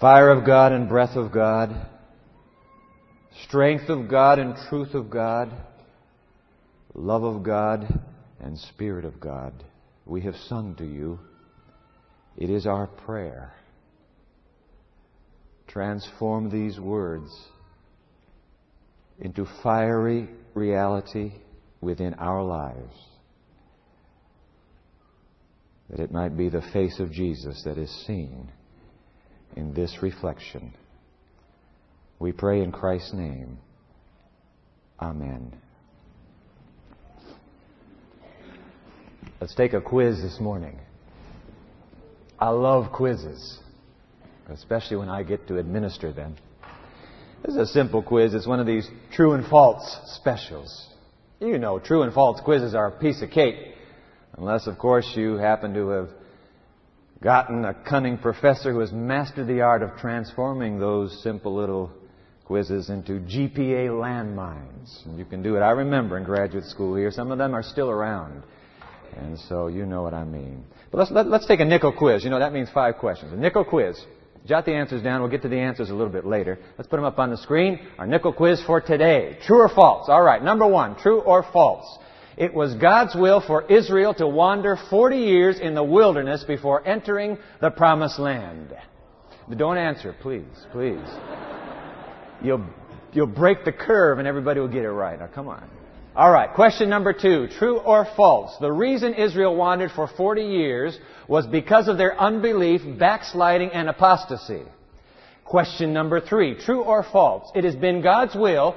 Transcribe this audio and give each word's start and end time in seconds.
Fire 0.00 0.30
of 0.30 0.44
God 0.44 0.72
and 0.72 0.90
breath 0.90 1.16
of 1.16 1.32
God, 1.32 1.74
strength 3.44 3.88
of 3.88 4.10
God 4.10 4.38
and 4.38 4.54
truth 4.68 4.92
of 4.92 5.08
God, 5.08 5.50
love 6.92 7.24
of 7.24 7.42
God 7.42 8.00
and 8.38 8.58
Spirit 8.58 9.06
of 9.06 9.18
God. 9.18 9.64
We 10.04 10.20
have 10.22 10.36
sung 10.48 10.74
to 10.76 10.84
you. 10.84 11.18
It 12.36 12.50
is 12.50 12.66
our 12.66 12.86
prayer. 12.86 13.54
Transform 15.66 16.50
these 16.50 16.78
words 16.78 17.30
into 19.18 19.46
fiery 19.62 20.28
reality 20.52 21.32
within 21.80 22.12
our 22.14 22.42
lives. 22.42 22.94
That 25.88 26.00
it 26.00 26.12
might 26.12 26.36
be 26.36 26.50
the 26.50 26.64
face 26.74 27.00
of 27.00 27.10
Jesus 27.12 27.62
that 27.64 27.78
is 27.78 27.90
seen 28.06 28.52
in 29.54 29.74
this 29.74 29.98
reflection. 30.02 30.74
We 32.18 32.32
pray 32.32 32.62
in 32.62 32.72
Christ's 32.72 33.12
name. 33.12 33.58
Amen. 35.00 35.52
Let's 39.40 39.54
take 39.54 39.74
a 39.74 39.80
quiz 39.80 40.22
this 40.22 40.40
morning. 40.40 40.78
I 42.38 42.48
love 42.48 42.92
quizzes, 42.92 43.58
especially 44.48 44.96
when 44.96 45.08
I 45.08 45.22
get 45.22 45.46
to 45.48 45.58
administer 45.58 46.12
them. 46.12 46.36
This 47.44 47.54
is 47.54 47.60
a 47.60 47.66
simple 47.66 48.02
quiz. 48.02 48.34
It's 48.34 48.46
one 48.46 48.60
of 48.60 48.66
these 48.66 48.88
true 49.12 49.32
and 49.32 49.46
false 49.46 49.98
specials. 50.16 50.88
You 51.40 51.58
know, 51.58 51.78
true 51.78 52.02
and 52.02 52.14
false 52.14 52.40
quizzes 52.40 52.74
are 52.74 52.88
a 52.88 52.98
piece 52.98 53.20
of 53.20 53.30
cake. 53.30 53.56
Unless, 54.38 54.66
of 54.66 54.78
course, 54.78 55.10
you 55.14 55.34
happen 55.34 55.74
to 55.74 55.88
have 55.88 56.08
gotten 57.22 57.64
a 57.64 57.74
cunning 57.74 58.18
professor 58.18 58.72
who 58.72 58.80
has 58.80 58.92
mastered 58.92 59.46
the 59.46 59.60
art 59.60 59.82
of 59.82 59.96
transforming 59.96 60.78
those 60.78 61.22
simple 61.22 61.54
little 61.54 61.90
quizzes 62.44 62.90
into 62.90 63.20
GPA 63.20 63.88
landmines. 63.88 65.04
And 65.04 65.18
you 65.18 65.24
can 65.24 65.42
do 65.42 65.56
it. 65.56 65.60
I 65.60 65.70
remember 65.70 66.16
in 66.16 66.24
graduate 66.24 66.64
school 66.64 66.94
here, 66.94 67.10
some 67.10 67.32
of 67.32 67.38
them 67.38 67.54
are 67.54 67.62
still 67.62 67.90
around. 67.90 68.42
And 69.16 69.38
so 69.38 69.66
you 69.68 69.86
know 69.86 70.02
what 70.02 70.14
I 70.14 70.24
mean. 70.24 70.64
But 70.90 70.98
let's, 70.98 71.10
let, 71.10 71.26
us 71.26 71.30
let 71.30 71.40
us 71.42 71.46
take 71.46 71.60
a 71.60 71.64
nickel 71.64 71.92
quiz. 71.92 72.22
You 72.22 72.30
know, 72.30 72.38
that 72.38 72.52
means 72.52 72.68
five 72.72 72.96
questions. 72.96 73.32
A 73.32 73.36
nickel 73.36 73.64
quiz. 73.64 73.98
Jot 74.46 74.64
the 74.64 74.74
answers 74.74 75.02
down. 75.02 75.22
We'll 75.22 75.30
get 75.30 75.42
to 75.42 75.48
the 75.48 75.58
answers 75.58 75.90
a 75.90 75.94
little 75.94 76.12
bit 76.12 76.24
later. 76.24 76.58
Let's 76.78 76.88
put 76.88 76.96
them 76.96 77.04
up 77.04 77.18
on 77.18 77.30
the 77.30 77.36
screen. 77.36 77.80
Our 77.98 78.06
nickel 78.06 78.32
quiz 78.32 78.62
for 78.64 78.80
today. 78.80 79.38
True 79.42 79.62
or 79.62 79.68
false? 79.68 80.08
All 80.08 80.22
right. 80.22 80.42
Number 80.42 80.66
one. 80.66 80.96
True 80.96 81.20
or 81.20 81.44
false? 81.52 81.98
It 82.36 82.52
was 82.52 82.74
God's 82.74 83.14
will 83.14 83.40
for 83.40 83.64
Israel 83.64 84.12
to 84.14 84.28
wander 84.28 84.76
40 84.90 85.16
years 85.16 85.58
in 85.58 85.74
the 85.74 85.82
wilderness 85.82 86.44
before 86.44 86.86
entering 86.86 87.38
the 87.62 87.70
promised 87.70 88.18
land. 88.18 88.76
Don't 89.56 89.78
answer, 89.78 90.14
please, 90.20 90.44
please. 90.72 91.00
You'll, 92.42 92.66
you'll 93.12 93.26
break 93.26 93.64
the 93.64 93.72
curve 93.72 94.18
and 94.18 94.28
everybody 94.28 94.60
will 94.60 94.68
get 94.68 94.84
it 94.84 94.90
right. 94.90 95.18
Now, 95.18 95.28
come 95.28 95.48
on. 95.48 95.70
All 96.14 96.30
right, 96.30 96.52
question 96.52 96.90
number 96.90 97.12
two. 97.12 97.48
True 97.58 97.78
or 97.78 98.06
false? 98.16 98.56
The 98.60 98.72
reason 98.72 99.14
Israel 99.14 99.54
wandered 99.54 99.92
for 99.92 100.08
40 100.08 100.42
years 100.42 100.98
was 101.28 101.46
because 101.46 101.88
of 101.88 101.96
their 101.96 102.18
unbelief, 102.18 102.80
backsliding, 102.98 103.70
and 103.70 103.88
apostasy. 103.88 104.62
Question 105.44 105.92
number 105.92 106.20
three. 106.20 106.54
True 106.54 106.82
or 106.82 107.02
false? 107.02 107.50
It 107.54 107.64
has 107.64 107.76
been 107.76 108.02
God's 108.02 108.34
will 108.34 108.76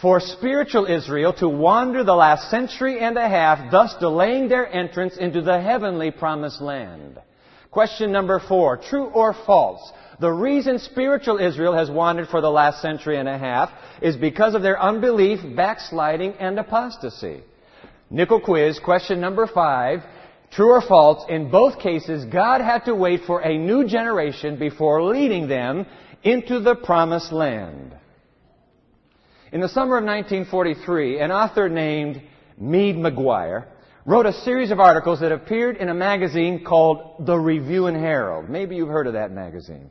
for 0.00 0.20
spiritual 0.20 0.86
Israel 0.86 1.32
to 1.34 1.48
wander 1.48 2.04
the 2.04 2.14
last 2.14 2.50
century 2.50 3.00
and 3.00 3.18
a 3.18 3.28
half, 3.28 3.70
thus 3.70 3.94
delaying 3.98 4.48
their 4.48 4.66
entrance 4.66 5.16
into 5.16 5.42
the 5.42 5.60
heavenly 5.60 6.10
promised 6.10 6.60
land. 6.60 7.18
Question 7.70 8.12
number 8.12 8.38
four. 8.38 8.76
True 8.76 9.06
or 9.06 9.34
false? 9.34 9.92
The 10.20 10.30
reason 10.30 10.78
spiritual 10.78 11.38
Israel 11.38 11.74
has 11.74 11.90
wandered 11.90 12.28
for 12.28 12.40
the 12.40 12.50
last 12.50 12.80
century 12.80 13.18
and 13.18 13.28
a 13.28 13.38
half 13.38 13.70
is 14.00 14.16
because 14.16 14.54
of 14.54 14.62
their 14.62 14.80
unbelief, 14.80 15.40
backsliding, 15.56 16.34
and 16.34 16.58
apostasy. 16.58 17.42
Nickel 18.10 18.40
quiz, 18.40 18.78
question 18.78 19.20
number 19.20 19.46
five. 19.46 20.00
True 20.50 20.70
or 20.70 20.80
false, 20.80 21.24
in 21.28 21.50
both 21.50 21.78
cases, 21.78 22.24
God 22.24 22.62
had 22.62 22.84
to 22.86 22.94
wait 22.94 23.22
for 23.26 23.40
a 23.40 23.58
new 23.58 23.86
generation 23.86 24.58
before 24.58 25.02
leading 25.02 25.46
them 25.46 25.86
into 26.22 26.60
the 26.60 26.74
promised 26.74 27.32
land. 27.32 27.97
In 29.50 29.62
the 29.62 29.68
summer 29.68 29.96
of 29.96 30.04
1943, 30.04 31.20
an 31.20 31.32
author 31.32 31.70
named 31.70 32.20
Meade 32.58 32.96
MacGuire 32.96 33.64
wrote 34.04 34.26
a 34.26 34.32
series 34.32 34.70
of 34.70 34.78
articles 34.78 35.20
that 35.20 35.32
appeared 35.32 35.78
in 35.78 35.88
a 35.88 35.94
magazine 35.94 36.64
called 36.64 37.24
The 37.26 37.36
Review 37.36 37.86
and 37.86 37.96
Herald. 37.96 38.50
Maybe 38.50 38.76
you've 38.76 38.90
heard 38.90 39.06
of 39.06 39.14
that 39.14 39.32
magazine. 39.32 39.88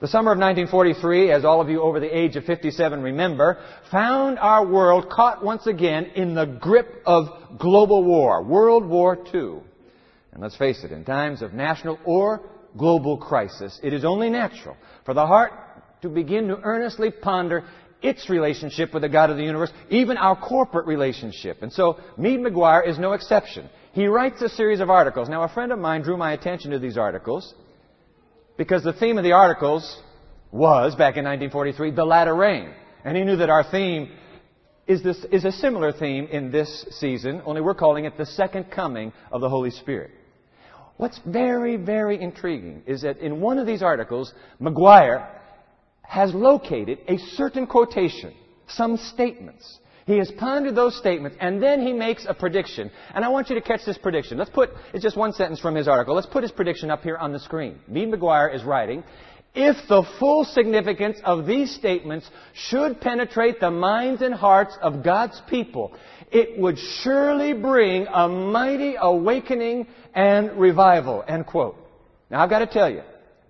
The 0.00 0.08
summer 0.08 0.32
of 0.32 0.38
1943, 0.38 1.30
as 1.30 1.44
all 1.44 1.60
of 1.60 1.68
you 1.68 1.82
over 1.82 2.00
the 2.00 2.16
age 2.18 2.36
of 2.36 2.44
57 2.44 3.02
remember, 3.02 3.58
found 3.90 4.38
our 4.38 4.64
world 4.66 5.10
caught 5.10 5.44
once 5.44 5.66
again 5.66 6.06
in 6.14 6.34
the 6.34 6.46
grip 6.46 7.02
of 7.04 7.58
global 7.58 8.02
war, 8.02 8.42
World 8.42 8.86
War 8.86 9.18
II. 9.34 9.60
And 10.32 10.40
let's 10.42 10.56
face 10.56 10.84
it, 10.84 10.92
in 10.92 11.04
times 11.04 11.42
of 11.42 11.52
national 11.52 11.98
or 12.06 12.48
global 12.78 13.18
crisis, 13.18 13.78
it 13.82 13.92
is 13.92 14.06
only 14.06 14.30
natural 14.30 14.76
for 15.04 15.12
the 15.12 15.26
heart 15.26 15.52
to 16.02 16.08
begin 16.08 16.48
to 16.48 16.60
earnestly 16.62 17.10
ponder 17.10 17.64
its 18.02 18.28
relationship 18.28 18.92
with 18.92 19.02
the 19.02 19.08
God 19.08 19.30
of 19.30 19.36
the 19.36 19.42
universe, 19.42 19.70
even 19.90 20.16
our 20.16 20.36
corporate 20.36 20.86
relationship. 20.86 21.62
And 21.62 21.72
so, 21.72 21.98
Meade 22.16 22.40
MacGuire 22.40 22.86
is 22.86 22.98
no 22.98 23.12
exception. 23.12 23.68
He 23.92 24.06
writes 24.06 24.42
a 24.42 24.48
series 24.48 24.80
of 24.80 24.90
articles. 24.90 25.28
Now, 25.28 25.42
a 25.42 25.48
friend 25.48 25.72
of 25.72 25.78
mine 25.78 26.02
drew 26.02 26.16
my 26.16 26.32
attention 26.32 26.72
to 26.72 26.78
these 26.78 26.98
articles 26.98 27.54
because 28.56 28.84
the 28.84 28.92
theme 28.92 29.18
of 29.18 29.24
the 29.24 29.32
articles 29.32 30.02
was, 30.52 30.94
back 30.94 31.16
in 31.16 31.24
1943, 31.24 31.92
the 31.92 32.04
latter 32.04 32.34
rain. 32.34 32.72
And 33.04 33.16
he 33.16 33.24
knew 33.24 33.36
that 33.36 33.50
our 33.50 33.64
theme 33.64 34.10
is, 34.86 35.02
this, 35.02 35.24
is 35.32 35.44
a 35.44 35.52
similar 35.52 35.92
theme 35.92 36.26
in 36.26 36.50
this 36.50 36.86
season, 36.90 37.42
only 37.44 37.60
we're 37.60 37.74
calling 37.74 38.04
it 38.04 38.16
the 38.16 38.26
second 38.26 38.70
coming 38.70 39.12
of 39.32 39.40
the 39.40 39.48
Holy 39.48 39.70
Spirit. 39.70 40.10
What's 40.96 41.20
very, 41.26 41.76
very 41.76 42.20
intriguing 42.20 42.82
is 42.86 43.02
that 43.02 43.18
in 43.18 43.40
one 43.40 43.58
of 43.58 43.66
these 43.66 43.82
articles, 43.82 44.32
MacGuire 44.60 45.28
has 46.08 46.32
located 46.34 46.98
a 47.08 47.18
certain 47.18 47.66
quotation, 47.66 48.34
some 48.68 48.96
statements. 48.96 49.78
He 50.06 50.18
has 50.18 50.30
pondered 50.30 50.76
those 50.76 50.96
statements, 50.96 51.36
and 51.40 51.60
then 51.60 51.84
he 51.84 51.92
makes 51.92 52.26
a 52.28 52.34
prediction. 52.34 52.92
And 53.12 53.24
I 53.24 53.28
want 53.28 53.48
you 53.48 53.56
to 53.56 53.60
catch 53.60 53.84
this 53.84 53.98
prediction. 53.98 54.38
Let's 54.38 54.50
put, 54.50 54.70
it's 54.94 55.02
just 55.02 55.16
one 55.16 55.32
sentence 55.32 55.58
from 55.58 55.74
his 55.74 55.88
article. 55.88 56.14
Let's 56.14 56.28
put 56.28 56.44
his 56.44 56.52
prediction 56.52 56.92
up 56.92 57.02
here 57.02 57.16
on 57.16 57.32
the 57.32 57.40
screen. 57.40 57.80
Meade 57.88 58.12
MacGuire 58.12 58.54
is 58.54 58.62
writing, 58.62 59.02
if 59.56 59.76
the 59.88 60.04
full 60.20 60.44
significance 60.44 61.18
of 61.24 61.46
these 61.46 61.74
statements 61.74 62.30
should 62.52 63.00
penetrate 63.00 63.58
the 63.58 63.70
minds 63.70 64.22
and 64.22 64.34
hearts 64.34 64.76
of 64.80 65.02
God's 65.02 65.40
people, 65.48 65.96
it 66.30 66.60
would 66.60 66.78
surely 66.78 67.54
bring 67.54 68.06
a 68.06 68.28
mighty 68.28 68.96
awakening 69.00 69.88
and 70.14 70.52
revival. 70.52 71.24
End 71.26 71.46
quote. 71.46 71.76
Now 72.30 72.42
I've 72.42 72.50
got 72.50 72.60
to 72.60 72.66
tell 72.66 72.90
you, 72.90 73.02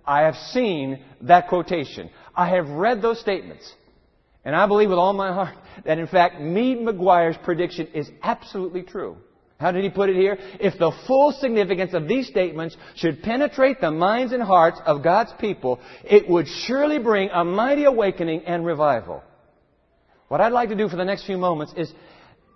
I 0.07 0.21
have 0.21 0.35
seen 0.35 1.03
that 1.21 1.49
quotation. 1.49 2.09
I 2.33 2.49
have 2.49 2.69
read 2.69 3.01
those 3.01 3.19
statements. 3.19 3.71
And 4.45 4.55
I 4.55 4.65
believe 4.65 4.89
with 4.89 4.97
all 4.97 5.13
my 5.13 5.33
heart 5.33 5.57
that 5.85 5.99
in 5.99 6.07
fact 6.07 6.39
Meade 6.39 6.79
MacGuire's 6.79 7.37
prediction 7.43 7.87
is 7.93 8.09
absolutely 8.23 8.83
true. 8.83 9.17
How 9.59 9.71
did 9.71 9.83
he 9.83 9.89
put 9.89 10.09
it 10.09 10.15
here? 10.15 10.37
If 10.59 10.77
the 10.77 10.91
full 11.07 11.31
significance 11.31 11.93
of 11.93 12.07
these 12.07 12.27
statements 12.27 12.77
should 12.95 13.23
penetrate 13.23 13.81
the 13.81 13.91
minds 13.91 14.31
and 14.31 14.41
hearts 14.41 14.79
of 14.85 15.03
God's 15.03 15.33
people, 15.39 15.79
it 16.03 16.29
would 16.29 16.47
surely 16.47 16.99
bring 16.99 17.29
a 17.33 17.43
mighty 17.43 17.85
awakening 17.85 18.43
and 18.45 18.65
revival. 18.65 19.23
What 20.27 20.41
I'd 20.41 20.51
like 20.51 20.69
to 20.69 20.75
do 20.75 20.87
for 20.87 20.95
the 20.95 21.05
next 21.05 21.25
few 21.25 21.37
moments 21.37 21.73
is 21.75 21.91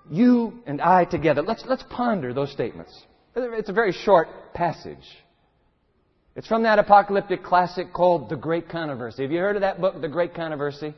you 0.09 0.61
and 0.67 0.79
I 0.79 1.05
together, 1.05 1.41
let's, 1.41 1.63
let's 1.67 1.83
ponder 1.89 2.33
those 2.33 2.51
statements. 2.51 2.97
It's 3.35 3.69
a 3.69 3.73
very 3.73 3.93
short 3.93 4.53
passage. 4.53 5.07
It's 6.33 6.47
from 6.47 6.63
that 6.63 6.79
apocalyptic 6.79 7.43
classic 7.43 7.91
called 7.91 8.29
The 8.29 8.37
Great 8.37 8.69
Controversy. 8.69 9.23
Have 9.23 9.33
you 9.33 9.39
heard 9.39 9.57
of 9.57 9.63
that 9.63 9.81
book, 9.81 9.99
The 9.99 10.07
Great 10.07 10.33
Controversy? 10.33 10.93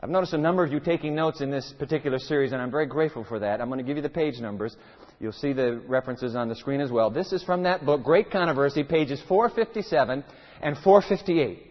I've 0.00 0.10
noticed 0.10 0.32
a 0.32 0.38
number 0.38 0.64
of 0.64 0.72
you 0.72 0.80
taking 0.80 1.14
notes 1.14 1.40
in 1.40 1.52
this 1.52 1.72
particular 1.78 2.18
series, 2.18 2.50
and 2.50 2.60
I'm 2.60 2.70
very 2.72 2.86
grateful 2.86 3.22
for 3.22 3.38
that. 3.38 3.60
I'm 3.60 3.68
going 3.68 3.78
to 3.78 3.84
give 3.84 3.96
you 3.96 4.02
the 4.02 4.08
page 4.08 4.40
numbers. 4.40 4.74
You'll 5.20 5.30
see 5.30 5.52
the 5.52 5.80
references 5.86 6.34
on 6.34 6.48
the 6.48 6.56
screen 6.56 6.80
as 6.80 6.90
well. 6.90 7.08
This 7.08 7.32
is 7.32 7.44
from 7.44 7.62
that 7.62 7.86
book, 7.86 8.02
Great 8.02 8.32
Controversy, 8.32 8.82
pages 8.82 9.22
457 9.28 10.24
and 10.60 10.76
458. 10.78 11.62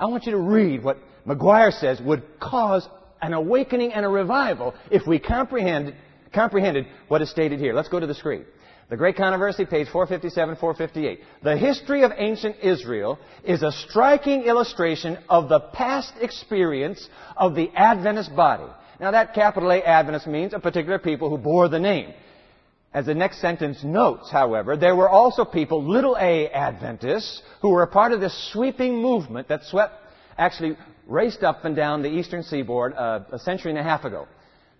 I 0.00 0.06
want 0.06 0.26
you 0.26 0.32
to 0.32 0.38
read 0.38 0.82
what 0.82 0.98
MacGuire 1.24 1.72
says 1.72 2.00
would 2.00 2.24
cause 2.40 2.88
an 3.22 3.34
awakening 3.34 3.92
and 3.92 4.04
a 4.04 4.08
revival 4.08 4.74
if 4.90 5.06
we 5.06 5.20
comprehend, 5.20 5.94
comprehended 6.34 6.86
what 7.06 7.22
is 7.22 7.30
stated 7.30 7.60
here. 7.60 7.72
Let's 7.72 7.88
go 7.88 8.00
to 8.00 8.06
the 8.06 8.14
screen. 8.14 8.46
The 8.90 8.96
Great 8.98 9.16
Controversy, 9.16 9.64
page 9.64 9.88
457, 9.88 10.56
458. 10.56 11.20
The 11.42 11.56
history 11.56 12.02
of 12.02 12.12
ancient 12.16 12.56
Israel 12.62 13.18
is 13.42 13.62
a 13.62 13.72
striking 13.72 14.42
illustration 14.42 15.18
of 15.28 15.48
the 15.48 15.60
past 15.60 16.12
experience 16.20 17.08
of 17.36 17.54
the 17.54 17.70
Adventist 17.74 18.36
body. 18.36 18.70
Now 19.00 19.10
that 19.12 19.34
capital 19.34 19.72
A 19.72 19.82
Adventist 19.82 20.26
means 20.26 20.52
a 20.52 20.58
particular 20.58 20.98
people 20.98 21.30
who 21.30 21.38
bore 21.38 21.68
the 21.68 21.80
name. 21.80 22.12
As 22.92 23.06
the 23.06 23.14
next 23.14 23.40
sentence 23.40 23.82
notes, 23.82 24.30
however, 24.30 24.76
there 24.76 24.94
were 24.94 25.08
also 25.08 25.44
people, 25.44 25.82
little 25.82 26.16
a 26.20 26.48
Adventists, 26.50 27.42
who 27.62 27.70
were 27.70 27.82
a 27.82 27.88
part 27.88 28.12
of 28.12 28.20
this 28.20 28.52
sweeping 28.52 29.00
movement 29.00 29.48
that 29.48 29.64
swept, 29.64 29.94
actually 30.36 30.76
raced 31.06 31.42
up 31.42 31.64
and 31.64 31.74
down 31.74 32.02
the 32.02 32.08
eastern 32.08 32.42
seaboard 32.42 32.94
uh, 32.94 33.20
a 33.32 33.38
century 33.38 33.70
and 33.70 33.80
a 33.80 33.82
half 33.82 34.04
ago. 34.04 34.28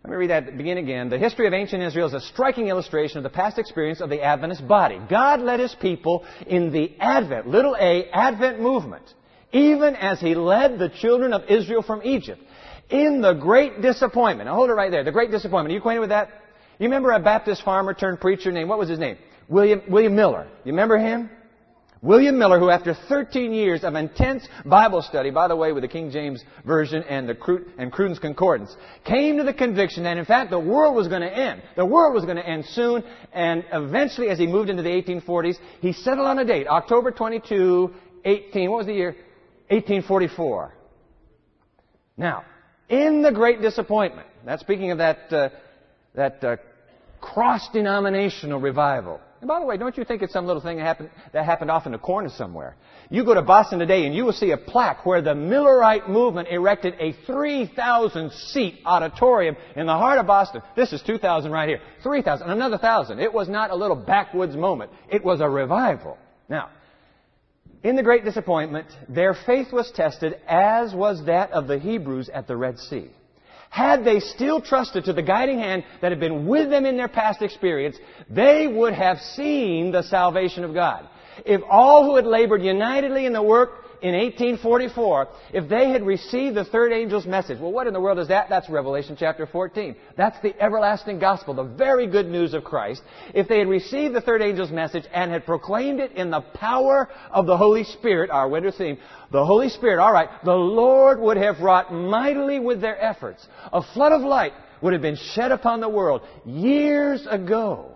Let 0.04 0.10
me 0.10 0.16
read 0.16 0.30
that 0.30 0.58
begin 0.58 0.76
again. 0.76 1.08
The 1.08 1.16
history 1.16 1.46
of 1.46 1.54
ancient 1.54 1.82
Israel 1.82 2.08
is 2.08 2.12
a 2.12 2.20
striking 2.20 2.68
illustration 2.68 3.16
of 3.16 3.22
the 3.22 3.30
past 3.30 3.58
experience 3.58 4.02
of 4.02 4.10
the 4.10 4.20
Adventist 4.20 4.68
body. 4.68 5.00
God 5.08 5.40
led 5.40 5.60
his 5.60 5.74
people 5.80 6.26
in 6.46 6.72
the 6.72 6.92
Advent, 7.00 7.46
little 7.46 7.74
a, 7.80 8.10
Advent 8.10 8.60
movement, 8.60 9.02
even 9.50 9.96
as 9.96 10.20
he 10.20 10.34
led 10.34 10.78
the 10.78 10.90
children 10.90 11.32
of 11.32 11.44
Israel 11.48 11.80
from 11.80 12.02
Egypt. 12.04 12.42
In 12.90 13.22
the 13.22 13.32
great 13.32 13.80
disappointment. 13.80 14.46
Now 14.46 14.56
hold 14.56 14.68
it 14.68 14.74
right 14.74 14.90
there. 14.90 15.04
The 15.04 15.10
great 15.10 15.30
disappointment. 15.30 15.70
Are 15.70 15.72
you 15.72 15.78
acquainted 15.78 16.00
with 16.00 16.10
that? 16.10 16.28
You 16.78 16.84
remember 16.84 17.12
a 17.12 17.18
Baptist 17.18 17.64
farmer 17.64 17.94
turned 17.94 18.20
preacher 18.20 18.52
named, 18.52 18.68
what 18.68 18.78
was 18.78 18.90
his 18.90 18.98
name? 18.98 19.16
William, 19.48 19.80
William 19.88 20.14
Miller. 20.14 20.46
You 20.64 20.72
remember 20.72 20.98
him? 20.98 21.30
William 22.04 22.38
Miller, 22.38 22.58
who 22.58 22.68
after 22.68 22.92
13 23.08 23.54
years 23.54 23.82
of 23.82 23.94
intense 23.94 24.46
Bible 24.66 25.00
study, 25.00 25.30
by 25.30 25.48
the 25.48 25.56
way, 25.56 25.72
with 25.72 25.82
the 25.82 25.88
King 25.88 26.10
James 26.10 26.44
Version 26.66 27.02
and 27.04 27.26
the 27.26 27.64
and 27.78 27.90
Cruden's 27.90 28.18
Concordance, 28.18 28.76
came 29.04 29.38
to 29.38 29.42
the 29.42 29.54
conviction 29.54 30.02
that 30.02 30.18
in 30.18 30.24
fact 30.26 30.50
the 30.50 30.58
world 30.58 30.94
was 30.94 31.08
going 31.08 31.22
to 31.22 31.34
end. 31.34 31.62
The 31.76 31.86
world 31.86 32.12
was 32.12 32.26
going 32.26 32.36
to 32.36 32.46
end 32.46 32.66
soon, 32.66 33.02
and 33.32 33.64
eventually 33.72 34.28
as 34.28 34.38
he 34.38 34.46
moved 34.46 34.68
into 34.68 34.82
the 34.82 34.90
1840s, 34.90 35.56
he 35.80 35.94
settled 35.94 36.26
on 36.26 36.38
a 36.38 36.44
date, 36.44 36.66
October 36.66 37.10
22, 37.10 37.94
18, 38.26 38.70
what 38.70 38.76
was 38.76 38.86
the 38.86 38.92
year? 38.92 39.16
1844. 39.68 40.74
Now, 42.18 42.44
in 42.90 43.22
the 43.22 43.32
great 43.32 43.62
disappointment, 43.62 44.28
that's 44.44 44.60
speaking 44.60 44.90
of 44.90 44.98
that, 44.98 45.32
uh, 45.32 45.48
that 46.14 46.44
uh, 46.44 46.56
cross-denominational 47.22 48.60
revival. 48.60 49.20
And 49.44 49.48
by 49.50 49.60
the 49.60 49.66
way, 49.66 49.76
don't 49.76 49.94
you 49.98 50.06
think 50.06 50.22
it's 50.22 50.32
some 50.32 50.46
little 50.46 50.62
thing 50.62 50.78
that 50.78 50.84
happened, 50.84 51.10
that 51.34 51.44
happened 51.44 51.70
off 51.70 51.84
in 51.84 51.92
the 51.92 51.98
corner 51.98 52.30
somewhere? 52.30 52.76
You 53.10 53.26
go 53.26 53.34
to 53.34 53.42
Boston 53.42 53.78
today 53.78 54.06
and 54.06 54.14
you 54.14 54.24
will 54.24 54.32
see 54.32 54.52
a 54.52 54.56
plaque 54.56 55.04
where 55.04 55.20
the 55.20 55.34
Millerite 55.34 56.08
movement 56.08 56.48
erected 56.48 56.94
a 56.98 57.12
3,000 57.26 58.32
seat 58.32 58.80
auditorium 58.86 59.54
in 59.76 59.84
the 59.84 59.92
heart 59.92 60.18
of 60.18 60.26
Boston. 60.26 60.62
This 60.74 60.94
is 60.94 61.02
2,000 61.02 61.52
right 61.52 61.68
here. 61.68 61.80
3,000, 62.02 62.48
another 62.48 62.76
1,000. 62.76 63.18
It 63.18 63.34
was 63.34 63.50
not 63.50 63.70
a 63.70 63.74
little 63.74 63.96
backwoods 63.96 64.56
moment. 64.56 64.90
It 65.10 65.22
was 65.22 65.42
a 65.42 65.48
revival. 65.50 66.16
Now, 66.48 66.70
in 67.82 67.96
the 67.96 68.02
great 68.02 68.24
disappointment, 68.24 68.86
their 69.10 69.34
faith 69.34 69.74
was 69.74 69.92
tested 69.94 70.40
as 70.48 70.94
was 70.94 71.22
that 71.26 71.50
of 71.50 71.66
the 71.66 71.78
Hebrews 71.78 72.30
at 72.30 72.46
the 72.46 72.56
Red 72.56 72.78
Sea. 72.78 73.10
Had 73.74 74.04
they 74.04 74.20
still 74.20 74.60
trusted 74.60 75.06
to 75.06 75.12
the 75.12 75.20
guiding 75.20 75.58
hand 75.58 75.82
that 76.00 76.12
had 76.12 76.20
been 76.20 76.46
with 76.46 76.70
them 76.70 76.86
in 76.86 76.96
their 76.96 77.08
past 77.08 77.42
experience, 77.42 77.96
they 78.30 78.68
would 78.68 78.94
have 78.94 79.18
seen 79.18 79.90
the 79.90 80.04
salvation 80.04 80.62
of 80.62 80.72
God. 80.72 81.08
If 81.44 81.60
all 81.68 82.04
who 82.04 82.14
had 82.14 82.24
labored 82.24 82.62
unitedly 82.62 83.26
in 83.26 83.32
the 83.32 83.42
work 83.42 83.83
in 84.02 84.14
1844, 84.14 85.28
if 85.52 85.68
they 85.68 85.90
had 85.90 86.04
received 86.04 86.56
the 86.56 86.64
third 86.64 86.92
angel's 86.92 87.26
message, 87.26 87.58
well, 87.58 87.72
what 87.72 87.86
in 87.86 87.92
the 87.92 88.00
world 88.00 88.18
is 88.18 88.28
that? 88.28 88.48
That's 88.48 88.68
Revelation 88.68 89.16
chapter 89.18 89.46
14. 89.46 89.96
That's 90.16 90.38
the 90.42 90.54
everlasting 90.62 91.18
gospel, 91.18 91.54
the 91.54 91.64
very 91.64 92.06
good 92.06 92.26
news 92.26 92.54
of 92.54 92.64
Christ. 92.64 93.02
If 93.34 93.48
they 93.48 93.58
had 93.58 93.68
received 93.68 94.14
the 94.14 94.20
third 94.20 94.42
angel's 94.42 94.70
message 94.70 95.04
and 95.12 95.30
had 95.30 95.46
proclaimed 95.46 96.00
it 96.00 96.12
in 96.12 96.30
the 96.30 96.40
power 96.40 97.08
of 97.30 97.46
the 97.46 97.56
Holy 97.56 97.84
Spirit, 97.84 98.30
our 98.30 98.48
winter 98.48 98.70
theme, 98.70 98.98
the 99.32 99.44
Holy 99.44 99.68
Spirit, 99.68 100.02
alright, 100.02 100.28
the 100.44 100.52
Lord 100.52 101.18
would 101.20 101.36
have 101.36 101.60
wrought 101.60 101.92
mightily 101.92 102.60
with 102.60 102.80
their 102.80 103.02
efforts. 103.02 103.46
A 103.72 103.82
flood 103.94 104.12
of 104.12 104.22
light 104.22 104.52
would 104.82 104.92
have 104.92 105.02
been 105.02 105.16
shed 105.16 105.50
upon 105.50 105.80
the 105.80 105.88
world 105.88 106.22
years 106.44 107.26
ago. 107.28 107.92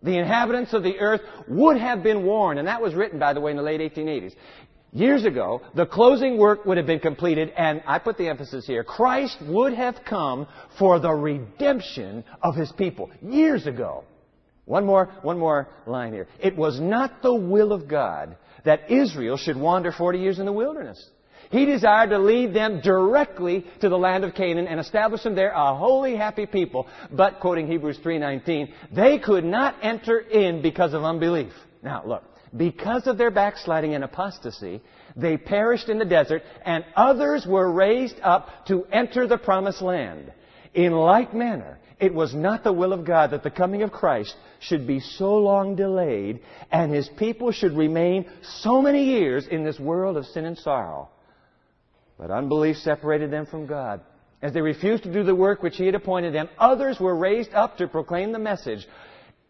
The 0.00 0.16
inhabitants 0.16 0.72
of 0.74 0.84
the 0.84 1.00
earth 1.00 1.22
would 1.48 1.76
have 1.76 2.04
been 2.04 2.24
warned, 2.24 2.60
and 2.60 2.68
that 2.68 2.80
was 2.80 2.94
written, 2.94 3.18
by 3.18 3.32
the 3.32 3.40
way, 3.40 3.50
in 3.50 3.56
the 3.56 3.64
late 3.64 3.80
1880s 3.80 4.34
years 4.92 5.24
ago, 5.24 5.62
the 5.74 5.86
closing 5.86 6.38
work 6.38 6.64
would 6.66 6.76
have 6.76 6.86
been 6.86 7.00
completed, 7.00 7.52
and 7.56 7.82
I 7.86 7.98
put 7.98 8.16
the 8.16 8.28
emphasis 8.28 8.66
here, 8.66 8.84
Christ 8.84 9.36
would 9.42 9.74
have 9.74 9.96
come 10.08 10.46
for 10.78 10.98
the 10.98 11.12
redemption 11.12 12.24
of 12.42 12.54
his 12.54 12.72
people. 12.72 13.10
Years 13.22 13.66
ago. 13.66 14.04
One 14.64 14.84
more, 14.84 15.10
one 15.22 15.38
more 15.38 15.68
line 15.86 16.12
here. 16.12 16.28
It 16.40 16.54
was 16.54 16.78
not 16.78 17.22
the 17.22 17.34
will 17.34 17.72
of 17.72 17.88
God 17.88 18.36
that 18.64 18.90
Israel 18.90 19.38
should 19.38 19.56
wander 19.56 19.92
40 19.92 20.18
years 20.18 20.38
in 20.38 20.44
the 20.44 20.52
wilderness. 20.52 21.02
He 21.50 21.64
desired 21.64 22.10
to 22.10 22.18
lead 22.18 22.52
them 22.52 22.82
directly 22.82 23.64
to 23.80 23.88
the 23.88 23.96
land 23.96 24.24
of 24.24 24.34
Canaan 24.34 24.66
and 24.66 24.78
establish 24.78 25.22
them 25.22 25.34
there 25.34 25.52
a 25.52 25.74
holy, 25.74 26.16
happy 26.16 26.44
people. 26.44 26.86
But, 27.10 27.40
quoting 27.40 27.66
Hebrews 27.66 27.98
3.19, 28.04 28.70
they 28.94 29.18
could 29.18 29.44
not 29.44 29.76
enter 29.80 30.18
in 30.18 30.60
because 30.60 30.92
of 30.92 31.02
unbelief. 31.02 31.52
Now, 31.82 32.02
look 32.04 32.24
because 32.56 33.06
of 33.06 33.18
their 33.18 33.30
backsliding 33.30 33.94
and 33.94 34.04
apostasy, 34.04 34.80
they 35.16 35.36
perished 35.36 35.88
in 35.88 35.98
the 35.98 36.04
desert, 36.04 36.42
and 36.64 36.84
others 36.96 37.46
were 37.46 37.70
raised 37.70 38.16
up 38.22 38.66
to 38.66 38.84
enter 38.92 39.26
the 39.26 39.38
promised 39.38 39.82
land. 39.82 40.32
In 40.74 40.92
like 40.92 41.34
manner, 41.34 41.78
it 41.98 42.14
was 42.14 42.34
not 42.34 42.62
the 42.62 42.72
will 42.72 42.92
of 42.92 43.04
God 43.04 43.32
that 43.32 43.42
the 43.42 43.50
coming 43.50 43.82
of 43.82 43.90
Christ 43.90 44.36
should 44.60 44.86
be 44.86 45.00
so 45.00 45.36
long 45.36 45.74
delayed, 45.74 46.40
and 46.70 46.92
his 46.92 47.08
people 47.18 47.50
should 47.52 47.76
remain 47.76 48.26
so 48.60 48.80
many 48.80 49.04
years 49.04 49.46
in 49.46 49.64
this 49.64 49.78
world 49.78 50.16
of 50.16 50.26
sin 50.26 50.44
and 50.44 50.56
sorrow. 50.58 51.08
But 52.16 52.30
unbelief 52.30 52.76
separated 52.76 53.30
them 53.30 53.46
from 53.46 53.66
God. 53.66 54.00
As 54.40 54.52
they 54.52 54.60
refused 54.60 55.02
to 55.02 55.12
do 55.12 55.24
the 55.24 55.34
work 55.34 55.62
which 55.62 55.76
he 55.76 55.86
had 55.86 55.96
appointed 55.96 56.32
them, 56.32 56.48
others 56.58 57.00
were 57.00 57.16
raised 57.16 57.52
up 57.52 57.78
to 57.78 57.88
proclaim 57.88 58.30
the 58.30 58.38
message 58.38 58.86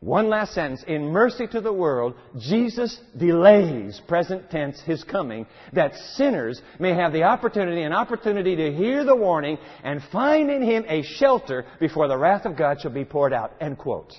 one 0.00 0.28
last 0.28 0.54
sentence. 0.54 0.84
In 0.86 1.08
mercy 1.08 1.46
to 1.48 1.60
the 1.60 1.72
world, 1.72 2.14
Jesus 2.38 3.00
delays, 3.16 4.00
present 4.06 4.50
tense, 4.50 4.80
His 4.80 5.02
coming, 5.02 5.46
that 5.72 5.94
sinners 6.14 6.60
may 6.78 6.94
have 6.94 7.12
the 7.12 7.24
opportunity, 7.24 7.82
an 7.82 7.92
opportunity 7.92 8.54
to 8.56 8.72
hear 8.72 9.04
the 9.04 9.16
warning 9.16 9.58
and 9.82 10.02
find 10.12 10.50
in 10.50 10.62
Him 10.62 10.84
a 10.86 11.02
shelter 11.02 11.66
before 11.80 12.06
the 12.06 12.16
wrath 12.16 12.44
of 12.44 12.56
God 12.56 12.80
shall 12.80 12.92
be 12.92 13.04
poured 13.04 13.32
out. 13.32 13.54
End 13.60 13.76
quote. 13.76 14.12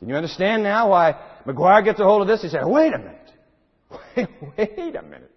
Can 0.00 0.08
you 0.08 0.16
understand 0.16 0.64
now 0.64 0.90
why 0.90 1.14
MacGuire 1.46 1.84
gets 1.84 2.00
a 2.00 2.04
hold 2.04 2.22
of 2.22 2.28
this? 2.28 2.42
He 2.42 2.48
said, 2.48 2.64
wait 2.64 2.92
a 2.92 2.98
minute. 2.98 3.20
Wait, 4.16 4.28
wait 4.58 4.96
a 4.96 5.02
minute. 5.02 5.30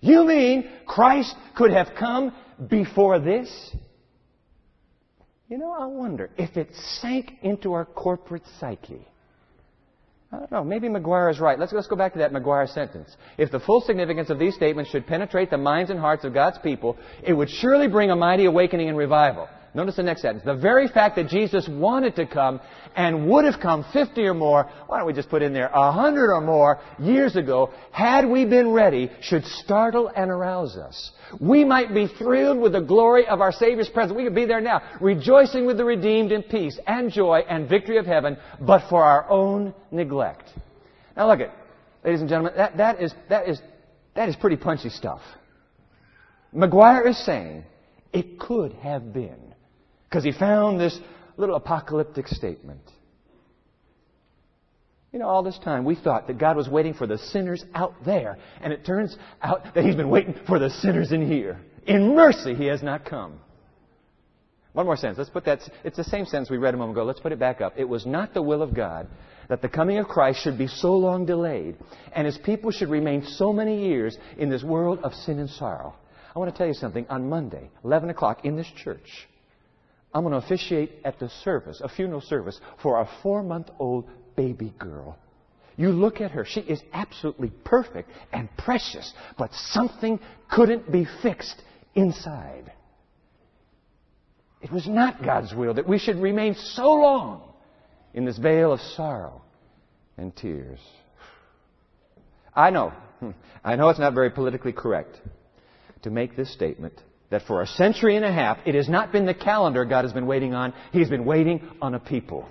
You 0.00 0.24
mean 0.24 0.70
Christ 0.86 1.34
could 1.56 1.72
have 1.72 1.88
come 1.98 2.32
before 2.68 3.18
this? 3.18 3.48
You 5.48 5.58
know, 5.58 5.72
I 5.72 5.86
wonder 5.86 6.30
if 6.36 6.56
it 6.56 6.74
sank 7.00 7.32
into 7.42 7.72
our 7.72 7.84
corporate 7.84 8.42
psyche. 8.58 9.06
I 10.32 10.38
don't 10.38 10.50
know. 10.50 10.64
Maybe 10.64 10.88
MacGuire 10.88 11.30
is 11.30 11.38
right. 11.38 11.56
Let's, 11.56 11.72
let's 11.72 11.86
go 11.86 11.94
back 11.94 12.14
to 12.14 12.18
that 12.18 12.32
MacGuire 12.32 12.68
sentence. 12.68 13.16
If 13.38 13.52
the 13.52 13.60
full 13.60 13.80
significance 13.80 14.28
of 14.28 14.40
these 14.40 14.56
statements 14.56 14.90
should 14.90 15.06
penetrate 15.06 15.50
the 15.50 15.58
minds 15.58 15.90
and 15.90 16.00
hearts 16.00 16.24
of 16.24 16.34
God's 16.34 16.58
people, 16.58 16.96
it 17.22 17.32
would 17.32 17.48
surely 17.48 17.86
bring 17.86 18.10
a 18.10 18.16
mighty 18.16 18.46
awakening 18.46 18.88
and 18.88 18.98
revival. 18.98 19.48
Notice 19.76 19.96
the 19.96 20.04
next 20.04 20.22
sentence. 20.22 20.42
The 20.42 20.54
very 20.54 20.88
fact 20.88 21.16
that 21.16 21.28
Jesus 21.28 21.68
wanted 21.68 22.16
to 22.16 22.26
come 22.26 22.62
and 22.96 23.28
would 23.28 23.44
have 23.44 23.60
come 23.60 23.84
50 23.92 24.22
or 24.22 24.32
more, 24.32 24.70
why 24.86 24.96
don't 24.96 25.06
we 25.06 25.12
just 25.12 25.28
put 25.28 25.42
in 25.42 25.52
there 25.52 25.68
100 25.68 26.34
or 26.34 26.40
more 26.40 26.80
years 26.98 27.36
ago, 27.36 27.70
had 27.92 28.26
we 28.26 28.46
been 28.46 28.70
ready, 28.70 29.10
should 29.20 29.44
startle 29.44 30.10
and 30.16 30.30
arouse 30.30 30.78
us. 30.78 31.12
We 31.38 31.62
might 31.62 31.92
be 31.92 32.06
thrilled 32.06 32.58
with 32.58 32.72
the 32.72 32.80
glory 32.80 33.26
of 33.26 33.42
our 33.42 33.52
Savior's 33.52 33.90
presence. 33.90 34.16
We 34.16 34.24
could 34.24 34.34
be 34.34 34.46
there 34.46 34.62
now, 34.62 34.80
rejoicing 34.98 35.66
with 35.66 35.76
the 35.76 35.84
redeemed 35.84 36.32
in 36.32 36.42
peace 36.44 36.78
and 36.86 37.12
joy 37.12 37.44
and 37.46 37.68
victory 37.68 37.98
of 37.98 38.06
heaven, 38.06 38.38
but 38.58 38.88
for 38.88 39.04
our 39.04 39.28
own 39.28 39.74
neglect. 39.90 40.48
Now 41.18 41.28
look 41.28 41.40
at, 41.40 41.54
ladies 42.02 42.22
and 42.22 42.30
gentlemen, 42.30 42.54
that, 42.56 42.78
that 42.78 43.02
is, 43.02 43.12
that 43.28 43.46
is, 43.46 43.60
that 44.14 44.30
is 44.30 44.36
pretty 44.36 44.56
punchy 44.56 44.88
stuff. 44.88 45.20
MacGuire 46.54 47.06
is 47.10 47.22
saying 47.26 47.64
it 48.14 48.38
could 48.38 48.72
have 48.72 49.12
been 49.12 49.52
because 50.08 50.24
he 50.24 50.32
found 50.32 50.80
this 50.80 50.98
little 51.36 51.56
apocalyptic 51.56 52.28
statement. 52.28 52.80
You 55.12 55.20
know, 55.20 55.28
all 55.28 55.42
this 55.42 55.58
time 55.58 55.84
we 55.84 55.94
thought 55.94 56.26
that 56.26 56.38
God 56.38 56.56
was 56.56 56.68
waiting 56.68 56.94
for 56.94 57.06
the 57.06 57.18
sinners 57.18 57.64
out 57.74 57.94
there, 58.04 58.38
and 58.60 58.72
it 58.72 58.84
turns 58.84 59.16
out 59.42 59.74
that 59.74 59.84
He's 59.84 59.94
been 59.94 60.10
waiting 60.10 60.34
for 60.46 60.58
the 60.58 60.70
sinners 60.70 61.12
in 61.12 61.26
here. 61.26 61.58
In 61.86 62.14
mercy, 62.14 62.54
He 62.54 62.66
has 62.66 62.82
not 62.82 63.04
come. 63.04 63.40
One 64.72 64.84
more 64.84 64.96
sentence. 64.96 65.16
Let's 65.16 65.30
put 65.30 65.46
that. 65.46 65.60
It's 65.84 65.96
the 65.96 66.04
same 66.04 66.26
sentence 66.26 66.50
we 66.50 66.58
read 66.58 66.74
a 66.74 66.76
moment 66.76 66.98
ago. 66.98 67.04
Let's 67.06 67.20
put 67.20 67.32
it 67.32 67.38
back 67.38 67.62
up. 67.62 67.74
It 67.78 67.88
was 67.88 68.04
not 68.04 68.34
the 68.34 68.42
will 68.42 68.60
of 68.60 68.74
God 68.74 69.08
that 69.48 69.62
the 69.62 69.70
coming 69.70 69.96
of 69.96 70.06
Christ 70.06 70.42
should 70.42 70.58
be 70.58 70.66
so 70.66 70.94
long 70.94 71.24
delayed, 71.24 71.76
and 72.12 72.26
His 72.26 72.36
people 72.36 72.70
should 72.70 72.90
remain 72.90 73.24
so 73.24 73.54
many 73.54 73.88
years 73.88 74.18
in 74.36 74.50
this 74.50 74.62
world 74.62 74.98
of 75.02 75.14
sin 75.14 75.38
and 75.38 75.48
sorrow. 75.48 75.94
I 76.34 76.38
want 76.38 76.52
to 76.52 76.58
tell 76.58 76.66
you 76.66 76.74
something. 76.74 77.06
On 77.08 77.26
Monday, 77.26 77.70
11 77.84 78.10
o'clock, 78.10 78.44
in 78.44 78.56
this 78.56 78.70
church, 78.76 79.28
I'm 80.14 80.22
going 80.22 80.32
to 80.32 80.44
officiate 80.44 80.92
at 81.04 81.18
the 81.18 81.28
service, 81.44 81.80
a 81.82 81.88
funeral 81.88 82.20
service, 82.20 82.58
for 82.82 83.00
a 83.00 83.08
four 83.22 83.42
month 83.42 83.68
old 83.78 84.08
baby 84.36 84.72
girl. 84.78 85.18
You 85.76 85.90
look 85.90 86.20
at 86.20 86.30
her, 86.30 86.44
she 86.44 86.60
is 86.60 86.80
absolutely 86.92 87.50
perfect 87.64 88.10
and 88.32 88.48
precious, 88.56 89.12
but 89.36 89.52
something 89.52 90.18
couldn't 90.50 90.90
be 90.90 91.06
fixed 91.22 91.62
inside. 91.94 92.72
It 94.62 94.72
was 94.72 94.86
not 94.86 95.22
God's 95.22 95.54
will 95.54 95.74
that 95.74 95.86
we 95.86 95.98
should 95.98 96.16
remain 96.16 96.54
so 96.54 96.94
long 96.94 97.52
in 98.14 98.24
this 98.24 98.38
vale 98.38 98.72
of 98.72 98.80
sorrow 98.80 99.42
and 100.16 100.34
tears. 100.34 100.80
I 102.54 102.70
know, 102.70 102.92
I 103.64 103.76
know 103.76 103.90
it's 103.90 103.98
not 103.98 104.14
very 104.14 104.30
politically 104.30 104.72
correct 104.72 105.20
to 106.02 106.10
make 106.10 106.36
this 106.36 106.50
statement 106.52 107.02
that 107.30 107.42
for 107.42 107.62
a 107.62 107.66
century 107.66 108.16
and 108.16 108.24
a 108.24 108.32
half, 108.32 108.58
it 108.66 108.74
has 108.74 108.88
not 108.88 109.12
been 109.12 109.26
the 109.26 109.34
calendar 109.34 109.84
God 109.84 110.04
has 110.04 110.12
been 110.12 110.26
waiting 110.26 110.54
on. 110.54 110.72
He's 110.92 111.08
been 111.08 111.24
waiting 111.24 111.68
on 111.80 111.94
a 111.94 111.98
people. 111.98 112.48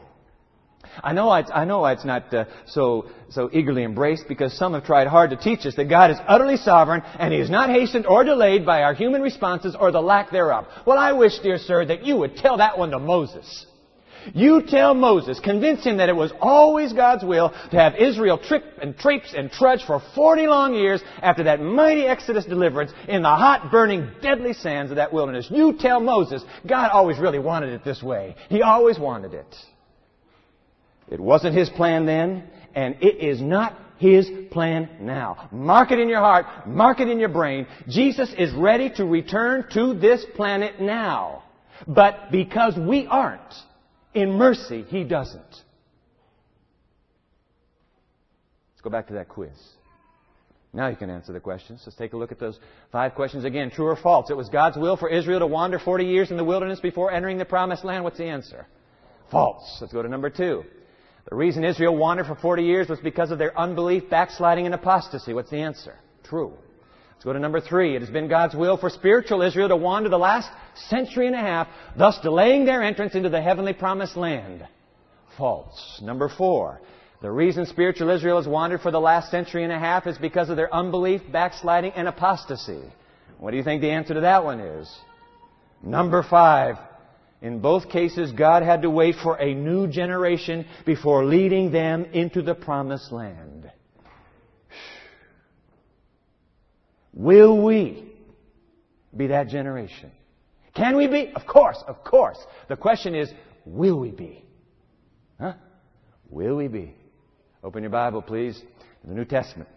I 1.03 1.13
know 1.13 1.33
it's, 1.33 1.51
I 1.53 1.65
know 1.65 1.85
it's 1.85 2.05
not 2.05 2.33
uh, 2.33 2.45
so, 2.67 3.09
so 3.29 3.49
eagerly 3.51 3.83
embraced 3.83 4.27
because 4.27 4.57
some 4.57 4.73
have 4.73 4.85
tried 4.85 5.07
hard 5.07 5.31
to 5.31 5.35
teach 5.35 5.65
us 5.65 5.75
that 5.75 5.89
God 5.89 6.11
is 6.11 6.17
utterly 6.27 6.57
sovereign 6.57 7.01
and 7.19 7.33
He 7.33 7.39
is 7.39 7.49
not 7.49 7.69
hastened 7.69 8.05
or 8.05 8.23
delayed 8.23 8.65
by 8.65 8.83
our 8.83 8.93
human 8.93 9.21
responses 9.21 9.75
or 9.77 9.91
the 9.91 10.01
lack 10.01 10.31
thereof. 10.31 10.67
Well, 10.85 10.97
I 10.97 11.13
wish, 11.13 11.39
dear 11.39 11.57
sir, 11.57 11.85
that 11.85 12.05
you 12.05 12.17
would 12.17 12.37
tell 12.37 12.57
that 12.57 12.77
one 12.77 12.91
to 12.91 12.99
Moses. 12.99 13.65
You 14.33 14.63
tell 14.67 14.93
Moses, 14.93 15.39
convince 15.39 15.83
him 15.83 15.97
that 15.97 16.09
it 16.09 16.15
was 16.15 16.31
always 16.39 16.93
God's 16.93 17.23
will 17.23 17.49
to 17.71 17.77
have 17.77 17.95
Israel 17.95 18.37
trip 18.37 18.63
and 18.81 18.97
traipse 18.97 19.33
and 19.35 19.51
trudge 19.51 19.83
for 19.85 20.01
40 20.15 20.47
long 20.47 20.73
years 20.73 21.01
after 21.21 21.43
that 21.43 21.61
mighty 21.61 22.05
Exodus 22.05 22.45
deliverance 22.45 22.91
in 23.07 23.21
the 23.21 23.29
hot, 23.29 23.71
burning, 23.71 24.09
deadly 24.21 24.53
sands 24.53 24.91
of 24.91 24.97
that 24.97 25.13
wilderness. 25.13 25.47
You 25.49 25.73
tell 25.77 25.99
Moses, 25.99 26.43
God 26.67 26.91
always 26.91 27.19
really 27.19 27.39
wanted 27.39 27.69
it 27.73 27.83
this 27.83 28.01
way. 28.01 28.35
He 28.49 28.61
always 28.61 28.97
wanted 28.97 29.33
it. 29.33 29.55
It 31.09 31.19
wasn't 31.19 31.55
his 31.55 31.69
plan 31.69 32.05
then, 32.05 32.43
and 32.73 32.95
it 33.01 33.23
is 33.23 33.41
not 33.41 33.77
his 33.97 34.29
plan 34.51 34.89
now. 34.99 35.49
Mark 35.51 35.91
it 35.91 35.99
in 35.99 36.09
your 36.09 36.19
heart, 36.19 36.67
mark 36.67 36.99
it 36.99 37.09
in 37.09 37.19
your 37.19 37.29
brain. 37.29 37.67
Jesus 37.87 38.33
is 38.37 38.53
ready 38.53 38.89
to 38.91 39.05
return 39.05 39.65
to 39.73 39.93
this 39.93 40.25
planet 40.35 40.81
now. 40.81 41.43
But 41.87 42.31
because 42.31 42.75
we 42.77 43.05
aren't, 43.07 43.41
in 44.15 44.31
mercy, 44.31 44.83
he 44.87 45.03
doesn't. 45.03 45.41
Let's 45.41 45.63
go 48.81 48.89
back 48.89 49.07
to 49.07 49.13
that 49.13 49.29
quiz. 49.29 49.51
Now 50.73 50.87
you 50.87 50.95
can 50.95 51.09
answer 51.09 51.31
the 51.31 51.39
questions. 51.39 51.81
Let's 51.85 51.97
take 51.97 52.13
a 52.13 52.17
look 52.17 52.31
at 52.31 52.39
those 52.39 52.59
five 52.91 53.15
questions 53.15 53.45
again. 53.45 53.71
True 53.71 53.87
or 53.87 53.95
false? 53.95 54.29
It 54.29 54.35
was 54.35 54.49
God's 54.49 54.77
will 54.77 54.97
for 54.97 55.09
Israel 55.09 55.39
to 55.39 55.47
wander 55.47 55.79
40 55.79 56.05
years 56.05 56.31
in 56.31 56.37
the 56.37 56.43
wilderness 56.43 56.79
before 56.79 57.11
entering 57.11 57.37
the 57.37 57.45
promised 57.45 57.85
land. 57.85 58.03
What's 58.03 58.17
the 58.17 58.25
answer? 58.25 58.67
False. 59.31 59.77
Let's 59.79 59.93
go 59.93 60.01
to 60.01 60.09
number 60.09 60.29
two. 60.29 60.63
The 61.29 61.35
reason 61.35 61.63
Israel 61.63 61.95
wandered 61.95 62.27
for 62.27 62.35
40 62.35 62.63
years 62.63 62.89
was 62.89 62.99
because 62.99 63.31
of 63.31 63.39
their 63.39 63.57
unbelief, 63.57 64.09
backsliding, 64.09 64.65
and 64.65 64.75
apostasy. 64.75 65.33
What's 65.33 65.49
the 65.49 65.57
answer? 65.57 65.95
True. 66.23 66.53
Let's 67.15 67.25
go 67.25 67.33
to 67.33 67.39
number 67.39 67.61
three. 67.61 67.95
It 67.95 68.01
has 68.01 68.09
been 68.09 68.27
God's 68.27 68.55
will 68.55 68.77
for 68.77 68.89
spiritual 68.89 69.41
Israel 69.41 69.69
to 69.69 69.75
wander 69.75 70.09
the 70.09 70.17
last 70.17 70.49
century 70.89 71.27
and 71.27 71.35
a 71.35 71.39
half, 71.39 71.67
thus 71.97 72.19
delaying 72.21 72.65
their 72.65 72.83
entrance 72.83 73.15
into 73.15 73.29
the 73.29 73.41
heavenly 73.41 73.73
promised 73.73 74.15
land. 74.15 74.67
False. 75.37 75.99
Number 76.03 76.29
four. 76.29 76.81
The 77.21 77.31
reason 77.31 77.65
spiritual 77.65 78.09
Israel 78.09 78.37
has 78.37 78.47
wandered 78.47 78.81
for 78.81 78.91
the 78.91 78.99
last 78.99 79.31
century 79.31 79.63
and 79.63 79.71
a 79.71 79.79
half 79.79 80.05
is 80.05 80.17
because 80.17 80.49
of 80.49 80.57
their 80.57 80.73
unbelief, 80.73 81.21
backsliding, 81.31 81.93
and 81.93 82.07
apostasy. 82.07 82.83
What 83.39 83.51
do 83.51 83.57
you 83.57 83.63
think 83.63 83.81
the 83.81 83.91
answer 83.91 84.13
to 84.13 84.21
that 84.21 84.43
one 84.43 84.59
is? 84.59 84.93
Number 85.81 86.23
five. 86.23 86.75
In 87.41 87.59
both 87.59 87.89
cases, 87.89 88.31
God 88.31 88.63
had 88.63 88.81
to 88.83 88.89
wait 88.89 89.15
for 89.21 89.35
a 89.35 89.53
new 89.53 89.87
generation 89.87 90.65
before 90.85 91.25
leading 91.25 91.71
them 91.71 92.05
into 92.05 92.41
the 92.41 92.55
promised 92.55 93.11
land. 93.11 93.64
Will 97.15 97.63
we 97.63 98.03
be 99.15 99.27
that 99.27 99.47
generation? 99.47 100.11
Can 100.75 100.97
we 100.97 101.07
be? 101.07 101.31
Of 101.33 101.47
course, 101.47 101.81
of 101.87 102.03
course. 102.03 102.37
The 102.67 102.75
question 102.75 103.15
is, 103.15 103.31
will 103.65 103.97
we 103.97 104.11
be? 104.11 104.43
Huh? 105.39 105.53
Will 106.29 106.57
we 106.57 106.67
be? 106.67 106.93
Open 107.63 107.81
your 107.81 107.89
Bible, 107.89 108.21
please, 108.21 108.61
the 109.05 109.13
New 109.13 109.25
Testament. 109.25 109.69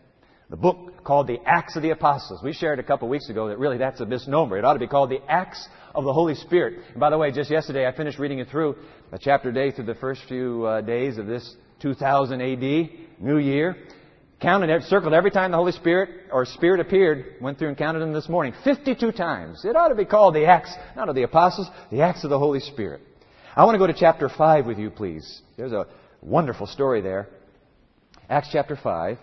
The 0.50 0.56
book 0.56 1.04
called 1.04 1.28
the 1.28 1.38
Acts 1.46 1.76
of 1.76 1.82
the 1.82 1.90
Apostles. 1.90 2.42
We 2.42 2.52
shared 2.52 2.80
a 2.80 2.82
couple 2.82 3.08
weeks 3.08 3.28
ago 3.28 3.48
that 3.48 3.58
really 3.58 3.78
that's 3.78 4.00
a 4.00 4.06
misnomer. 4.06 4.58
It 4.58 4.64
ought 4.64 4.72
to 4.72 4.78
be 4.78 4.88
called 4.88 5.10
the 5.10 5.20
Acts 5.28 5.68
of 5.94 6.04
the 6.04 6.12
Holy 6.12 6.34
Spirit. 6.34 6.80
And 6.90 6.98
by 6.98 7.10
the 7.10 7.18
way, 7.18 7.30
just 7.30 7.50
yesterday 7.50 7.86
I 7.86 7.94
finished 7.94 8.18
reading 8.18 8.40
it 8.40 8.48
through 8.48 8.76
a 9.12 9.18
chapter 9.18 9.50
a 9.50 9.54
day 9.54 9.70
through 9.70 9.84
the 9.84 9.94
first 9.94 10.22
few 10.26 10.64
uh, 10.64 10.80
days 10.80 11.18
of 11.18 11.26
this 11.26 11.54
2000 11.80 12.40
AD, 12.40 12.90
New 13.20 13.38
Year. 13.38 13.76
Counted, 14.40 14.84
circled 14.84 15.14
every 15.14 15.32
time 15.32 15.50
the 15.50 15.56
Holy 15.56 15.72
Spirit 15.72 16.10
or 16.30 16.44
Spirit 16.46 16.78
appeared. 16.78 17.34
Went 17.40 17.58
through 17.58 17.68
and 17.68 17.76
counted 17.76 17.98
them 17.98 18.12
this 18.12 18.28
morning. 18.28 18.52
52 18.62 19.10
times. 19.12 19.64
It 19.64 19.74
ought 19.74 19.88
to 19.88 19.96
be 19.96 20.04
called 20.04 20.34
the 20.34 20.46
Acts, 20.46 20.72
not 20.94 21.08
of 21.08 21.16
the 21.16 21.24
Apostles, 21.24 21.68
the 21.90 22.02
Acts 22.02 22.22
of 22.22 22.30
the 22.30 22.38
Holy 22.38 22.60
Spirit. 22.60 23.00
I 23.56 23.64
want 23.64 23.74
to 23.74 23.78
go 23.78 23.88
to 23.88 23.94
chapter 23.98 24.28
5 24.28 24.66
with 24.66 24.78
you, 24.78 24.90
please. 24.90 25.42
There's 25.56 25.72
a 25.72 25.86
wonderful 26.22 26.68
story 26.68 27.00
there. 27.00 27.28
Acts 28.30 28.50
chapter 28.52 28.76
5. 28.76 29.18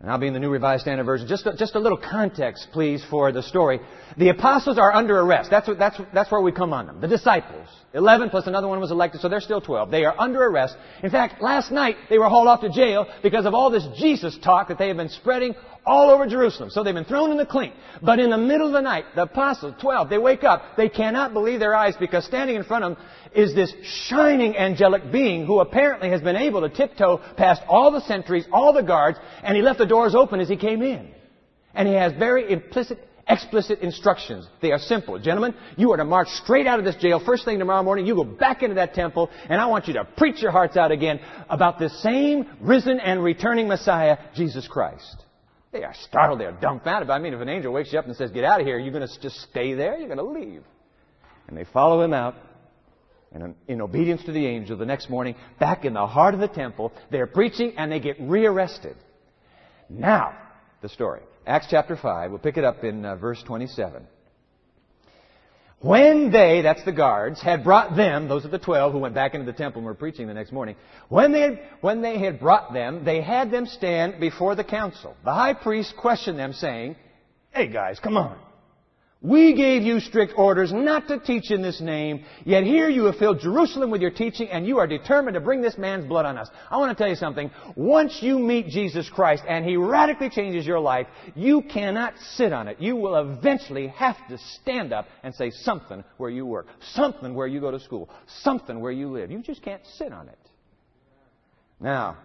And 0.00 0.10
I'll 0.10 0.16
be 0.16 0.28
in 0.28 0.32
the 0.32 0.40
New 0.40 0.48
Revised 0.48 0.82
Standard 0.82 1.04
Version. 1.04 1.28
Just 1.28 1.46
a, 1.46 1.54
just 1.54 1.74
a 1.74 1.78
little 1.78 1.98
context, 1.98 2.68
please, 2.72 3.04
for 3.10 3.32
the 3.32 3.42
story. 3.42 3.80
The 4.16 4.30
apostles 4.30 4.78
are 4.78 4.90
under 4.90 5.20
arrest. 5.20 5.50
That's, 5.50 5.68
what, 5.68 5.78
that's, 5.78 6.00
that's 6.14 6.32
where 6.32 6.40
we 6.40 6.52
come 6.52 6.72
on 6.72 6.86
them. 6.86 7.02
The 7.02 7.08
disciples. 7.08 7.68
Eleven 7.92 8.30
plus 8.30 8.46
another 8.46 8.66
one 8.66 8.80
was 8.80 8.90
elected, 8.90 9.20
so 9.20 9.28
they're 9.28 9.40
still 9.40 9.60
twelve. 9.60 9.90
They 9.90 10.06
are 10.06 10.18
under 10.18 10.42
arrest. 10.42 10.76
In 11.02 11.10
fact, 11.10 11.42
last 11.42 11.70
night 11.70 11.96
they 12.08 12.18
were 12.18 12.30
hauled 12.30 12.48
off 12.48 12.62
to 12.62 12.70
jail 12.70 13.06
because 13.22 13.44
of 13.44 13.52
all 13.52 13.68
this 13.70 13.86
Jesus 13.98 14.38
talk 14.42 14.68
that 14.68 14.78
they 14.78 14.88
have 14.88 14.96
been 14.96 15.10
spreading 15.10 15.54
all 15.86 16.10
over 16.10 16.26
Jerusalem. 16.26 16.70
So 16.70 16.82
they've 16.82 16.94
been 16.94 17.04
thrown 17.04 17.30
in 17.30 17.36
the 17.36 17.46
clink. 17.46 17.74
But 18.02 18.18
in 18.18 18.30
the 18.30 18.38
middle 18.38 18.66
of 18.66 18.72
the 18.72 18.80
night, 18.80 19.04
the 19.14 19.22
apostles, 19.22 19.74
twelve, 19.80 20.10
they 20.10 20.18
wake 20.18 20.44
up. 20.44 20.76
They 20.76 20.88
cannot 20.88 21.32
believe 21.32 21.60
their 21.60 21.74
eyes 21.74 21.94
because 21.98 22.24
standing 22.24 22.56
in 22.56 22.64
front 22.64 22.84
of 22.84 22.96
them 22.96 23.04
is 23.34 23.54
this 23.54 23.72
shining 23.82 24.56
angelic 24.56 25.10
being 25.12 25.46
who 25.46 25.60
apparently 25.60 26.10
has 26.10 26.20
been 26.20 26.36
able 26.36 26.60
to 26.62 26.68
tiptoe 26.68 27.20
past 27.36 27.62
all 27.68 27.90
the 27.90 28.00
sentries, 28.02 28.44
all 28.52 28.72
the 28.72 28.82
guards, 28.82 29.18
and 29.42 29.56
he 29.56 29.62
left 29.62 29.78
the 29.78 29.86
doors 29.86 30.14
open 30.14 30.40
as 30.40 30.48
he 30.48 30.56
came 30.56 30.82
in. 30.82 31.10
And 31.74 31.86
he 31.86 31.94
has 31.94 32.12
very 32.14 32.50
implicit, 32.50 32.98
explicit 33.28 33.78
instructions. 33.78 34.48
They 34.60 34.72
are 34.72 34.78
simple. 34.78 35.18
Gentlemen, 35.20 35.54
you 35.76 35.92
are 35.92 35.96
to 35.96 36.04
march 36.04 36.28
straight 36.42 36.66
out 36.66 36.80
of 36.80 36.84
this 36.84 36.96
jail 36.96 37.22
first 37.24 37.44
thing 37.44 37.60
tomorrow 37.60 37.82
morning. 37.84 38.06
You 38.06 38.16
go 38.16 38.24
back 38.24 38.62
into 38.62 38.74
that 38.74 38.94
temple, 38.94 39.30
and 39.48 39.60
I 39.60 39.66
want 39.66 39.86
you 39.86 39.94
to 39.94 40.04
preach 40.16 40.42
your 40.42 40.50
hearts 40.50 40.76
out 40.76 40.90
again 40.90 41.20
about 41.48 41.78
this 41.78 42.02
same 42.02 42.46
risen 42.60 42.98
and 42.98 43.22
returning 43.22 43.68
Messiah, 43.68 44.18
Jesus 44.34 44.66
Christ. 44.66 45.24
They 45.72 45.84
are 45.84 45.94
startled. 45.94 46.40
They 46.40 46.46
are 46.46 46.52
dumbfounded. 46.52 47.06
But 47.08 47.14
I 47.14 47.18
mean, 47.18 47.32
if 47.32 47.40
an 47.40 47.48
angel 47.48 47.72
wakes 47.72 47.92
you 47.92 47.98
up 47.98 48.06
and 48.06 48.16
says, 48.16 48.30
get 48.30 48.44
out 48.44 48.60
of 48.60 48.66
here, 48.66 48.78
you're 48.78 48.92
going 48.92 49.06
to 49.06 49.20
just 49.20 49.40
stay 49.50 49.74
there? 49.74 49.96
You're 49.96 50.14
going 50.14 50.18
to 50.18 50.24
leave. 50.24 50.64
And 51.48 51.56
they 51.56 51.64
follow 51.64 52.02
him 52.02 52.12
out. 52.12 52.34
And 53.32 53.54
in 53.68 53.80
obedience 53.80 54.24
to 54.24 54.32
the 54.32 54.44
angel, 54.44 54.76
the 54.76 54.84
next 54.84 55.08
morning, 55.08 55.36
back 55.60 55.84
in 55.84 55.94
the 55.94 56.06
heart 56.06 56.34
of 56.34 56.40
the 56.40 56.48
temple, 56.48 56.92
they're 57.12 57.28
preaching 57.28 57.74
and 57.76 57.90
they 57.90 58.00
get 58.00 58.16
rearrested. 58.20 58.96
Now, 59.88 60.36
the 60.82 60.88
story. 60.88 61.20
Acts 61.46 61.66
chapter 61.70 61.96
5, 61.96 62.30
we'll 62.30 62.40
pick 62.40 62.56
it 62.56 62.64
up 62.64 62.82
in 62.82 63.04
uh, 63.04 63.16
verse 63.16 63.42
27. 63.44 64.06
When 65.80 66.30
they, 66.30 66.60
that's 66.60 66.84
the 66.84 66.92
guards, 66.92 67.40
had 67.40 67.64
brought 67.64 67.96
them, 67.96 68.28
those 68.28 68.44
are 68.44 68.48
the 68.48 68.58
twelve 68.58 68.92
who 68.92 68.98
went 68.98 69.14
back 69.14 69.32
into 69.34 69.46
the 69.46 69.56
temple 69.56 69.78
and 69.78 69.86
were 69.86 69.94
preaching 69.94 70.26
the 70.26 70.34
next 70.34 70.52
morning, 70.52 70.76
when 71.08 71.32
they, 71.32 71.40
had, 71.40 71.60
when 71.80 72.02
they 72.02 72.18
had 72.18 72.38
brought 72.38 72.74
them, 72.74 73.02
they 73.02 73.22
had 73.22 73.50
them 73.50 73.64
stand 73.64 74.20
before 74.20 74.54
the 74.54 74.64
council. 74.64 75.16
The 75.24 75.32
high 75.32 75.54
priest 75.54 75.94
questioned 75.96 76.38
them, 76.38 76.52
saying, 76.52 76.96
Hey 77.50 77.68
guys, 77.68 77.98
come 77.98 78.18
on. 78.18 78.38
We 79.22 79.52
gave 79.52 79.82
you 79.82 80.00
strict 80.00 80.32
orders 80.38 80.72
not 80.72 81.08
to 81.08 81.18
teach 81.18 81.50
in 81.50 81.60
this 81.60 81.78
name, 81.78 82.24
yet 82.46 82.64
here 82.64 82.88
you 82.88 83.04
have 83.04 83.16
filled 83.16 83.40
Jerusalem 83.40 83.90
with 83.90 84.00
your 84.00 84.10
teaching 84.10 84.48
and 84.48 84.66
you 84.66 84.78
are 84.78 84.86
determined 84.86 85.34
to 85.34 85.40
bring 85.40 85.60
this 85.60 85.76
man's 85.76 86.06
blood 86.06 86.24
on 86.24 86.38
us. 86.38 86.48
I 86.70 86.78
want 86.78 86.96
to 86.96 87.02
tell 87.02 87.10
you 87.10 87.16
something. 87.16 87.50
Once 87.76 88.22
you 88.22 88.38
meet 88.38 88.68
Jesus 88.68 89.10
Christ 89.10 89.42
and 89.46 89.62
He 89.62 89.76
radically 89.76 90.30
changes 90.30 90.64
your 90.64 90.80
life, 90.80 91.06
you 91.34 91.60
cannot 91.60 92.14
sit 92.32 92.54
on 92.54 92.66
it. 92.66 92.80
You 92.80 92.96
will 92.96 93.14
eventually 93.16 93.88
have 93.88 94.16
to 94.28 94.38
stand 94.62 94.94
up 94.94 95.06
and 95.22 95.34
say 95.34 95.50
something 95.50 96.02
where 96.16 96.30
you 96.30 96.46
work, 96.46 96.68
something 96.94 97.34
where 97.34 97.46
you 97.46 97.60
go 97.60 97.70
to 97.70 97.80
school, 97.80 98.08
something 98.42 98.80
where 98.80 98.92
you 98.92 99.10
live. 99.10 99.30
You 99.30 99.42
just 99.42 99.60
can't 99.60 99.82
sit 99.98 100.14
on 100.14 100.30
it. 100.30 100.38
Now, 101.78 102.16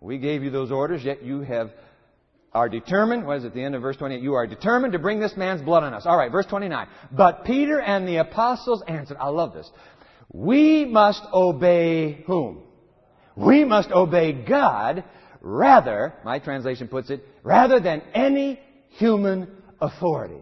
we 0.00 0.16
gave 0.16 0.42
you 0.42 0.48
those 0.48 0.72
orders, 0.72 1.04
yet 1.04 1.22
you 1.22 1.42
have 1.42 1.70
are 2.52 2.68
determined, 2.68 3.26
what 3.26 3.38
is 3.38 3.44
it, 3.44 3.54
the 3.54 3.62
end 3.62 3.74
of 3.74 3.82
verse 3.82 3.96
28? 3.96 4.22
You 4.22 4.34
are 4.34 4.46
determined 4.46 4.92
to 4.94 4.98
bring 4.98 5.20
this 5.20 5.36
man's 5.36 5.62
blood 5.62 5.84
on 5.84 5.94
us. 5.94 6.04
All 6.06 6.16
right, 6.16 6.32
verse 6.32 6.46
29. 6.46 6.88
But 7.12 7.44
Peter 7.44 7.80
and 7.80 8.06
the 8.08 8.16
apostles 8.16 8.82
answered, 8.86 9.18
I 9.20 9.28
love 9.28 9.54
this. 9.54 9.70
We 10.32 10.84
must 10.84 11.22
obey 11.32 12.22
whom? 12.26 12.62
We 13.36 13.64
must 13.64 13.90
obey 13.90 14.32
God 14.32 15.04
rather, 15.40 16.14
my 16.24 16.38
translation 16.38 16.88
puts 16.88 17.10
it, 17.10 17.24
rather 17.42 17.80
than 17.80 18.02
any 18.14 18.60
human 18.90 19.48
authority. 19.80 20.40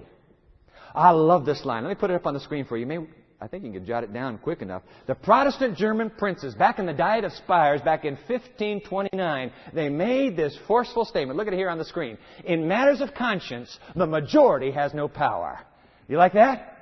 I 0.94 1.10
love 1.10 1.44
this 1.44 1.64
line. 1.64 1.84
Let 1.84 1.90
me 1.90 1.94
put 1.94 2.10
it 2.10 2.14
up 2.14 2.26
on 2.26 2.34
the 2.34 2.40
screen 2.40 2.64
for 2.64 2.76
you. 2.76 2.80
you 2.80 2.86
may 2.86 3.06
I 3.40 3.46
think 3.46 3.64
you 3.64 3.72
can 3.72 3.86
jot 3.86 4.02
it 4.02 4.12
down 4.12 4.38
quick 4.38 4.62
enough. 4.62 4.82
The 5.06 5.14
Protestant 5.14 5.76
German 5.76 6.10
princes, 6.10 6.54
back 6.54 6.78
in 6.78 6.86
the 6.86 6.92
Diet 6.92 7.24
of 7.24 7.32
Spires, 7.32 7.80
back 7.80 8.04
in 8.04 8.14
1529, 8.14 9.52
they 9.72 9.88
made 9.88 10.36
this 10.36 10.58
forceful 10.66 11.04
statement. 11.04 11.36
Look 11.36 11.46
at 11.46 11.52
it 11.52 11.56
here 11.56 11.70
on 11.70 11.78
the 11.78 11.84
screen. 11.84 12.18
In 12.44 12.66
matters 12.66 13.00
of 13.00 13.14
conscience, 13.14 13.78
the 13.94 14.06
majority 14.06 14.72
has 14.72 14.92
no 14.92 15.06
power. 15.06 15.60
You 16.08 16.16
like 16.16 16.32
that? 16.32 16.74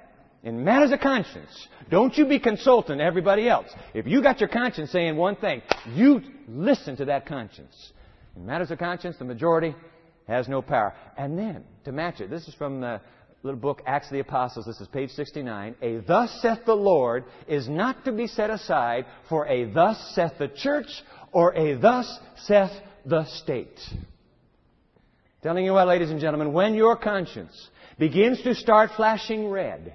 in 0.47 0.63
matters 0.63 0.93
of 0.93 1.01
conscience, 1.01 1.67
don't 1.91 2.17
you 2.17 2.25
be 2.25 2.39
consulting 2.39 3.01
everybody 3.01 3.49
else. 3.49 3.67
If 3.95 4.07
you 4.07 4.23
got 4.23 4.39
your 4.39 4.49
conscience 4.49 4.93
saying 4.93 5.17
one 5.17 5.35
thing, 5.35 5.61
you 5.93 6.23
listen 6.47 6.97
to 6.99 7.07
that 7.07 7.27
conscience. 7.27 7.93
In 8.37 8.47
matters 8.47 8.71
of 8.71 8.79
conscience, 8.79 9.17
the 9.19 9.25
majority 9.25 9.75
has 10.29 10.47
no 10.47 10.63
power. 10.63 10.95
And 11.19 11.37
then, 11.37 11.65
to 11.85 11.91
match 11.91 12.21
it, 12.21 12.31
this 12.31 12.47
is 12.47 12.55
from 12.55 12.81
the 12.81 13.01
little 13.47 13.61
book, 13.61 13.83
Acts 13.87 14.09
of 14.09 14.13
the 14.13 14.21
Apostles. 14.21 14.67
This 14.67 14.81
is 14.81 14.89
page 14.89 15.11
69. 15.11 15.77
A 15.81 15.99
thus 15.99 16.39
saith 16.43 16.59
the 16.67 16.75
Lord 16.75 17.25
is 17.49 17.69
not 17.69 18.05
to 18.05 18.13
be 18.13 18.27
set 18.27 18.51
aside 18.51 19.07
for 19.29 19.47
a 19.47 19.65
thus 19.65 20.13
saith 20.15 20.33
the 20.39 20.49
church 20.49 20.89
or 21.33 21.55
a 21.55 21.75
thus 21.75 22.19
saith 22.37 22.73
the 23.05 23.25
state. 23.25 23.79
Telling 25.43 25.65
you 25.65 25.73
what, 25.73 25.87
ladies 25.87 26.11
and 26.11 26.21
gentlemen, 26.21 26.53
when 26.53 26.75
your 26.75 26.97
conscience 26.97 27.69
begins 27.99 28.43
to 28.43 28.55
start 28.55 28.91
flashing 28.97 29.49
red, 29.49 29.95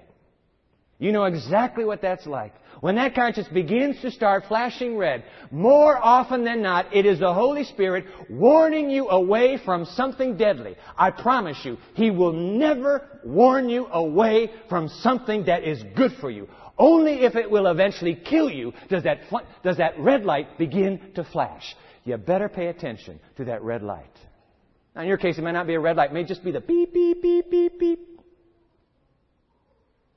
you 0.97 1.11
know 1.11 1.25
exactly 1.25 1.83
what 1.83 2.01
that's 2.01 2.25
like. 2.25 2.53
When 2.81 2.95
that 2.95 3.13
conscience 3.13 3.47
begins 3.47 4.01
to 4.01 4.09
start 4.09 4.45
flashing 4.47 4.97
red, 4.97 5.23
more 5.51 5.97
often 5.97 6.43
than 6.43 6.63
not, 6.63 6.95
it 6.95 7.05
is 7.05 7.19
the 7.19 7.31
Holy 7.31 7.63
Spirit 7.63 8.05
warning 8.27 8.89
you 8.89 9.07
away 9.07 9.59
from 9.63 9.85
something 9.85 10.35
deadly. 10.35 10.75
I 10.97 11.11
promise 11.11 11.63
you, 11.63 11.77
He 11.93 12.09
will 12.09 12.33
never 12.33 13.07
warn 13.23 13.69
you 13.69 13.85
away 13.85 14.49
from 14.67 14.89
something 14.89 15.45
that 15.45 15.63
is 15.63 15.83
good 15.95 16.13
for 16.19 16.31
you. 16.31 16.49
Only 16.75 17.23
if 17.23 17.35
it 17.35 17.51
will 17.51 17.67
eventually 17.67 18.15
kill 18.15 18.49
you 18.49 18.73
does 18.89 19.03
that, 19.03 19.19
does 19.63 19.77
that 19.77 19.99
red 19.99 20.25
light 20.25 20.57
begin 20.57 21.11
to 21.13 21.23
flash. 21.23 21.75
You 22.03 22.17
better 22.17 22.49
pay 22.49 22.67
attention 22.67 23.19
to 23.37 23.45
that 23.45 23.61
red 23.61 23.83
light. 23.83 24.17
Now, 24.95 25.03
in 25.03 25.07
your 25.07 25.17
case, 25.17 25.37
it 25.37 25.43
may 25.43 25.51
not 25.51 25.67
be 25.67 25.75
a 25.75 25.79
red 25.79 25.97
light. 25.97 26.09
It 26.09 26.13
may 26.13 26.23
just 26.23 26.43
be 26.43 26.49
the 26.49 26.61
beep, 26.61 26.91
beep, 26.91 27.21
beep, 27.21 27.51
beep, 27.51 27.79
beep. 27.79 27.99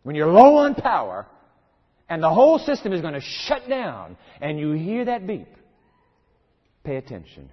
When 0.03 0.17
you're 0.17 0.33
low 0.33 0.57
on 0.57 0.75
power 0.75 1.27
and 2.09 2.23
the 2.23 2.31
whole 2.31 2.59
system 2.59 2.93
is 2.93 3.01
going 3.01 3.15
to 3.15 3.21
shut 3.21 3.69
down 3.69 4.17
and 4.41 4.59
you 4.59 4.73
hear 4.73 5.07
that 5.07 5.27
beep, 5.27 5.49
pay 6.85 6.97
attention. 6.97 7.51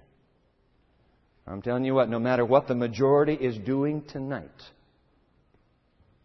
I'm 1.46 1.62
telling 1.62 1.84
you 1.84 1.94
what, 1.94 2.08
no 2.08 2.18
matter 2.18 2.44
what 2.44 2.68
the 2.68 2.74
majority 2.74 3.34
is 3.34 3.56
doing 3.58 4.02
tonight, 4.08 4.48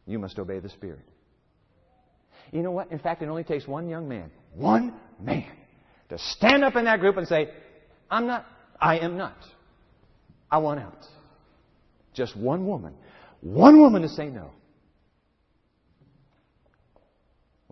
you 0.05 0.19
must 0.19 0.37
obey 0.37 0.59
the 0.59 0.69
Spirit. 0.69 1.05
You 2.51 2.61
know 2.61 2.71
what? 2.71 2.91
In 2.91 2.99
fact, 2.99 3.21
it 3.21 3.27
only 3.27 3.43
takes 3.43 3.67
one 3.67 3.89
young 3.89 4.07
man, 4.07 4.31
one 4.53 4.93
man, 5.19 5.51
to 6.09 6.17
stand 6.17 6.63
up 6.63 6.75
in 6.75 6.85
that 6.85 6.99
group 6.99 7.17
and 7.17 7.27
say, 7.27 7.49
I'm 8.09 8.27
not, 8.27 8.45
I 8.79 8.99
am 8.99 9.17
not. 9.17 9.35
I 10.49 10.59
want 10.59 10.79
out. 10.79 11.05
Just 12.13 12.37
one 12.37 12.65
woman. 12.65 12.93
One 13.41 13.81
woman 13.81 14.01
to 14.03 14.09
say 14.09 14.27
no. 14.27 14.51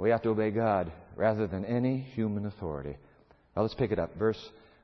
We 0.05 0.12
have 0.12 0.21
to 0.21 0.29
obey 0.29 0.51
God 0.51 0.91
rather 1.15 1.47
than 1.47 1.65
any 1.65 1.97
human 1.97 2.45
authority. 2.45 2.95
Well, 3.55 3.65
let's 3.65 3.74
pick 3.74 3.91
it 3.91 3.97
up. 3.97 4.15
Verse, 4.15 4.38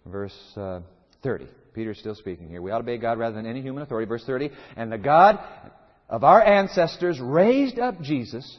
verse 0.04 0.36
uh, 0.58 0.80
30. 1.22 1.46
Peter's 1.76 2.00
still 2.00 2.16
speaking 2.16 2.50
here. 2.50 2.60
We 2.60 2.72
ought 2.72 2.80
to 2.80 2.84
obey 2.84 2.98
God 2.98 3.20
rather 3.20 3.36
than 3.36 3.46
any 3.46 3.62
human 3.62 3.84
authority. 3.84 4.10
Verse 4.10 4.24
30. 4.26 4.50
And 4.76 4.92
the 4.92 4.98
God 4.98 5.38
of 6.10 6.24
our 6.24 6.42
ancestors 6.42 7.20
raised 7.20 7.78
up 7.78 8.02
Jesus, 8.02 8.58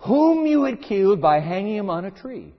whom 0.00 0.44
you 0.44 0.64
had 0.64 0.82
killed 0.82 1.22
by 1.22 1.40
hanging 1.40 1.78
him 1.78 1.88
on 1.88 2.04
a 2.04 2.10
tree. 2.10 2.52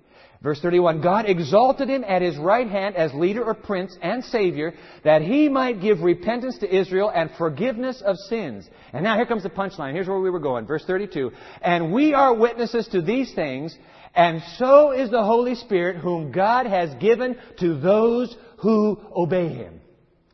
Verse 0.44 0.60
31, 0.60 1.00
God 1.00 1.26
exalted 1.30 1.90
him 1.90 2.04
at 2.06 2.22
his 2.22 2.36
right 2.36 2.68
hand 2.68 2.98
as 2.98 3.14
leader 3.14 3.42
or 3.42 3.54
prince 3.54 3.98
and 4.02 4.22
savior 4.26 4.74
that 5.06 5.22
he 5.22 5.48
might 5.48 5.80
give 5.80 6.02
repentance 6.02 6.58
to 6.58 6.76
Israel 6.76 7.10
and 7.16 7.32
forgiveness 7.38 8.04
of 8.06 8.18
sins. 8.28 8.70
And 8.92 9.06
now 9.06 9.16
here 9.16 9.26
comes 9.26 9.44
the 9.44 9.50
punchline. 9.50 9.94
Here's 9.94 10.08
where 10.08 10.20
we 10.20 10.30
were 10.30 10.42
going. 10.42 10.66
Verse 10.66 10.84
32, 10.86 11.32
and 11.62 11.94
we 11.94 12.14
are 12.14 12.36
witnesses 12.36 12.90
to 12.90 13.02
these 13.02 13.34
things, 13.34 13.78
and 14.14 14.42
so 14.58 14.92
is 14.92 15.10
the 15.10 15.24
Holy 15.24 15.56
Spirit 15.56 15.96
whom 15.96 16.34
God 16.34 16.66
has 16.66 16.94
given 16.96 17.38
to 17.62 17.80
those 17.80 18.36
who 18.58 19.00
obey 19.16 19.48
him. 19.48 19.80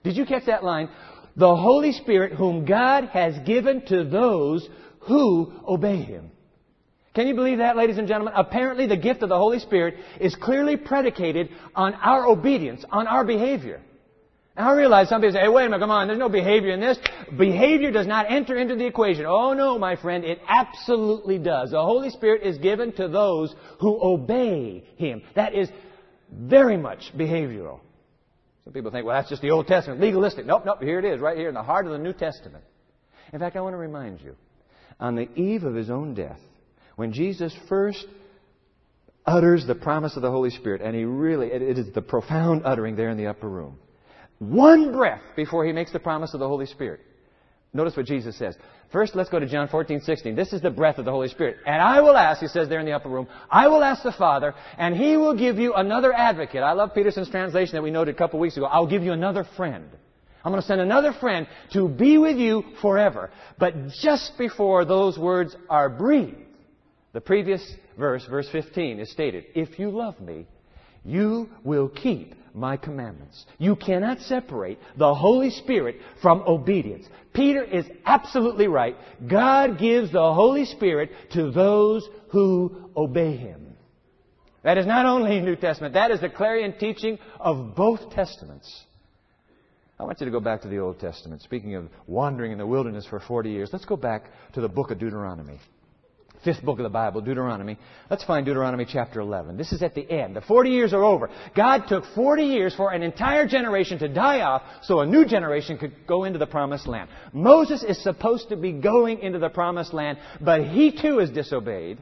Did 0.04 0.18
you 0.18 0.26
catch 0.26 0.48
that 0.48 0.64
line? 0.64 0.90
The 1.36 1.56
Holy 1.56 1.92
Spirit 1.92 2.34
whom 2.34 2.66
God 2.66 3.06
has 3.10 3.38
given 3.46 3.86
to 3.86 4.06
those 4.06 4.68
who 5.02 5.54
obey 5.68 5.98
him. 5.98 6.32
Can 7.16 7.28
you 7.28 7.36
believe 7.36 7.58
that, 7.58 7.76
ladies 7.76 7.98
and 7.98 8.08
gentlemen? 8.08 8.34
Apparently, 8.36 8.86
the 8.86 8.98
gift 8.98 9.24
of 9.24 9.30
the 9.30 9.38
Holy 9.38 9.60
Spirit 9.60 9.96
is 10.20 10.36
clearly 10.36 10.78
predicated 10.78 11.50
on 11.76 11.96
our 11.96 12.28
obedience, 12.28 12.86
on 12.92 13.08
our 13.08 13.26
behavior. 13.26 13.82
Now, 14.56 14.72
I 14.72 14.76
realize 14.76 15.10
some 15.10 15.22
people 15.22 15.34
say, 15.34 15.42
hey, 15.42 15.48
wait 15.48 15.66
a 15.66 15.70
minute, 15.70 15.80
come 15.80 15.90
on, 15.90 16.08
there's 16.08 16.20
no 16.20 16.30
behavior 16.30 16.72
in 16.72 16.82
this. 16.82 17.00
Behavior 17.38 17.92
does 17.92 18.06
not 18.06 18.30
enter 18.30 18.58
into 18.58 18.76
the 18.76 18.86
equation. 18.86 19.26
Oh, 19.26 19.54
no, 19.54 19.80
my 19.80 19.96
friend, 19.96 20.26
it 20.26 20.40
absolutely 20.48 21.40
does. 21.40 21.72
The 21.72 21.82
Holy 21.82 22.10
Spirit 22.10 22.44
is 22.44 22.58
given 22.58 22.92
to 22.94 23.08
those 23.08 23.56
who 23.80 23.98
obey 24.04 24.84
Him. 24.98 25.24
That 25.36 25.56
is 25.56 25.70
very 26.32 26.78
much 26.78 27.12
behavioral. 27.18 27.80
Some 28.66 28.74
people 28.74 28.92
think, 28.92 29.06
well, 29.06 29.16
that's 29.16 29.30
just 29.30 29.42
the 29.42 29.52
Old 29.52 29.66
Testament, 29.66 30.02
legalistic. 30.02 30.46
Nope, 30.46 30.64
nope, 30.66 30.84
here 30.84 31.00
it 31.00 31.06
is, 31.06 31.22
right 31.22 31.38
here 31.38 31.48
in 31.48 31.56
the 31.56 31.64
heart 31.64 31.86
of 31.86 31.92
the 31.94 31.98
New 31.98 32.14
Testament. 32.14 32.64
In 33.32 33.40
fact, 33.40 33.56
I 33.56 33.62
want 33.62 33.74
to 33.74 33.78
remind 33.78 34.22
you, 34.22 34.36
on 35.00 35.16
the 35.16 35.30
eve 35.40 35.64
of 35.64 35.74
His 35.74 35.90
own 35.90 36.14
death, 36.14 36.40
when 37.00 37.14
Jesus 37.14 37.56
first 37.70 38.06
utters 39.26 39.66
the 39.66 39.74
promise 39.74 40.18
of 40.18 40.22
the 40.22 40.30
Holy 40.30 40.50
Spirit, 40.50 40.82
and 40.82 40.94
he 40.94 41.06
really, 41.06 41.48
it 41.48 41.62
is 41.62 41.94
the 41.94 42.02
profound 42.02 42.64
uttering 42.66 42.98
there 42.98 43.10
in 43.10 43.16
the 43.16 43.28
upper 43.28 43.48
room. 43.48 43.80
One 44.40 44.92
breath 44.92 45.22
before 45.38 45.66
he 45.66 45.72
makes 45.72 45.94
the 45.94 46.00
promise 46.00 46.34
of 46.34 46.42
the 46.42 46.48
Holy 46.50 46.66
Spirit. 46.66 47.00
Notice 47.72 47.96
what 47.96 48.06
Jesus 48.06 48.38
says. 48.38 48.58
First, 48.92 49.16
let's 49.16 49.30
go 49.30 49.40
to 49.40 49.48
John 49.48 49.70
14, 49.70 50.02
16. 50.02 50.36
This 50.36 50.52
is 50.52 50.62
the 50.62 50.72
breath 50.72 50.98
of 50.98 51.06
the 51.06 51.12
Holy 51.12 51.30
Spirit. 51.30 51.56
And 51.66 51.82
I 51.82 52.02
will 52.02 52.18
ask, 52.18 52.42
he 52.42 52.48
says 52.48 52.68
there 52.68 52.82
in 52.82 52.86
the 52.86 52.92
upper 52.92 53.08
room, 53.08 53.30
I 53.50 53.70
will 53.70 53.82
ask 53.82 54.04
the 54.04 54.12
Father, 54.12 54.54
and 54.78 54.94
he 54.94 55.16
will 55.16 55.38
give 55.38 55.58
you 55.58 55.76
another 55.76 56.12
advocate. 56.12 56.64
I 56.64 56.74
love 56.74 56.94
Peterson's 56.94 57.30
translation 57.30 57.76
that 57.76 57.84
we 57.84 57.92
noted 57.92 58.14
a 58.14 58.18
couple 58.18 58.42
weeks 58.42 58.58
ago. 58.58 58.66
I'll 58.66 58.88
give 58.88 59.04
you 59.04 59.14
another 59.14 59.48
friend. 59.56 59.86
I'm 60.44 60.52
going 60.52 60.62
to 60.62 60.68
send 60.68 60.82
another 60.82 61.14
friend 61.14 61.48
to 61.72 61.88
be 61.88 62.18
with 62.18 62.36
you 62.36 62.64
forever. 62.82 63.30
But 63.58 63.90
just 64.02 64.34
before 64.38 64.84
those 64.84 65.18
words 65.18 65.56
are 65.70 65.88
breathed, 65.88 66.49
the 67.14 67.22
previous 67.22 67.76
verse, 67.98 68.26
verse 68.30 68.48
15, 68.52 69.00
is 69.00 69.12
stated, 69.12 69.46
If 69.56 69.80
you 69.80 69.90
love 69.90 70.20
me, 70.20 70.46
you 71.04 71.50
will 71.64 71.90
keep 71.90 72.36
my 72.54 72.78
commandments. 72.78 73.46
You 73.58 73.76
cannot 73.76 74.20
separate 74.22 74.80
the 74.98 75.14
Holy 75.14 75.50
Spirit 75.50 75.98
from 76.22 76.44
obedience. 76.46 77.08
Peter 77.34 77.64
is 77.64 77.86
absolutely 78.06 78.68
right. 78.68 78.96
God 79.28 79.80
gives 79.80 80.12
the 80.12 80.34
Holy 80.34 80.66
Spirit 80.66 81.12
to 81.34 81.52
those 81.52 82.08
who 82.32 82.92
obey 82.96 83.36
Him. 83.38 83.76
That 84.64 84.78
is 84.78 84.86
not 84.86 85.06
only 85.06 85.40
New 85.40 85.56
Testament, 85.56 85.94
that 85.94 86.12
is 86.12 86.20
the 86.20 86.30
clarion 86.30 86.74
teaching 86.80 87.18
of 87.40 87.76
both 87.76 88.12
Testaments. 88.12 88.84
I 89.98 90.04
want 90.04 90.20
you 90.20 90.26
to 90.26 90.32
go 90.32 90.40
back 90.40 90.62
to 90.62 90.68
the 90.68 90.80
Old 90.80 91.00
Testament. 91.00 91.42
Speaking 91.42 91.76
of 91.76 91.90
wandering 92.08 92.52
in 92.52 92.58
the 92.58 92.68
wilderness 92.68 93.06
for 93.06 93.20
40 93.20 93.50
years, 93.50 93.70
let's 93.74 93.86
go 93.86 93.98
back 93.98 94.26
to 94.54 94.62
the 94.62 94.70
book 94.70 94.92
of 94.92 95.00
Deuteronomy 95.00 95.60
fifth 96.44 96.64
book 96.64 96.80
of 96.80 96.84
the 96.84 96.90
Bible, 96.90 97.22
Deuteronomy. 97.22 97.78
Let's 98.10 98.24
find 98.24 98.46
Deuteronomy 98.46 98.86
chapter 98.86 99.20
11. 99.20 99.58
This 99.58 99.72
is 99.72 99.84
at 99.84 99.96
the 99.96 100.10
end. 100.10 100.36
The 100.36 100.42
40 100.42 100.70
years 100.70 100.94
are 100.94 101.04
over. 101.04 101.30
God 101.56 101.84
took 101.88 102.06
40 102.16 102.44
years 102.44 102.74
for 102.76 102.92
an 102.92 103.04
entire 103.04 103.48
generation 103.48 104.00
to 104.00 104.08
die 104.08 104.42
off 104.42 104.62
so 104.84 105.00
a 105.00 105.06
new 105.06 105.26
generation 105.26 105.78
could 105.78 106.08
go 106.08 106.24
into 106.24 106.40
the 106.40 106.48
promised 106.48 106.88
land. 106.88 107.10
Moses 107.34 107.84
is 107.84 108.02
supposed 108.02 108.50
to 108.50 108.56
be 108.56 108.72
going 108.72 109.20
into 109.20 109.40
the 109.40 109.50
promised 109.50 109.94
land, 109.94 110.18
but 110.40 110.66
he 110.66 110.92
too 110.92 111.18
has 111.20 111.30
disobeyed. 111.30 111.98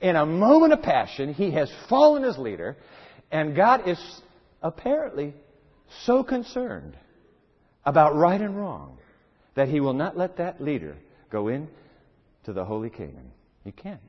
In 0.00 0.16
a 0.16 0.26
moment 0.26 0.72
of 0.72 0.82
passion, 0.82 1.32
he 1.32 1.52
has 1.52 1.72
fallen 1.88 2.24
as 2.24 2.36
leader, 2.36 2.76
and 3.30 3.54
God 3.54 3.88
is 3.88 3.98
apparently 4.60 5.32
so 6.04 6.22
concerned 6.22 6.96
about 7.84 8.14
right 8.14 8.40
and 8.40 8.56
wrong 8.56 8.98
that 9.54 9.68
he 9.68 9.80
will 9.80 9.92
not 9.92 10.16
let 10.16 10.38
that 10.38 10.60
leader 10.60 10.96
go 11.30 11.48
in 11.48 11.68
to 12.44 12.52
the 12.52 12.64
holy 12.64 12.90
Canaan. 12.90 13.30
You 13.64 13.72
can't. 13.72 14.00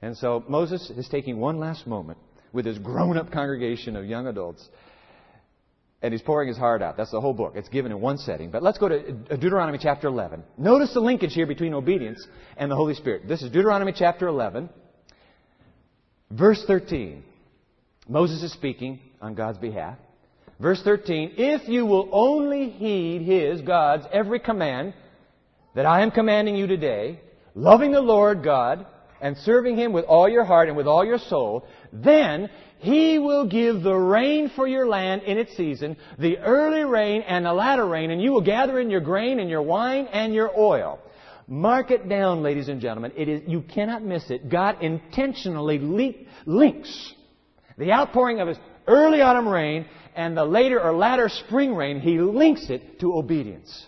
And 0.00 0.16
so 0.16 0.44
Moses 0.48 0.90
is 0.90 1.08
taking 1.08 1.38
one 1.38 1.58
last 1.58 1.86
moment 1.86 2.18
with 2.52 2.66
his 2.66 2.78
grown 2.78 3.16
up 3.16 3.30
congregation 3.32 3.96
of 3.96 4.04
young 4.04 4.26
adults, 4.26 4.68
and 6.02 6.12
he's 6.12 6.22
pouring 6.22 6.48
his 6.48 6.58
heart 6.58 6.82
out. 6.82 6.96
That's 6.96 7.12
the 7.12 7.20
whole 7.20 7.32
book. 7.32 7.52
It's 7.54 7.68
given 7.68 7.92
in 7.92 8.00
one 8.00 8.18
setting. 8.18 8.50
But 8.50 8.62
let's 8.62 8.78
go 8.78 8.88
to 8.88 9.12
Deuteronomy 9.12 9.78
chapter 9.80 10.08
11. 10.08 10.42
Notice 10.58 10.92
the 10.92 11.00
linkage 11.00 11.32
here 11.32 11.46
between 11.46 11.72
obedience 11.72 12.26
and 12.56 12.70
the 12.70 12.74
Holy 12.74 12.94
Spirit. 12.94 13.28
This 13.28 13.42
is 13.42 13.50
Deuteronomy 13.50 13.92
chapter 13.96 14.26
11, 14.26 14.68
verse 16.30 16.62
13. 16.66 17.22
Moses 18.08 18.42
is 18.42 18.52
speaking 18.52 18.98
on 19.20 19.34
God's 19.34 19.58
behalf. 19.58 19.96
Verse 20.58 20.82
13, 20.82 21.34
if 21.38 21.68
you 21.68 21.86
will 21.86 22.08
only 22.12 22.70
heed 22.70 23.22
his, 23.22 23.62
God's, 23.62 24.04
every 24.12 24.38
command 24.40 24.94
that 25.74 25.86
I 25.86 26.02
am 26.02 26.10
commanding 26.10 26.56
you 26.56 26.66
today, 26.66 27.20
loving 27.54 27.92
the 27.92 28.00
Lord 28.00 28.42
God 28.42 28.86
and 29.20 29.36
serving 29.38 29.76
Him 29.76 29.92
with 29.92 30.04
all 30.04 30.28
your 30.28 30.44
heart 30.44 30.68
and 30.68 30.76
with 30.76 30.86
all 30.86 31.04
your 31.04 31.18
soul, 31.18 31.66
then 31.92 32.50
He 32.78 33.18
will 33.18 33.46
give 33.46 33.82
the 33.82 33.94
rain 33.94 34.50
for 34.54 34.66
your 34.66 34.86
land 34.86 35.22
in 35.22 35.38
its 35.38 35.56
season, 35.56 35.96
the 36.18 36.38
early 36.38 36.84
rain 36.84 37.22
and 37.22 37.44
the 37.44 37.52
latter 37.52 37.86
rain, 37.86 38.10
and 38.10 38.20
you 38.20 38.32
will 38.32 38.40
gather 38.40 38.80
in 38.80 38.90
your 38.90 39.00
grain 39.00 39.38
and 39.38 39.48
your 39.48 39.62
wine 39.62 40.06
and 40.12 40.34
your 40.34 40.50
oil. 40.58 40.98
Mark 41.46 41.90
it 41.90 42.08
down, 42.08 42.42
ladies 42.42 42.68
and 42.68 42.80
gentlemen. 42.80 43.12
It 43.16 43.28
is, 43.28 43.42
you 43.46 43.62
cannot 43.62 44.02
miss 44.02 44.30
it. 44.30 44.48
God 44.48 44.82
intentionally 44.82 45.78
links 46.46 47.14
the 47.78 47.92
outpouring 47.92 48.40
of 48.40 48.48
His 48.48 48.58
early 48.86 49.20
autumn 49.20 49.48
rain 49.48 49.86
and 50.14 50.36
the 50.36 50.44
later 50.44 50.80
or 50.80 50.94
latter 50.94 51.28
spring 51.28 51.74
rain, 51.74 52.00
He 52.00 52.18
links 52.18 52.68
it 52.68 53.00
to 53.00 53.14
obedience. 53.14 53.86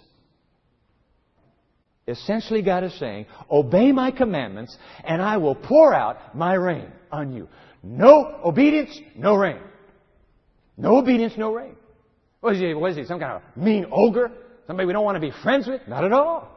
Essentially, 2.07 2.61
God 2.63 2.85
is 2.85 2.99
saying, 2.99 3.27
obey 3.51 3.93
my 3.93 4.11
commandments 4.11 4.77
and 5.05 5.23
I 5.23 5.39
will 5.39 5.55
pour 5.55 5.95
out 5.95 6.37
my 6.37 6.55
rain 6.55 6.89
on 7.11 7.33
you. 7.33 7.49
No 7.83 8.41
obedience, 8.45 8.99
no 9.17 9.35
rain. 9.35 9.61
No 10.77 10.97
obedience, 10.97 11.35
no 11.37 11.55
rain. 11.55 11.77
What 12.41 12.55
is 12.57 12.61
he? 12.61 12.75
What 12.75 12.91
is 12.91 12.97
he? 12.99 13.05
Some 13.05 13.21
kind 13.21 13.33
of 13.41 13.57
mean 13.57 13.87
ogre? 13.91 14.31
Somebody 14.67 14.87
we 14.87 14.93
don't 14.93 15.05
want 15.05 15.17
to 15.17 15.21
be 15.21 15.33
friends 15.43 15.67
with? 15.67 15.81
Not 15.89 16.05
at 16.05 16.13
all. 16.13 16.51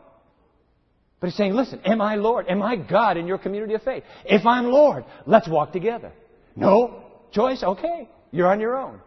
But 1.19 1.27
he's 1.27 1.37
saying, 1.37 1.53
listen, 1.53 1.81
am 1.85 2.01
I 2.01 2.15
Lord? 2.15 2.47
Am 2.47 2.61
I 2.61 2.75
God 2.75 3.17
in 3.17 3.25
your 3.25 3.37
community 3.37 3.73
of 3.73 3.83
faith? 3.83 4.03
If 4.25 4.45
I'm 4.45 4.65
Lord, 4.65 5.05
let's 5.25 5.47
walk 5.47 5.71
together. 5.71 6.11
No 6.55 7.03
choice? 7.31 7.63
Okay. 7.63 8.09
You're 8.31 8.51
on 8.51 8.59
your 8.59 8.77
own. 8.77 8.99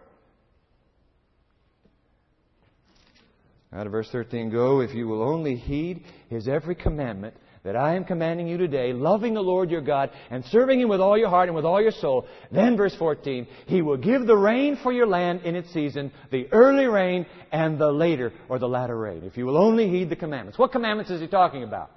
Out 3.72 3.86
of 3.86 3.92
verse 3.92 4.08
13, 4.10 4.50
go 4.50 4.80
if 4.80 4.94
you 4.94 5.06
will 5.06 5.22
only 5.22 5.54
heed 5.54 6.04
his 6.28 6.48
every 6.48 6.74
commandment 6.74 7.34
that 7.62 7.76
I 7.76 7.94
am 7.94 8.04
commanding 8.04 8.48
you 8.48 8.56
today, 8.56 8.92
loving 8.92 9.34
the 9.34 9.42
Lord 9.42 9.70
your 9.70 9.82
God 9.82 10.10
and 10.30 10.44
serving 10.46 10.80
Him 10.80 10.88
with 10.88 11.00
all 11.00 11.18
your 11.18 11.28
heart 11.28 11.48
and 11.48 11.54
with 11.54 11.66
all 11.66 11.80
your 11.80 11.90
soul. 11.90 12.26
Then, 12.50 12.76
verse 12.76 12.94
14, 12.96 13.46
He 13.66 13.82
will 13.82 13.98
give 13.98 14.26
the 14.26 14.36
rain 14.36 14.78
for 14.82 14.92
your 14.92 15.06
land 15.06 15.42
in 15.42 15.54
its 15.54 15.70
season, 15.72 16.10
the 16.30 16.48
early 16.52 16.86
rain 16.86 17.26
and 17.52 17.78
the 17.78 17.90
later 17.90 18.32
or 18.48 18.58
the 18.58 18.68
latter 18.68 18.96
rain, 18.96 19.24
if 19.24 19.36
you 19.36 19.44
will 19.44 19.58
only 19.58 19.88
heed 19.88 20.08
the 20.08 20.16
commandments. 20.16 20.58
What 20.58 20.72
commandments 20.72 21.10
is 21.10 21.20
He 21.20 21.26
talking 21.26 21.62
about? 21.62 21.90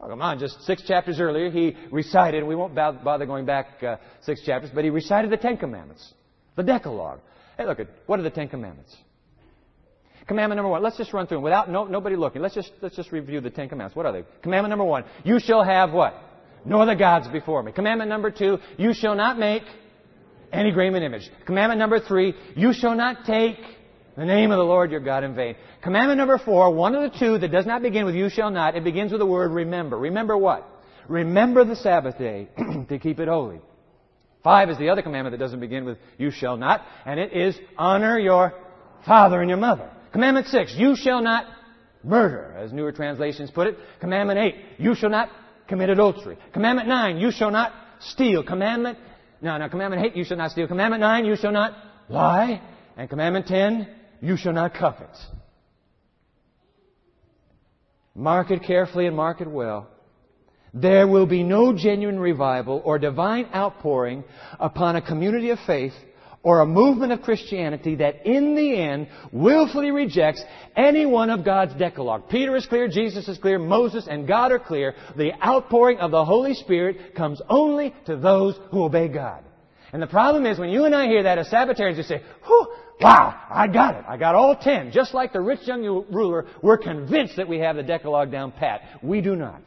Oh, 0.00 0.08
come 0.08 0.22
on, 0.22 0.38
just 0.38 0.62
six 0.62 0.82
chapters 0.82 1.20
earlier, 1.20 1.50
He 1.50 1.76
recited, 1.90 2.42
we 2.42 2.56
won't 2.56 2.74
bother 2.74 3.26
going 3.26 3.44
back 3.44 3.82
uh, 3.82 3.96
six 4.22 4.42
chapters, 4.42 4.70
but 4.74 4.84
He 4.84 4.90
recited 4.90 5.30
the 5.30 5.36
Ten 5.36 5.58
Commandments, 5.58 6.14
the 6.56 6.62
Decalogue. 6.62 7.20
Hey, 7.58 7.66
look, 7.66 7.80
at 7.80 7.88
what 8.06 8.18
are 8.18 8.22
the 8.22 8.30
Ten 8.30 8.48
Commandments? 8.48 8.96
Commandment 10.26 10.56
number 10.56 10.70
one. 10.70 10.82
Let's 10.82 10.96
just 10.96 11.12
run 11.12 11.26
through 11.26 11.38
them 11.38 11.44
without 11.44 11.70
no, 11.70 11.84
nobody 11.84 12.16
looking. 12.16 12.40
Let's 12.40 12.54
just, 12.54 12.72
let's 12.80 12.96
just 12.96 13.12
review 13.12 13.40
the 13.40 13.50
Ten 13.50 13.68
Commandments. 13.68 13.96
What 13.96 14.06
are 14.06 14.12
they? 14.12 14.24
Commandment 14.42 14.70
number 14.70 14.84
one. 14.84 15.04
You 15.22 15.38
shall 15.38 15.62
have 15.62 15.92
what? 15.92 16.14
No 16.64 16.80
other 16.80 16.94
gods 16.94 17.28
before 17.28 17.62
me. 17.62 17.72
Commandment 17.72 18.08
number 18.08 18.30
two. 18.30 18.58
You 18.78 18.94
shall 18.94 19.14
not 19.14 19.38
make 19.38 19.62
any 20.52 20.72
graven 20.72 21.02
image. 21.02 21.30
Commandment 21.44 21.78
number 21.78 22.00
three. 22.00 22.34
You 22.56 22.72
shall 22.72 22.94
not 22.94 23.26
take 23.26 23.58
the 24.16 24.24
name 24.24 24.50
of 24.50 24.58
the 24.58 24.64
Lord 24.64 24.90
your 24.90 25.00
God 25.00 25.24
in 25.24 25.34
vain. 25.34 25.56
Commandment 25.82 26.16
number 26.16 26.38
four. 26.38 26.72
One 26.72 26.94
of 26.94 27.12
the 27.12 27.18
two 27.18 27.38
that 27.38 27.52
does 27.52 27.66
not 27.66 27.82
begin 27.82 28.06
with 28.06 28.14
you 28.14 28.30
shall 28.30 28.50
not. 28.50 28.76
It 28.76 28.84
begins 28.84 29.12
with 29.12 29.20
the 29.20 29.26
word 29.26 29.52
remember. 29.52 29.98
Remember 29.98 30.38
what? 30.38 30.66
Remember 31.08 31.64
the 31.64 31.76
Sabbath 31.76 32.16
day 32.16 32.48
to 32.88 32.98
keep 32.98 33.18
it 33.20 33.28
holy. 33.28 33.60
Five 34.42 34.70
is 34.70 34.78
the 34.78 34.90
other 34.90 35.02
commandment 35.02 35.32
that 35.32 35.42
doesn't 35.42 35.60
begin 35.60 35.84
with 35.84 35.98
you 36.18 36.30
shall 36.30 36.56
not, 36.56 36.82
and 37.06 37.18
it 37.18 37.32
is 37.32 37.58
honor 37.78 38.18
your 38.18 38.52
father 39.06 39.40
and 39.40 39.48
your 39.48 39.58
mother. 39.58 39.90
Commandment 40.14 40.46
6, 40.46 40.74
you 40.76 40.94
shall 40.94 41.20
not 41.20 41.44
murder, 42.04 42.54
as 42.56 42.72
newer 42.72 42.92
translations 42.92 43.50
put 43.50 43.66
it. 43.66 43.76
Commandment 43.98 44.38
8, 44.38 44.54
you 44.78 44.94
shall 44.94 45.10
not 45.10 45.28
commit 45.66 45.90
adultery. 45.90 46.38
Commandment 46.52 46.86
9, 46.86 47.18
you 47.18 47.32
shall 47.32 47.50
not 47.50 47.72
steal. 47.98 48.44
Commandment, 48.44 48.96
no, 49.42 49.58
no, 49.58 49.68
commandment 49.68 50.06
8, 50.06 50.16
you 50.16 50.24
shall 50.24 50.36
not 50.36 50.52
steal. 50.52 50.68
Commandment 50.68 51.00
9, 51.00 51.24
you 51.24 51.34
shall 51.34 51.50
not 51.50 51.72
lie. 52.08 52.62
And 52.96 53.10
commandment 53.10 53.48
10, 53.48 53.88
you 54.20 54.36
shall 54.36 54.52
not 54.52 54.74
covet. 54.74 55.10
Mark 58.14 58.52
it 58.52 58.62
carefully 58.62 59.08
and 59.08 59.16
mark 59.16 59.40
it 59.40 59.50
well. 59.50 59.88
There 60.72 61.08
will 61.08 61.26
be 61.26 61.42
no 61.42 61.72
genuine 61.72 62.20
revival 62.20 62.80
or 62.84 63.00
divine 63.00 63.48
outpouring 63.52 64.22
upon 64.60 64.94
a 64.94 65.02
community 65.02 65.50
of 65.50 65.58
faith 65.66 65.94
or 66.44 66.60
a 66.60 66.66
movement 66.66 67.10
of 67.10 67.22
Christianity 67.22 67.96
that 67.96 68.24
in 68.24 68.54
the 68.54 68.76
end 68.76 69.08
willfully 69.32 69.90
rejects 69.90 70.44
any 70.76 71.06
one 71.06 71.30
of 71.30 71.44
God's 71.44 71.74
decalogue. 71.74 72.28
Peter 72.28 72.54
is 72.54 72.66
clear, 72.66 72.86
Jesus 72.86 73.26
is 73.26 73.38
clear, 73.38 73.58
Moses 73.58 74.06
and 74.08 74.28
God 74.28 74.52
are 74.52 74.58
clear. 74.60 74.94
The 75.16 75.32
outpouring 75.44 75.98
of 75.98 76.12
the 76.12 76.24
Holy 76.24 76.54
Spirit 76.54 77.16
comes 77.16 77.42
only 77.48 77.94
to 78.06 78.16
those 78.16 78.56
who 78.70 78.84
obey 78.84 79.08
God. 79.08 79.42
And 79.92 80.02
the 80.02 80.06
problem 80.06 80.44
is 80.44 80.58
when 80.58 80.70
you 80.70 80.84
and 80.84 80.94
I 80.94 81.06
hear 81.06 81.22
that 81.22 81.38
as 81.38 81.48
Sabbatarians, 81.48 81.96
you 81.96 82.02
say, 82.02 82.20
whew, 82.46 82.66
wow, 83.00 83.40
I 83.48 83.66
got 83.68 83.94
it. 83.94 84.04
I 84.06 84.16
got 84.16 84.34
all 84.34 84.56
ten. 84.56 84.90
Just 84.90 85.14
like 85.14 85.32
the 85.32 85.40
rich 85.40 85.60
young 85.64 85.82
ruler, 86.10 86.46
we're 86.62 86.78
convinced 86.78 87.36
that 87.36 87.48
we 87.48 87.60
have 87.60 87.76
the 87.76 87.82
Decalogue 87.82 88.30
down 88.30 88.52
pat. 88.52 88.82
We 89.02 89.20
do 89.20 89.36
not. 89.36 89.62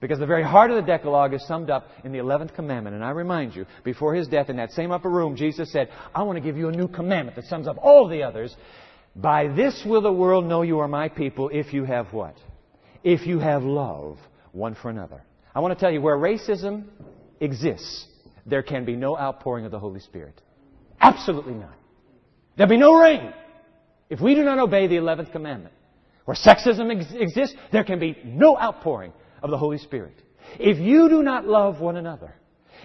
Because 0.00 0.20
the 0.20 0.26
very 0.26 0.44
heart 0.44 0.70
of 0.70 0.76
the 0.76 0.82
Decalogue 0.82 1.34
is 1.34 1.44
summed 1.46 1.70
up 1.70 1.88
in 2.04 2.12
the 2.12 2.18
11th 2.18 2.54
commandment. 2.54 2.94
And 2.94 3.04
I 3.04 3.10
remind 3.10 3.56
you, 3.56 3.66
before 3.82 4.14
his 4.14 4.28
death 4.28 4.48
in 4.48 4.56
that 4.56 4.70
same 4.70 4.92
upper 4.92 5.10
room, 5.10 5.34
Jesus 5.34 5.72
said, 5.72 5.88
I 6.14 6.22
want 6.22 6.36
to 6.36 6.40
give 6.40 6.56
you 6.56 6.68
a 6.68 6.72
new 6.72 6.86
commandment 6.86 7.36
that 7.36 7.46
sums 7.46 7.66
up 7.66 7.78
all 7.78 8.06
the 8.08 8.22
others. 8.22 8.54
By 9.16 9.48
this 9.48 9.82
will 9.84 10.00
the 10.00 10.12
world 10.12 10.44
know 10.44 10.62
you 10.62 10.78
are 10.78 10.88
my 10.88 11.08
people 11.08 11.48
if 11.48 11.72
you 11.72 11.84
have 11.84 12.12
what? 12.12 12.36
If 13.02 13.26
you 13.26 13.40
have 13.40 13.64
love 13.64 14.18
one 14.52 14.76
for 14.76 14.88
another. 14.88 15.22
I 15.52 15.60
want 15.60 15.76
to 15.76 15.80
tell 15.80 15.90
you, 15.90 16.00
where 16.00 16.16
racism 16.16 16.84
exists, 17.40 18.06
there 18.46 18.62
can 18.62 18.84
be 18.84 18.94
no 18.94 19.18
outpouring 19.18 19.64
of 19.64 19.72
the 19.72 19.80
Holy 19.80 20.00
Spirit. 20.00 20.40
Absolutely 21.00 21.54
not. 21.54 21.74
There'll 22.56 22.70
be 22.70 22.76
no 22.76 22.94
rain 22.94 23.32
if 24.10 24.20
we 24.20 24.36
do 24.36 24.44
not 24.44 24.58
obey 24.58 24.86
the 24.86 24.96
11th 24.96 25.32
commandment. 25.32 25.74
Where 26.24 26.36
sexism 26.36 27.00
ex- 27.00 27.12
exists, 27.12 27.56
there 27.72 27.84
can 27.84 27.98
be 27.98 28.16
no 28.24 28.56
outpouring 28.56 29.12
of 29.42 29.50
the 29.50 29.58
Holy 29.58 29.78
Spirit. 29.78 30.14
If 30.58 30.78
you 30.78 31.08
do 31.08 31.22
not 31.22 31.46
love 31.46 31.80
one 31.80 31.96
another, 31.96 32.34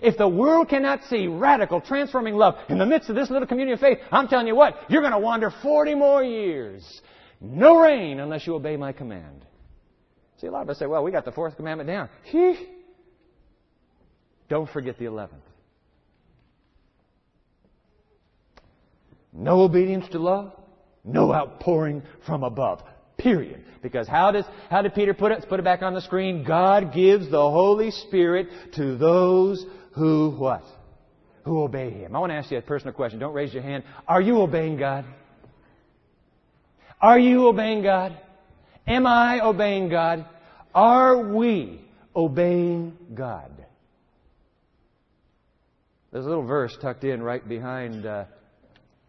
if 0.01 0.17
the 0.17 0.27
world 0.27 0.69
cannot 0.69 1.03
see 1.09 1.27
radical, 1.27 1.79
transforming 1.79 2.35
love 2.35 2.55
in 2.67 2.77
the 2.77 2.85
midst 2.85 3.09
of 3.09 3.15
this 3.15 3.29
little 3.29 3.47
community 3.47 3.73
of 3.73 3.79
faith, 3.79 3.99
I'm 4.11 4.27
telling 4.27 4.47
you 4.47 4.55
what, 4.55 4.75
you're 4.89 5.01
going 5.01 5.13
to 5.13 5.19
wander 5.19 5.51
40 5.61 5.95
more 5.95 6.23
years. 6.23 7.01
No 7.39 7.79
rain 7.79 8.19
unless 8.19 8.47
you 8.47 8.55
obey 8.55 8.75
my 8.75 8.91
command. 8.91 9.45
See, 10.39 10.47
a 10.47 10.51
lot 10.51 10.63
of 10.63 10.69
us 10.69 10.79
say, 10.79 10.87
well, 10.87 11.03
we 11.03 11.11
got 11.11 11.25
the 11.25 11.31
fourth 11.31 11.55
commandment 11.55 11.87
down. 11.87 12.09
Heh. 12.23 12.55
Don't 14.49 14.69
forget 14.69 14.97
the 14.97 15.05
eleventh. 15.05 15.43
No 19.31 19.61
obedience 19.61 20.05
to 20.11 20.19
love, 20.19 20.53
no 21.03 21.33
outpouring 21.33 22.03
from 22.25 22.43
above. 22.43 22.83
Period. 23.23 23.63
Because 23.81 24.07
how 24.07 24.31
does 24.31 24.45
how 24.69 24.81
did 24.81 24.93
Peter 24.93 25.13
put 25.13 25.31
it? 25.31 25.45
Put 25.47 25.59
it 25.59 25.63
back 25.63 25.81
on 25.81 25.93
the 25.93 26.01
screen. 26.01 26.43
God 26.43 26.93
gives 26.93 27.31
the 27.31 27.37
Holy 27.37 27.91
Spirit 27.91 28.47
to 28.75 28.97
those 28.97 29.65
who 29.93 30.31
what? 30.37 30.63
Who 31.45 31.63
obey 31.63 31.89
Him. 31.91 32.15
I 32.15 32.19
want 32.19 32.31
to 32.31 32.35
ask 32.35 32.51
you 32.51 32.57
a 32.57 32.61
personal 32.61 32.93
question. 32.93 33.19
Don't 33.19 33.33
raise 33.33 33.53
your 33.53 33.63
hand. 33.63 33.83
Are 34.07 34.21
you 34.21 34.41
obeying 34.41 34.77
God? 34.77 35.05
Are 37.01 37.19
you 37.19 37.47
obeying 37.47 37.81
God? 37.81 38.17
Am 38.87 39.07
I 39.07 39.39
obeying 39.41 39.89
God? 39.89 40.25
Are 40.75 41.17
we 41.33 41.81
obeying 42.15 42.97
God? 43.13 43.51
There's 46.11 46.25
a 46.25 46.29
little 46.29 46.45
verse 46.45 46.77
tucked 46.81 47.03
in 47.03 47.23
right 47.23 47.47
behind 47.47 48.05
uh, 48.05 48.25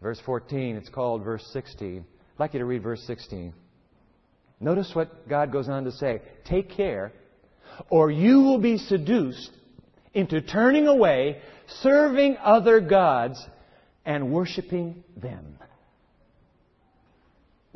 verse 0.01 0.19
14. 0.25 0.75
It's 0.75 0.89
called 0.89 1.23
verse 1.23 1.45
16. 1.53 1.99
I'd 1.99 2.39
like 2.39 2.53
you 2.53 2.59
to 2.59 2.65
read 2.65 2.81
verse 2.81 3.03
16. 3.07 3.53
Notice 4.59 4.91
what 4.93 5.27
God 5.27 5.51
goes 5.51 5.67
on 5.67 5.83
to 5.83 5.91
say. 5.91 6.21
Take 6.45 6.69
care, 6.71 7.11
or 7.89 8.09
you 8.09 8.41
will 8.41 8.59
be 8.59 8.77
seduced 8.77 9.51
into 10.13 10.41
turning 10.41 10.87
away, 10.87 11.41
serving 11.81 12.37
other 12.37 12.79
gods, 12.79 13.43
and 14.05 14.31
worshiping 14.31 15.03
them. 15.17 15.57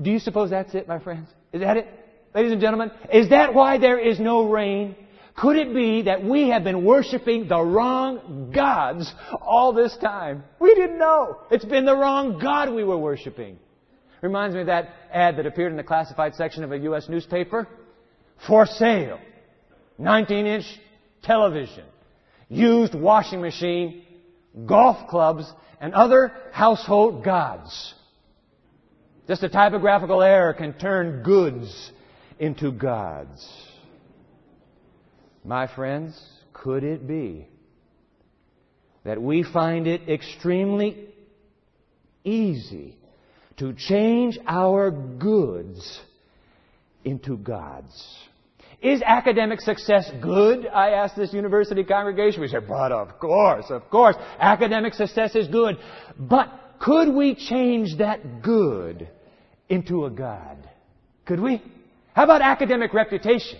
Do 0.02 0.12
you 0.12 0.20
suppose 0.20 0.52
that's 0.52 0.74
it, 0.74 0.88
my 0.88 1.00
friends? 1.00 1.28
Is 1.52 1.62
that 1.62 1.78
it? 1.78 1.88
Ladies 2.34 2.54
and 2.54 2.62
gentlemen, 2.62 2.92
is 3.12 3.30
that 3.30 3.54
why 3.54 3.80
there 3.80 4.00
is 4.00 4.20
no 4.20 4.50
rain? 4.50 4.96
Could 5.36 5.56
it 5.56 5.74
be 5.74 6.04
that 6.04 6.24
we 6.24 6.50
have 6.50 6.64
been 6.64 6.86
worshiping 6.86 7.48
the 7.48 7.60
wrong 7.60 8.52
gods 8.54 9.12
all 9.42 9.74
this 9.74 9.96
time? 9.98 10.44
We 10.60 10.76
didn't 10.76 11.00
know. 11.00 11.40
It's 11.50 11.66
been 11.66 11.86
the 11.86 11.96
wrong 11.96 12.40
God 12.40 12.74
we 12.74 12.84
were 12.84 12.98
worshiping. 12.98 13.58
Reminds 14.22 14.54
me 14.54 14.62
of 14.62 14.68
that 14.68 14.90
ad 15.12 15.38
that 15.38 15.46
appeared 15.46 15.72
in 15.72 15.78
the 15.78 15.84
classified 15.84 16.36
section 16.36 16.64
of 16.64 16.72
a 16.72 16.78
U.S. 16.80 17.08
newspaper. 17.08 17.68
For 18.48 18.66
sale. 18.66 19.20
19 19.98 20.46
inch 20.46 20.66
television. 21.24 21.86
Used 22.50 22.94
washing 22.94 23.42
machine. 23.42 24.04
Golf 24.66 25.08
clubs. 25.10 25.52
And 25.80 25.94
other 25.94 26.34
household 26.52 27.24
gods. 27.24 27.94
Just 29.28 29.44
a 29.44 29.50
typographical 29.50 30.22
error 30.22 30.54
can 30.54 30.74
turn 30.74 31.24
goods 31.24 31.92
into 32.40 32.72
gods. 32.72 33.48
My 35.46 35.68
friends, 35.68 36.20
could 36.52 36.84
it 36.84 37.08
be 37.08 37.48
that 39.04 39.22
we 39.22 39.44
find 39.44 39.88
it 39.88 40.10
extremely 40.10 41.08
easy 42.24 42.99
to 43.60 43.74
change 43.74 44.40
our 44.48 44.90
goods 44.90 46.02
into 47.04 47.38
God's. 47.38 48.18
Is 48.82 49.02
academic 49.06 49.60
success 49.60 50.10
good? 50.22 50.66
I 50.66 50.92
asked 50.92 51.18
this 51.18 51.34
university 51.34 51.84
congregation. 51.84 52.42
We 52.42 52.48
said, 52.48 52.68
but 52.68 52.94
of 52.94 53.20
course, 53.20 53.66
of 53.70 53.90
course, 53.90 54.16
academic 54.40 54.94
success 54.94 55.36
is 55.36 55.48
good. 55.50 55.78
But 56.18 56.50
could 56.80 57.14
we 57.14 57.36
change 57.36 57.98
that 57.98 58.42
good 58.42 59.10
into 59.68 60.06
a 60.06 60.10
God? 60.10 60.58
Could 61.26 61.42
we? 61.42 61.62
How 62.14 62.24
about 62.24 62.42
academic 62.42 62.94
reputation? 62.94 63.60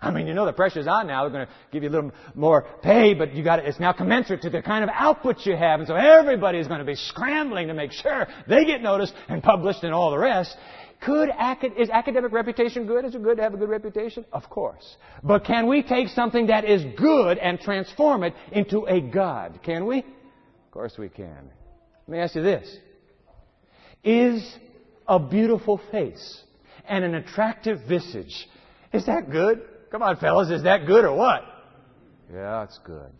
I 0.00 0.10
mean, 0.10 0.26
you 0.26 0.34
know 0.34 0.44
the 0.44 0.52
pressure's 0.52 0.86
on 0.86 1.06
now. 1.06 1.22
They're 1.22 1.32
going 1.32 1.46
to 1.46 1.52
give 1.72 1.82
you 1.82 1.88
a 1.88 1.90
little 1.90 2.12
more 2.34 2.66
pay, 2.82 3.14
but 3.14 3.34
you 3.34 3.42
got 3.42 3.60
it's 3.60 3.80
now 3.80 3.92
commensurate 3.92 4.42
to 4.42 4.50
the 4.50 4.60
kind 4.60 4.84
of 4.84 4.90
output 4.92 5.46
you 5.46 5.56
have, 5.56 5.80
and 5.80 5.88
so 5.88 5.94
everybody 5.94 6.58
is 6.58 6.68
going 6.68 6.80
to 6.80 6.84
be 6.84 6.96
scrambling 6.96 7.68
to 7.68 7.74
make 7.74 7.92
sure 7.92 8.26
they 8.46 8.64
get 8.66 8.82
noticed 8.82 9.14
and 9.28 9.42
published 9.42 9.84
and 9.84 9.94
all 9.94 10.10
the 10.10 10.18
rest. 10.18 10.54
Could 11.00 11.30
is 11.76 11.90
academic 11.90 12.32
reputation 12.32 12.86
good? 12.86 13.04
Is 13.04 13.14
it 13.14 13.22
good 13.22 13.36
to 13.36 13.42
have 13.42 13.54
a 13.54 13.56
good 13.56 13.68
reputation? 13.68 14.24
Of 14.32 14.48
course. 14.48 14.96
But 15.22 15.44
can 15.44 15.66
we 15.66 15.82
take 15.82 16.08
something 16.08 16.46
that 16.46 16.64
is 16.64 16.84
good 16.96 17.38
and 17.38 17.60
transform 17.60 18.22
it 18.22 18.34
into 18.52 18.86
a 18.86 19.00
God? 19.00 19.60
Can 19.62 19.86
we? 19.86 19.98
Of 19.98 20.70
course 20.72 20.94
we 20.98 21.08
can. 21.08 21.50
Let 22.06 22.16
me 22.16 22.18
ask 22.18 22.34
you 22.34 22.42
this. 22.42 22.76
Is 24.04 24.56
a 25.08 25.18
beautiful 25.18 25.80
face 25.90 26.42
and 26.88 27.04
an 27.04 27.14
attractive 27.14 27.80
visage, 27.88 28.48
is 28.92 29.06
that 29.06 29.30
good? 29.30 29.62
Come 29.96 30.02
on, 30.02 30.18
fellas, 30.18 30.50
is 30.50 30.64
that 30.64 30.86
good 30.86 31.06
or 31.06 31.14
what? 31.14 31.42
Yeah, 32.30 32.64
it's 32.64 32.78
good. 32.84 33.14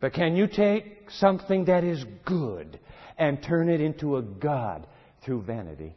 But 0.00 0.12
can 0.12 0.34
you 0.34 0.48
take 0.48 1.08
something 1.08 1.66
that 1.66 1.84
is 1.84 2.04
good 2.24 2.80
and 3.16 3.40
turn 3.40 3.68
it 3.68 3.80
into 3.80 4.16
a 4.16 4.22
God 4.22 4.88
through 5.24 5.42
vanity? 5.42 5.94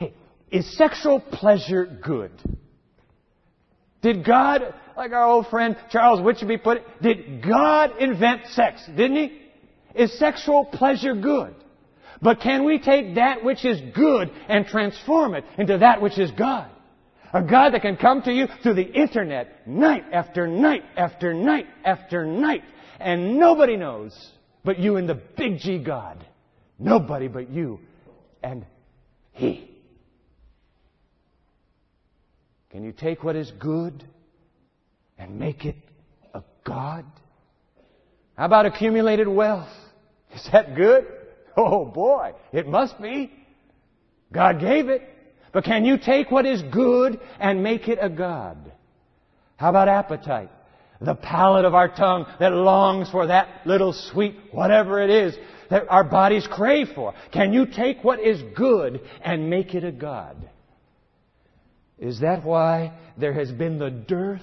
Hey, 0.00 0.14
Is 0.50 0.76
sexual 0.76 1.20
pleasure 1.20 1.86
good? 2.02 2.32
Did 4.02 4.24
God, 4.24 4.74
like 4.96 5.12
our 5.12 5.28
old 5.28 5.46
friend 5.46 5.76
Charles 5.92 6.20
Witcheby 6.20 6.56
put 6.56 6.78
it, 6.78 7.02
did 7.02 7.40
God 7.46 7.98
invent 8.00 8.48
sex? 8.48 8.84
Didn't 8.88 9.14
he? 9.16 9.42
Is 9.94 10.18
sexual 10.18 10.64
pleasure 10.64 11.14
good? 11.14 11.54
But 12.20 12.40
can 12.40 12.64
we 12.64 12.80
take 12.80 13.14
that 13.14 13.44
which 13.44 13.64
is 13.64 13.80
good 13.94 14.32
and 14.48 14.66
transform 14.66 15.34
it 15.34 15.44
into 15.56 15.78
that 15.78 16.02
which 16.02 16.18
is 16.18 16.32
God? 16.32 16.71
A 17.34 17.42
God 17.42 17.72
that 17.72 17.82
can 17.82 17.96
come 17.96 18.22
to 18.22 18.32
you 18.32 18.46
through 18.62 18.74
the 18.74 18.92
internet 18.92 19.66
night 19.66 20.04
after 20.12 20.46
night 20.46 20.84
after 20.96 21.32
night 21.32 21.66
after 21.84 22.26
night. 22.26 22.62
And 23.00 23.38
nobody 23.38 23.76
knows 23.76 24.14
but 24.64 24.78
you 24.78 24.96
and 24.96 25.08
the 25.08 25.14
big 25.14 25.58
G 25.58 25.78
God. 25.78 26.24
Nobody 26.78 27.28
but 27.28 27.50
you 27.50 27.80
and 28.42 28.66
He. 29.32 29.70
Can 32.70 32.84
you 32.84 32.92
take 32.92 33.22
what 33.22 33.36
is 33.36 33.50
good 33.58 34.04
and 35.18 35.38
make 35.38 35.64
it 35.64 35.76
a 36.34 36.42
God? 36.64 37.04
How 38.36 38.46
about 38.46 38.66
accumulated 38.66 39.28
wealth? 39.28 39.68
Is 40.34 40.48
that 40.52 40.74
good? 40.74 41.06
Oh 41.54 41.84
boy, 41.84 42.32
it 42.50 42.66
must 42.66 42.98
be. 42.98 43.30
God 44.32 44.58
gave 44.58 44.88
it. 44.88 45.02
But 45.52 45.64
can 45.64 45.84
you 45.84 45.98
take 45.98 46.30
what 46.30 46.46
is 46.46 46.62
good 46.62 47.20
and 47.38 47.62
make 47.62 47.88
it 47.88 47.98
a 48.00 48.08
God? 48.08 48.72
How 49.56 49.68
about 49.68 49.88
appetite? 49.88 50.50
The 51.00 51.14
palate 51.14 51.64
of 51.64 51.74
our 51.74 51.88
tongue 51.88 52.26
that 52.40 52.52
longs 52.52 53.10
for 53.10 53.26
that 53.26 53.66
little 53.66 53.92
sweet 53.92 54.36
whatever 54.50 55.02
it 55.02 55.10
is 55.10 55.36
that 55.68 55.88
our 55.88 56.04
bodies 56.04 56.46
crave 56.50 56.88
for. 56.94 57.14
Can 57.32 57.52
you 57.52 57.66
take 57.66 58.04
what 58.04 58.20
is 58.20 58.40
good 58.56 59.00
and 59.22 59.50
make 59.50 59.74
it 59.74 59.84
a 59.84 59.92
God? 59.92 60.36
Is 61.98 62.20
that 62.20 62.44
why 62.44 62.92
there 63.16 63.32
has 63.32 63.50
been 63.50 63.78
the 63.78 63.90
dearth 63.90 64.40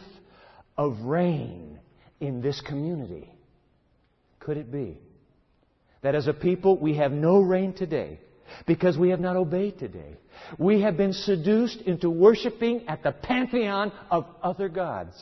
of 0.77 0.99
rain 1.01 1.79
in 2.19 2.41
this 2.41 2.61
community? 2.61 3.31
Could 4.39 4.57
it 4.57 4.71
be 4.71 4.97
that 6.01 6.15
as 6.15 6.27
a 6.27 6.33
people 6.33 6.77
we 6.77 6.95
have 6.95 7.11
no 7.11 7.39
rain 7.39 7.73
today 7.73 8.19
because 8.65 8.97
we 8.97 9.09
have 9.09 9.19
not 9.19 9.35
obeyed 9.35 9.79
today? 9.79 10.17
We 10.57 10.81
have 10.81 10.97
been 10.97 11.13
seduced 11.13 11.81
into 11.81 12.09
worshiping 12.09 12.87
at 12.87 13.03
the 13.03 13.11
pantheon 13.11 13.91
of 14.09 14.25
other 14.41 14.69
gods. 14.69 15.13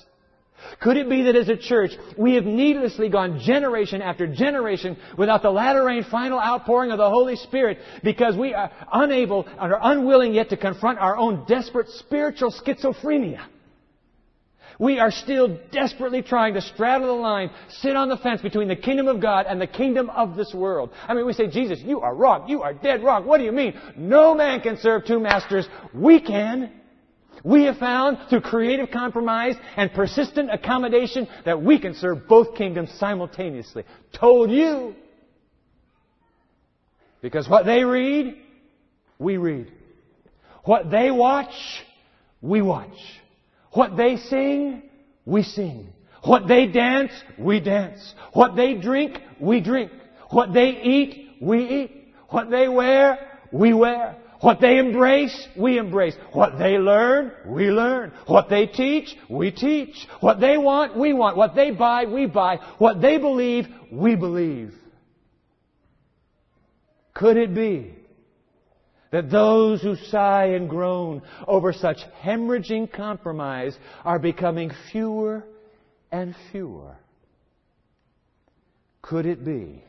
Could 0.82 0.98
it 0.98 1.10
be 1.10 1.24
that 1.24 1.36
as 1.36 1.50
a 1.50 1.56
church, 1.56 1.92
we 2.18 2.34
have 2.34 2.44
needlessly 2.44 3.10
gone 3.10 3.40
generation 3.40 4.02
after 4.02 4.28
generation 4.28 4.98
without 5.18 5.44
the 5.44 5.52
latter 5.52 5.84
rain 5.84 6.04
final 6.10 6.40
outpouring 6.40 6.92
of 6.92 6.98
the 6.98 7.10
Holy 7.10 7.36
Spirit 7.36 7.78
because 8.04 8.36
we 8.36 8.54
are 8.54 8.72
unable 8.92 9.46
and 9.46 9.74
are 9.74 9.80
unwilling 9.82 10.34
yet 10.34 10.50
to 10.50 10.58
confront 10.58 11.00
our 11.00 11.16
own 11.16 11.46
desperate 11.48 11.90
spiritual 11.90 12.52
schizophrenia? 12.52 13.42
We 14.80 15.00
are 15.00 15.10
still 15.10 15.58
desperately 15.72 16.22
trying 16.22 16.54
to 16.54 16.62
straddle 16.62 17.08
the 17.08 17.22
line, 17.22 17.50
sit 17.70 17.96
on 17.96 18.10
the 18.10 18.18
fence 18.18 18.42
between 18.42 18.68
the 18.68 18.76
kingdom 18.76 19.08
of 19.08 19.20
God 19.20 19.46
and 19.48 19.60
the 19.60 19.68
kingdom 19.68 20.10
of 20.12 20.36
this 20.36 20.54
world. 20.54 20.92
I 21.08 21.16
mean, 21.16 21.26
we 21.26 21.34
say, 21.34 21.48
Jesus, 21.48 21.80
you 21.80 22.02
are 22.02 22.14
wrong. 22.14 22.48
You 22.48 22.62
are 22.62 22.74
dead 22.74 23.04
wrong. 23.04 23.26
What 23.26 23.40
do 23.40 23.44
you 23.44 23.52
mean? 23.52 23.80
No 23.98 24.36
man 24.36 24.62
can 24.62 24.78
serve 24.78 25.06
two 25.06 25.20
masters. 25.20 25.68
We 25.94 26.22
can. 26.22 26.72
We 27.44 27.64
have 27.64 27.78
found 27.78 28.18
through 28.30 28.42
creative 28.42 28.92
compromise 28.92 29.56
and 29.76 29.92
persistent 29.94 30.52
accommodation 30.52 31.28
that 31.46 31.62
we 31.62 31.80
can 31.80 31.96
serve 31.96 32.28
both 32.28 32.56
kingdoms 32.56 32.92
simultaneously. 33.00 33.84
Told 34.14 34.52
you. 34.52 34.96
Because 37.22 37.50
what 37.50 37.66
they 37.66 37.84
read, 37.84 38.38
we 39.18 39.38
read. 39.38 39.72
What 40.66 40.92
they 40.92 41.10
watch, 41.10 41.54
we 42.42 42.62
watch. 42.62 42.98
What 43.72 43.98
they 43.98 44.18
sing, 44.18 44.84
we 45.26 45.44
sing. 45.44 45.94
What 46.24 46.48
they 46.48 46.68
dance, 46.68 47.12
we 47.38 47.60
dance. 47.60 48.14
What 48.34 48.56
they 48.56 48.76
drink, 48.76 49.20
we 49.40 49.62
drink. 49.62 49.92
What 50.30 50.54
they 50.54 50.70
eat, 50.70 51.38
we 51.42 51.64
eat. 51.64 52.14
What 52.30 52.50
they 52.50 52.68
wear, 52.68 53.40
we 53.52 53.74
wear. 53.74 54.18
What 54.40 54.62
they 54.62 54.78
embrace, 54.78 55.48
we 55.58 55.80
embrace. 55.80 56.16
What 56.32 56.60
they 56.60 56.78
learn, 56.78 57.32
we 57.46 57.72
learn. 57.72 58.12
What 58.28 58.50
they 58.50 58.68
teach, 58.68 59.16
we 59.30 59.52
teach. 59.52 59.96
What 60.20 60.40
they 60.40 60.58
want, 60.58 60.96
we 60.96 61.14
want. 61.14 61.38
What 61.38 61.56
they 61.56 61.72
buy, 61.72 62.06
we 62.06 62.28
buy. 62.28 62.58
What 62.78 63.02
they 63.02 63.18
believe, 63.18 63.68
we 63.92 64.16
believe. 64.16 64.74
Could 67.14 67.38
it 67.38 67.56
be 67.56 67.97
that 69.18 69.32
those 69.32 69.82
who 69.82 69.96
sigh 69.96 70.46
and 70.50 70.70
groan 70.70 71.24
over 71.48 71.74
such 71.74 71.98
hemorrhaging 72.24 72.92
compromise 72.94 73.76
are 74.06 74.20
becoming 74.20 74.72
fewer 74.92 75.44
and 76.12 76.36
fewer? 76.52 76.96
Could 79.02 79.26
it 79.26 79.44
be 79.44 79.84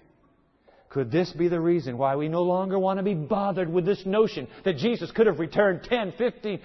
could 0.89 1.11
this 1.11 1.31
be 1.33 1.49
the 1.49 1.61
reason 1.61 1.99
why 1.99 2.17
we 2.17 2.29
no 2.29 2.43
longer 2.43 2.79
want 2.79 2.97
to 2.97 3.03
be 3.03 3.13
bothered 3.13 3.71
with 3.71 3.85
this 3.85 4.07
notion 4.07 4.49
that 4.65 4.79
Jesus 4.79 5.11
could 5.11 5.27
have 5.27 5.39
returned 5.39 5.83
10, 5.83 6.15
15, 6.17 6.61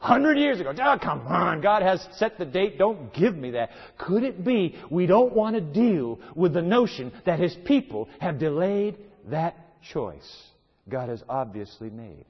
100 0.00 0.36
years 0.36 0.58
ago? 0.58 0.72
Oh, 0.76 0.98
come 1.00 1.20
on. 1.28 1.60
God 1.60 1.82
has 1.82 2.04
set 2.16 2.36
the 2.36 2.44
date. 2.44 2.78
Don't 2.78 3.14
give 3.14 3.36
me 3.36 3.52
that. 3.52 3.70
Could 3.98 4.24
it 4.24 4.44
be 4.44 4.76
we 4.90 5.06
don't 5.06 5.32
want 5.32 5.54
to 5.54 5.60
deal 5.60 6.18
with 6.34 6.52
the 6.52 6.62
notion 6.62 7.12
that 7.24 7.38
His 7.38 7.56
people 7.64 8.08
have 8.18 8.40
delayed 8.40 8.98
that 9.28 9.54
choice 9.92 10.51
God 10.88 11.08
has 11.08 11.22
obviously 11.28 11.90
made? 11.90 12.26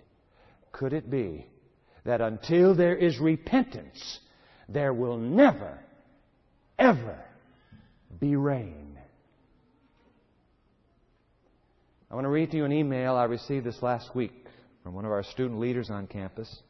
Could 0.73 0.93
it 0.93 1.11
be 1.11 1.47
that 2.05 2.21
until 2.21 2.75
there 2.75 2.97
is 2.97 3.19
repentance, 3.19 4.21
there 4.69 4.93
will 4.93 5.17
never, 5.17 5.79
ever 6.79 7.19
be 8.21 8.37
rain? 8.37 8.99
I 12.11 12.15
want 12.15 12.25
to 12.25 12.31
read 12.31 12.51
to 12.51 12.59
you 12.59 12.65
an 12.65 12.73
email 12.73 13.15
I 13.15 13.25
received 13.25 13.65
this 13.65 13.83
last 13.83 14.15
week 14.15 14.33
from 14.83 14.95
one 14.95 15.05
of 15.05 15.13
our 15.13 15.23
student 15.23 15.61
leaders 15.61 15.89
on 15.89 16.07
campus 16.07 16.63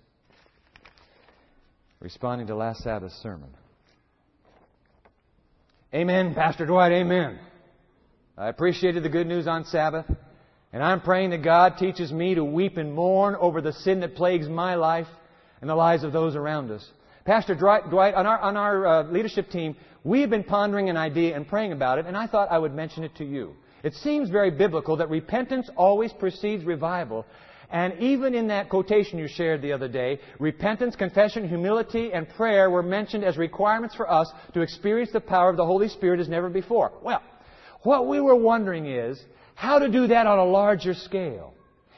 responding 2.02 2.48
to 2.48 2.54
last 2.56 2.82
Sabbath's 2.82 3.14
sermon. 3.22 3.48
Amen, 5.94 6.34
Pastor 6.34 6.66
Dwight, 6.66 6.90
amen. 6.90 7.38
I 8.36 8.48
appreciated 8.48 9.04
the 9.04 9.08
good 9.08 9.26
news 9.26 9.46
on 9.46 9.64
Sabbath, 9.66 10.06
and 10.72 10.82
I'm 10.82 11.00
praying 11.00 11.30
that 11.30 11.42
God 11.42 11.76
teaches 11.78 12.12
me 12.12 12.34
to 12.34 12.44
weep 12.44 12.76
and 12.76 12.94
mourn 12.94 13.36
over 13.38 13.60
the 13.60 13.72
sin 13.72 14.00
that 14.00 14.14
plagues 14.14 14.48
my 14.48 14.74
life 14.74 15.08
and 15.60 15.68
the 15.68 15.74
lives 15.74 16.02
of 16.02 16.12
those 16.12 16.34
around 16.34 16.70
us. 16.70 16.88
Pastor 17.24 17.54
Dwight, 17.54 18.14
on 18.14 18.26
our, 18.26 18.38
on 18.40 18.56
our 18.56 18.86
uh, 18.86 19.02
leadership 19.04 19.50
team, 19.50 19.76
we 20.02 20.22
have 20.22 20.30
been 20.30 20.42
pondering 20.44 20.88
an 20.88 20.96
idea 20.96 21.36
and 21.36 21.46
praying 21.46 21.72
about 21.72 21.98
it, 21.98 22.06
and 22.06 22.16
I 22.16 22.26
thought 22.26 22.50
I 22.50 22.58
would 22.58 22.74
mention 22.74 23.04
it 23.04 23.14
to 23.16 23.24
you. 23.24 23.54
It 23.84 23.94
seems 23.94 24.28
very 24.28 24.50
biblical 24.50 24.96
that 24.96 25.10
repentance 25.10 25.68
always 25.76 26.12
precedes 26.12 26.64
revival. 26.64 27.26
And 27.70 27.94
even 28.00 28.34
in 28.34 28.48
that 28.48 28.68
quotation 28.68 29.18
you 29.18 29.28
shared 29.28 29.62
the 29.62 29.72
other 29.72 29.88
day, 29.88 30.20
repentance, 30.38 30.94
confession, 30.94 31.48
humility, 31.48 32.12
and 32.12 32.28
prayer 32.28 32.70
were 32.70 32.82
mentioned 32.82 33.24
as 33.24 33.36
requirements 33.36 33.94
for 33.94 34.10
us 34.10 34.30
to 34.54 34.60
experience 34.60 35.10
the 35.12 35.20
power 35.20 35.48
of 35.48 35.56
the 35.56 35.64
Holy 35.64 35.88
Spirit 35.88 36.20
as 36.20 36.28
never 36.28 36.50
before. 36.50 36.92
Well, 37.02 37.22
what 37.82 38.06
we 38.08 38.20
were 38.20 38.36
wondering 38.36 38.86
is 38.86 39.22
how 39.54 39.78
to 39.78 39.88
do 39.88 40.08
that 40.08 40.26
on 40.26 40.38
a 40.38 40.44
larger 40.44 40.94
scale. 40.94 41.54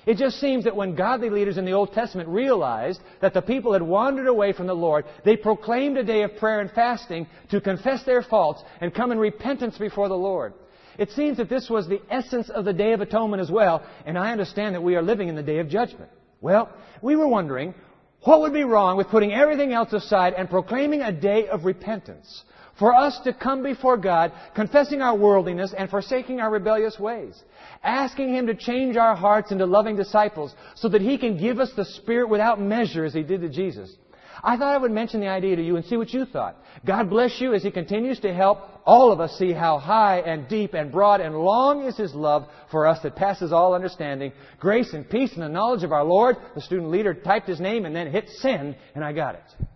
It 0.06 0.18
just 0.18 0.38
seems 0.38 0.64
that 0.64 0.76
when 0.76 0.94
godly 0.94 1.30
leaders 1.30 1.56
in 1.56 1.64
the 1.64 1.72
Old 1.72 1.92
Testament 1.94 2.28
realized 2.28 3.00
that 3.22 3.32
the 3.32 3.40
people 3.40 3.72
had 3.72 3.82
wandered 3.82 4.26
away 4.26 4.52
from 4.52 4.66
the 4.66 4.74
Lord, 4.74 5.06
they 5.24 5.36
proclaimed 5.36 5.96
a 5.96 6.04
day 6.04 6.22
of 6.22 6.36
prayer 6.36 6.60
and 6.60 6.70
fasting 6.70 7.26
to 7.50 7.60
confess 7.60 8.04
their 8.04 8.22
faults 8.22 8.62
and 8.80 8.94
come 8.94 9.12
in 9.12 9.18
repentance 9.18 9.78
before 9.78 10.08
the 10.08 10.14
Lord. 10.14 10.52
It 10.98 11.10
seems 11.12 11.38
that 11.38 11.48
this 11.48 11.70
was 11.70 11.88
the 11.88 12.02
essence 12.10 12.50
of 12.50 12.64
the 12.64 12.72
Day 12.72 12.92
of 12.92 13.00
Atonement 13.00 13.40
as 13.42 13.50
well, 13.50 13.82
and 14.04 14.18
I 14.18 14.30
understand 14.30 14.74
that 14.74 14.82
we 14.82 14.94
are 14.94 15.02
living 15.02 15.28
in 15.28 15.34
the 15.34 15.42
Day 15.42 15.58
of 15.58 15.68
Judgment. 15.68 16.10
Well, 16.40 16.70
we 17.00 17.16
were 17.16 17.26
wondering 17.26 17.74
what 18.22 18.42
would 18.42 18.52
be 18.52 18.64
wrong 18.64 18.96
with 18.96 19.08
putting 19.08 19.32
everything 19.32 19.72
else 19.72 19.92
aside 19.92 20.34
and 20.34 20.48
proclaiming 20.48 21.02
a 21.02 21.12
day 21.12 21.48
of 21.48 21.64
repentance 21.64 22.44
for 22.78 22.94
us 22.94 23.18
to 23.24 23.32
come 23.32 23.62
before 23.62 23.96
God, 23.96 24.32
confessing 24.54 25.00
our 25.00 25.16
worldliness 25.16 25.74
and 25.76 25.88
forsaking 25.88 26.40
our 26.40 26.50
rebellious 26.50 26.98
ways, 26.98 27.40
asking 27.82 28.34
Him 28.34 28.46
to 28.48 28.54
change 28.54 28.96
our 28.96 29.14
hearts 29.14 29.52
into 29.52 29.66
loving 29.66 29.96
disciples 29.96 30.54
so 30.74 30.88
that 30.88 31.00
He 31.02 31.18
can 31.18 31.38
give 31.38 31.60
us 31.60 31.72
the 31.76 31.84
Spirit 31.84 32.28
without 32.28 32.60
measure 32.60 33.04
as 33.04 33.14
He 33.14 33.22
did 33.22 33.40
to 33.42 33.48
Jesus. 33.48 33.94
I 34.42 34.58
thought 34.58 34.74
I 34.74 34.78
would 34.78 34.90
mention 34.90 35.20
the 35.20 35.28
idea 35.28 35.56
to 35.56 35.64
you 35.64 35.76
and 35.76 35.84
see 35.86 35.96
what 35.96 36.12
you 36.12 36.26
thought. 36.26 36.56
God 36.84 37.08
bless 37.08 37.40
you 37.40 37.54
as 37.54 37.62
He 37.62 37.70
continues 37.70 38.20
to 38.20 38.34
help 38.34 38.58
all 38.84 39.10
of 39.10 39.20
us 39.20 39.38
see 39.38 39.52
how 39.52 39.78
high 39.78 40.18
and 40.18 40.48
deep 40.48 40.74
and 40.74 40.92
broad 40.92 41.22
and 41.22 41.34
long 41.34 41.84
is 41.84 41.96
His 41.96 42.14
love 42.14 42.46
for 42.70 42.86
us 42.86 43.00
that 43.02 43.16
passes 43.16 43.52
all 43.52 43.74
understanding. 43.74 44.32
Grace 44.58 44.92
and 44.92 45.08
peace 45.08 45.32
and 45.32 45.42
the 45.42 45.48
knowledge 45.48 45.82
of 45.82 45.92
our 45.92 46.04
Lord. 46.04 46.36
The 46.54 46.60
student 46.60 46.90
leader 46.90 47.14
typed 47.14 47.48
his 47.48 47.60
name 47.60 47.86
and 47.86 47.96
then 47.96 48.10
hit 48.10 48.28
send, 48.28 48.76
and 48.94 49.02
I 49.02 49.12
got 49.12 49.36
it. 49.36 49.66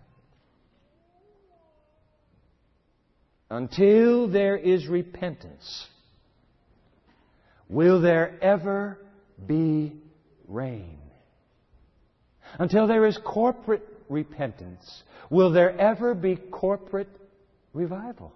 Until 3.49 4.27
there 4.27 4.57
is 4.57 4.87
repentance, 4.87 5.87
will 7.67 8.01
there 8.01 8.37
ever 8.41 8.99
be 9.45 9.93
rain? 10.47 10.97
Until 12.59 12.87
there 12.87 13.05
is 13.05 13.17
corporate 13.23 13.87
repentance, 14.07 15.03
will 15.29 15.51
there 15.51 15.77
ever 15.79 16.13
be 16.13 16.35
corporate 16.35 17.09
revival? 17.73 18.33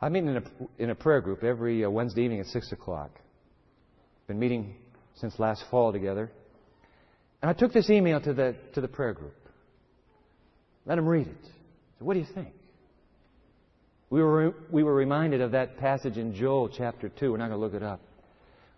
I 0.00 0.08
meet 0.08 0.22
in 0.24 0.36
a, 0.36 0.42
in 0.78 0.90
a 0.90 0.94
prayer 0.94 1.20
group 1.20 1.42
every 1.42 1.84
uh, 1.84 1.90
Wednesday 1.90 2.22
evening 2.22 2.40
at 2.40 2.46
6 2.46 2.70
o'clock. 2.70 3.10
Been 4.28 4.38
meeting 4.38 4.76
since 5.16 5.38
last 5.40 5.64
fall 5.72 5.92
together. 5.92 6.30
And 7.42 7.50
I 7.50 7.52
took 7.52 7.72
this 7.72 7.90
email 7.90 8.20
to 8.20 8.32
the, 8.32 8.54
to 8.74 8.80
the 8.80 8.86
prayer 8.86 9.12
group. 9.12 9.34
Let 10.86 10.96
them 10.96 11.08
read 11.08 11.26
it. 11.26 11.50
So 11.98 12.04
what 12.04 12.14
do 12.14 12.20
you 12.20 12.26
think? 12.34 12.48
We 14.10 14.22
were, 14.22 14.54
we 14.70 14.82
were 14.82 14.94
reminded 14.94 15.40
of 15.40 15.52
that 15.52 15.78
passage 15.78 16.16
in 16.16 16.34
Joel 16.34 16.68
chapter 16.68 17.08
2. 17.08 17.30
We're 17.30 17.36
not 17.36 17.48
going 17.48 17.60
to 17.60 17.64
look 17.64 17.74
it 17.74 17.82
up. 17.82 18.00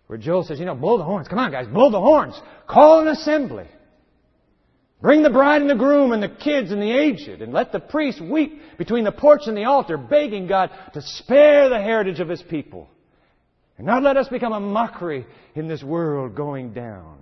Where 0.07 0.17
Joel 0.17 0.43
says, 0.43 0.59
you 0.59 0.65
know, 0.65 0.75
blow 0.75 0.97
the 0.97 1.05
horns. 1.05 1.27
Come 1.29 1.39
on, 1.39 1.51
guys, 1.51 1.67
blow 1.67 1.89
the 1.89 1.99
horns. 1.99 2.39
Call 2.67 3.01
an 3.01 3.07
assembly. 3.07 3.67
Bring 5.01 5.23
the 5.23 5.29
bride 5.29 5.61
and 5.61 5.69
the 5.69 5.75
groom 5.75 6.11
and 6.11 6.21
the 6.21 6.29
kids 6.29 6.71
and 6.71 6.81
the 6.81 6.91
aged, 6.91 7.41
and 7.41 7.53
let 7.53 7.71
the 7.71 7.79
priest 7.79 8.21
weep 8.21 8.61
between 8.77 9.03
the 9.03 9.11
porch 9.11 9.43
and 9.45 9.57
the 9.57 9.63
altar, 9.63 9.97
begging 9.97 10.47
God 10.47 10.69
to 10.93 11.01
spare 11.01 11.69
the 11.69 11.79
heritage 11.79 12.19
of 12.19 12.29
his 12.29 12.41
people. 12.43 12.89
And 13.77 13.87
not 13.87 14.03
let 14.03 14.17
us 14.17 14.27
become 14.27 14.53
a 14.53 14.59
mockery 14.59 15.25
in 15.55 15.67
this 15.67 15.81
world 15.81 16.35
going 16.35 16.73
down. 16.73 17.17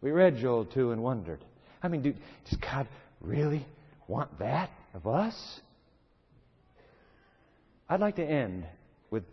We 0.00 0.10
read 0.10 0.38
Joel 0.38 0.64
2 0.64 0.90
and 0.90 1.02
wondered. 1.02 1.44
I 1.82 1.88
mean, 1.88 2.02
does 2.02 2.58
God 2.58 2.88
really 3.20 3.64
want 4.08 4.38
that? 4.38 4.70
Of 4.94 5.06
us? 5.06 5.60
I'd 7.88 8.00
like 8.00 8.16
to 8.16 8.24
end 8.24 8.64
with 9.10 9.24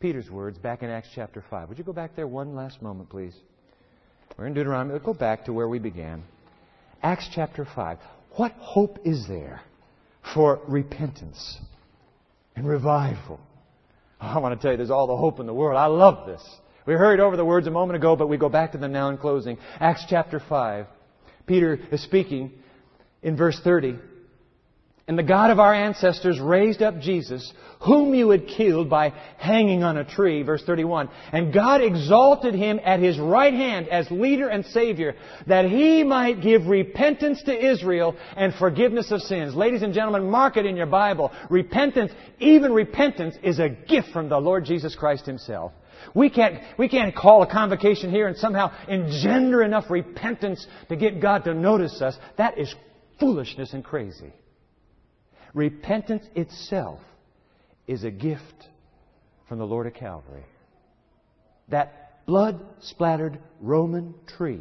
Peter's 0.00 0.30
words 0.30 0.56
back 0.58 0.82
in 0.82 0.88
Acts 0.88 1.08
chapter 1.14 1.44
5. 1.50 1.68
Would 1.68 1.78
you 1.78 1.84
go 1.84 1.92
back 1.92 2.16
there 2.16 2.26
one 2.26 2.54
last 2.54 2.80
moment, 2.80 3.10
please? 3.10 3.34
We're 4.38 4.46
in 4.46 4.54
Deuteronomy. 4.54 4.92
Let's 4.92 5.04
go 5.04 5.14
back 5.14 5.46
to 5.46 5.52
where 5.52 5.68
we 5.68 5.78
began. 5.78 6.22
Acts 7.02 7.28
chapter 7.34 7.66
5. 7.74 7.98
What 8.36 8.52
hope 8.52 8.98
is 9.04 9.26
there 9.28 9.60
for 10.34 10.60
repentance 10.68 11.58
and 12.54 12.66
revival? 12.66 13.40
Oh, 14.20 14.26
I 14.26 14.38
want 14.38 14.58
to 14.58 14.62
tell 14.62 14.72
you, 14.72 14.76
there's 14.78 14.90
all 14.90 15.06
the 15.06 15.16
hope 15.16 15.40
in 15.40 15.46
the 15.46 15.54
world. 15.54 15.78
I 15.78 15.86
love 15.86 16.26
this. 16.26 16.42
We 16.86 16.94
hurried 16.94 17.20
over 17.20 17.36
the 17.36 17.44
words 17.44 17.66
a 17.66 17.70
moment 17.70 17.96
ago, 17.96 18.14
but 18.16 18.28
we 18.28 18.36
go 18.36 18.48
back 18.48 18.72
to 18.72 18.78
them 18.78 18.92
now 18.92 19.08
in 19.10 19.18
closing. 19.18 19.58
Acts 19.80 20.04
chapter 20.08 20.40
5. 20.40 20.86
Peter 21.46 21.78
is 21.90 22.02
speaking 22.02 22.52
in 23.22 23.36
verse 23.36 23.60
30. 23.62 23.98
And 25.08 25.16
the 25.16 25.22
God 25.22 25.52
of 25.52 25.60
our 25.60 25.72
ancestors 25.72 26.40
raised 26.40 26.82
up 26.82 26.98
Jesus, 26.98 27.52
whom 27.80 28.12
you 28.12 28.30
had 28.30 28.48
killed 28.48 28.90
by 28.90 29.10
hanging 29.38 29.84
on 29.84 29.96
a 29.96 30.04
tree. 30.04 30.42
Verse 30.42 30.64
31. 30.64 31.08
And 31.30 31.54
God 31.54 31.80
exalted 31.80 32.54
him 32.54 32.80
at 32.84 32.98
his 32.98 33.16
right 33.16 33.54
hand 33.54 33.88
as 33.88 34.10
leader 34.10 34.48
and 34.48 34.66
savior, 34.66 35.14
that 35.46 35.66
he 35.66 36.02
might 36.02 36.42
give 36.42 36.66
repentance 36.66 37.40
to 37.44 37.70
Israel 37.70 38.16
and 38.36 38.52
forgiveness 38.54 39.12
of 39.12 39.22
sins. 39.22 39.54
Ladies 39.54 39.82
and 39.82 39.94
gentlemen, 39.94 40.28
mark 40.28 40.56
it 40.56 40.66
in 40.66 40.74
your 40.74 40.86
Bible. 40.86 41.30
Repentance, 41.50 42.10
even 42.40 42.72
repentance, 42.72 43.36
is 43.44 43.60
a 43.60 43.68
gift 43.68 44.08
from 44.12 44.28
the 44.28 44.38
Lord 44.38 44.64
Jesus 44.64 44.96
Christ 44.96 45.24
himself. 45.24 45.70
We 46.14 46.30
can't, 46.30 46.62
we 46.78 46.88
can't 46.88 47.14
call 47.14 47.42
a 47.42 47.46
convocation 47.50 48.10
here 48.10 48.26
and 48.26 48.36
somehow 48.36 48.72
engender 48.88 49.62
enough 49.62 49.88
repentance 49.88 50.66
to 50.88 50.96
get 50.96 51.20
God 51.20 51.44
to 51.44 51.54
notice 51.54 52.02
us. 52.02 52.16
That 52.38 52.58
is 52.58 52.74
foolishness 53.20 53.72
and 53.72 53.84
crazy. 53.84 54.32
Repentance 55.56 56.26
itself 56.34 57.00
is 57.86 58.04
a 58.04 58.10
gift 58.10 58.68
from 59.48 59.58
the 59.58 59.64
Lord 59.64 59.86
of 59.86 59.94
Calvary. 59.94 60.44
That 61.70 62.26
blood 62.26 62.60
splattered 62.80 63.38
Roman 63.62 64.14
tree 64.36 64.60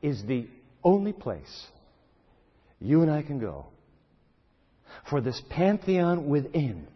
is 0.00 0.24
the 0.24 0.48
only 0.82 1.12
place 1.12 1.66
you 2.80 3.02
and 3.02 3.10
I 3.10 3.20
can 3.20 3.38
go 3.38 3.66
for 5.10 5.20
this 5.20 5.42
pantheon 5.50 6.26
within 6.26 6.86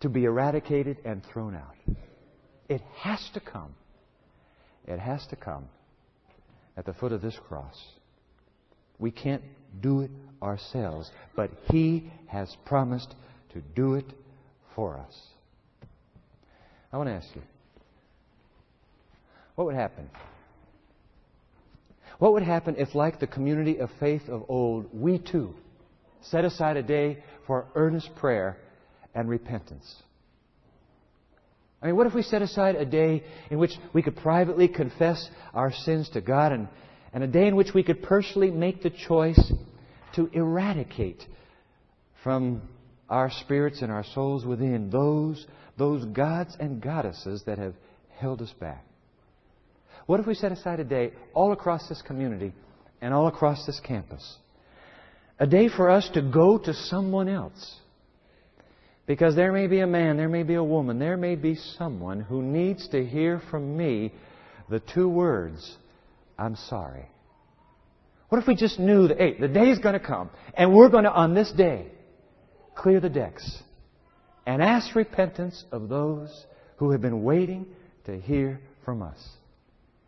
to 0.00 0.08
be 0.08 0.24
eradicated 0.24 0.98
and 1.04 1.22
thrown 1.32 1.54
out. 1.54 1.96
It 2.68 2.82
has 2.96 3.30
to 3.34 3.40
come. 3.40 3.76
It 4.88 4.98
has 4.98 5.24
to 5.28 5.36
come 5.36 5.68
at 6.76 6.84
the 6.84 6.94
foot 6.94 7.12
of 7.12 7.22
this 7.22 7.38
cross. 7.46 7.80
We 8.98 9.10
can't 9.10 9.42
do 9.80 10.02
it 10.02 10.10
ourselves, 10.42 11.10
but 11.34 11.50
He 11.70 12.10
has 12.26 12.54
promised 12.64 13.14
to 13.52 13.60
do 13.60 13.94
it 13.94 14.06
for 14.74 14.96
us. 14.98 15.14
I 16.92 16.96
want 16.96 17.08
to 17.08 17.14
ask 17.14 17.28
you 17.34 17.42
what 19.54 19.66
would 19.66 19.74
happen? 19.74 20.10
What 22.18 22.32
would 22.32 22.42
happen 22.42 22.76
if, 22.78 22.94
like 22.94 23.20
the 23.20 23.26
community 23.26 23.78
of 23.78 23.90
faith 23.98 24.28
of 24.28 24.44
old, 24.48 24.88
we 24.92 25.18
too 25.18 25.54
set 26.22 26.44
aside 26.44 26.76
a 26.76 26.82
day 26.82 27.22
for 27.46 27.66
earnest 27.74 28.14
prayer 28.16 28.56
and 29.14 29.28
repentance? 29.28 29.94
I 31.82 31.88
mean, 31.88 31.96
what 31.96 32.06
if 32.06 32.14
we 32.14 32.22
set 32.22 32.40
aside 32.40 32.76
a 32.76 32.86
day 32.86 33.24
in 33.50 33.58
which 33.58 33.72
we 33.92 34.02
could 34.02 34.16
privately 34.16 34.68
confess 34.68 35.28
our 35.52 35.70
sins 35.70 36.08
to 36.10 36.20
God 36.20 36.52
and 36.52 36.68
and 37.14 37.22
a 37.22 37.28
day 37.28 37.46
in 37.46 37.54
which 37.54 37.72
we 37.72 37.84
could 37.84 38.02
personally 38.02 38.50
make 38.50 38.82
the 38.82 38.90
choice 38.90 39.52
to 40.16 40.28
eradicate 40.32 41.24
from 42.24 42.60
our 43.08 43.30
spirits 43.30 43.82
and 43.82 43.92
our 43.92 44.04
souls 44.04 44.44
within 44.44 44.90
those, 44.90 45.46
those 45.78 46.04
gods 46.06 46.56
and 46.58 46.82
goddesses 46.82 47.44
that 47.46 47.56
have 47.58 47.74
held 48.18 48.42
us 48.42 48.52
back. 48.58 48.84
What 50.06 50.18
if 50.18 50.26
we 50.26 50.34
set 50.34 50.50
aside 50.50 50.80
a 50.80 50.84
day 50.84 51.12
all 51.32 51.52
across 51.52 51.88
this 51.88 52.02
community 52.02 52.52
and 53.00 53.14
all 53.14 53.28
across 53.28 53.64
this 53.64 53.80
campus? 53.80 54.36
A 55.38 55.46
day 55.46 55.68
for 55.68 55.90
us 55.90 56.08
to 56.14 56.22
go 56.22 56.58
to 56.58 56.74
someone 56.74 57.28
else. 57.28 57.76
Because 59.06 59.36
there 59.36 59.52
may 59.52 59.66
be 59.66 59.80
a 59.80 59.86
man, 59.86 60.16
there 60.16 60.28
may 60.28 60.42
be 60.42 60.54
a 60.54 60.64
woman, 60.64 60.98
there 60.98 61.16
may 61.16 61.36
be 61.36 61.54
someone 61.54 62.20
who 62.20 62.42
needs 62.42 62.88
to 62.88 63.04
hear 63.04 63.40
from 63.50 63.76
me 63.76 64.12
the 64.68 64.80
two 64.80 65.08
words 65.08 65.76
I'm 66.38 66.56
sorry. 66.56 67.06
What 68.28 68.40
if 68.40 68.48
we 68.48 68.56
just 68.56 68.78
knew 68.78 69.08
that, 69.08 69.18
hey, 69.18 69.36
the 69.38 69.48
day 69.48 69.70
is 69.70 69.78
going 69.78 69.92
to 69.92 70.04
come, 70.04 70.30
and 70.54 70.74
we're 70.74 70.88
going 70.88 71.04
to, 71.04 71.12
on 71.12 71.34
this 71.34 71.52
day, 71.52 71.86
clear 72.74 73.00
the 73.00 73.08
decks 73.08 73.62
and 74.46 74.62
ask 74.62 74.94
repentance 74.94 75.64
of 75.70 75.88
those 75.88 76.44
who 76.76 76.90
have 76.90 77.00
been 77.00 77.22
waiting 77.22 77.66
to 78.06 78.18
hear 78.18 78.60
from 78.84 79.02
us. 79.02 79.18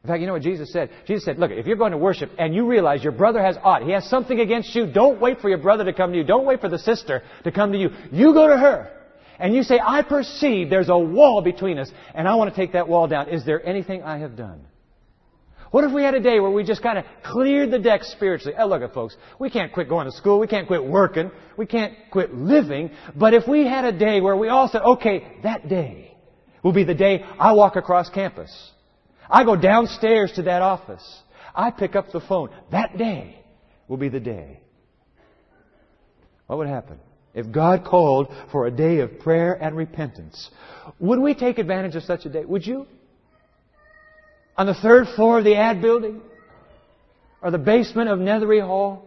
In 0.03 0.09
fact, 0.09 0.21
you 0.21 0.27
know 0.27 0.35
what 0.35 0.43
Jesus 0.43 0.73
said? 0.73 0.91
Jesus 1.07 1.25
said, 1.25 1.39
look, 1.39 1.51
if 1.51 1.67
you're 1.67 1.77
going 1.77 1.93
to 1.93 1.99
worship 1.99 2.31
and 2.39 2.55
you 2.55 2.67
realize 2.67 3.03
your 3.03 3.13
brother 3.13 3.43
has 3.43 3.57
aught, 3.63 3.83
he 3.83 3.91
has 3.93 4.09
something 4.09 4.39
against 4.39 4.75
you, 4.75 4.87
don't 4.87 5.21
wait 5.21 5.41
for 5.41 5.49
your 5.49 5.59
brother 5.59 5.85
to 5.85 5.93
come 5.93 6.13
to 6.13 6.19
you. 6.19 6.25
Don't 6.25 6.47
wait 6.47 6.61
for 6.61 6.69
the 6.69 6.79
sister 6.79 7.23
to 7.45 7.51
come 7.51 7.73
to 7.73 7.79
you. 7.79 7.91
You 8.13 8.33
go 8.33 8.47
to 8.47 8.57
her. 8.57 8.93
And 9.39 9.55
you 9.55 9.63
say, 9.63 9.81
I 9.85 10.03
perceive 10.03 10.71
there's 10.71 10.89
a 10.89 10.99
wall 10.99 11.43
between 11.43 11.79
us, 11.79 11.91
and 12.15 12.29
I 12.29 12.37
want 12.37 12.55
to 12.55 12.57
take 12.57 12.73
that 12.73 12.89
wall 12.89 13.09
down. 13.09 13.29
Is 13.29 13.45
there 13.45 13.65
anything 13.67 14.03
I 14.03 14.19
have 14.19 14.37
done? 14.37 14.61
What 15.71 15.85
if 15.85 15.93
we 15.93 16.03
had 16.03 16.15
a 16.15 16.21
day 16.21 16.41
where 16.41 16.51
we 16.51 16.65
just 16.65 16.83
kind 16.83 16.99
of 16.99 17.05
cleared 17.25 17.71
the 17.71 17.79
deck 17.79 18.03
spiritually? 18.05 18.55
Oh, 18.59 18.67
look 18.67 18.83
at 18.83 18.95
folks, 18.95 19.17
we 19.39 19.51
can't 19.51 19.73
quit 19.73 19.89
going 19.89 20.07
to 20.07 20.13
school, 20.13 20.39
we 20.39 20.47
can't 20.47 20.67
quit 20.67 20.85
working, 20.85 21.31
we 21.57 21.67
can't 21.67 21.95
quit 22.11 22.35
living, 22.35 22.91
but 23.15 23.35
if 23.35 23.49
we 23.49 23.67
had 23.67 23.85
a 23.85 23.93
day 23.93 24.21
where 24.21 24.37
we 24.37 24.49
all 24.49 24.69
said, 24.69 24.83
okay, 24.83 25.27
that 25.43 25.69
day, 25.69 26.17
will 26.63 26.73
be 26.73 26.85
the 26.85 26.95
day 26.95 27.25
I 27.39 27.53
walk 27.53 27.77
across 27.77 28.09
campus. 28.11 28.51
I 29.31 29.45
go 29.45 29.57
downstairs 29.57 30.33
to 30.37 30.43
that 30.43 30.63
office. 30.63 31.05
I 31.55 31.71
pick 31.71 31.97
up 31.97 32.13
the 32.13 32.21
phone. 32.21 32.51
That 32.71 32.99
day 32.99 33.41
will 33.89 33.97
be 33.97 34.09
the 34.09 34.21
day. 34.21 34.61
What 36.47 36.59
would 36.59 36.69
happen? 36.69 36.99
If 37.35 37.53
God 37.53 37.85
called 37.85 38.33
for 38.51 38.67
a 38.67 38.71
day 38.71 39.01
of 39.01 39.19
prayer 39.21 39.53
and 39.53 39.77
repentance, 39.77 40.51
would 40.99 41.21
we 41.21 41.35
take 41.35 41.59
advantage 41.59 41.95
of 41.95 42.03
such 42.03 42.25
a 42.25 42.29
day? 42.29 42.45
Would 42.45 42.67
you? 42.67 42.87
On 44.57 44.67
the 44.67 44.75
third 44.75 45.07
floor 45.15 45.39
of 45.39 45.45
the 45.45 45.57
ad 45.57 45.83
building? 45.83 46.21
Or 47.43 47.51
the 47.51 47.59
basement 47.59 48.09
of 48.09 48.19
Nethery 48.19 48.61
Hall? 48.61 49.05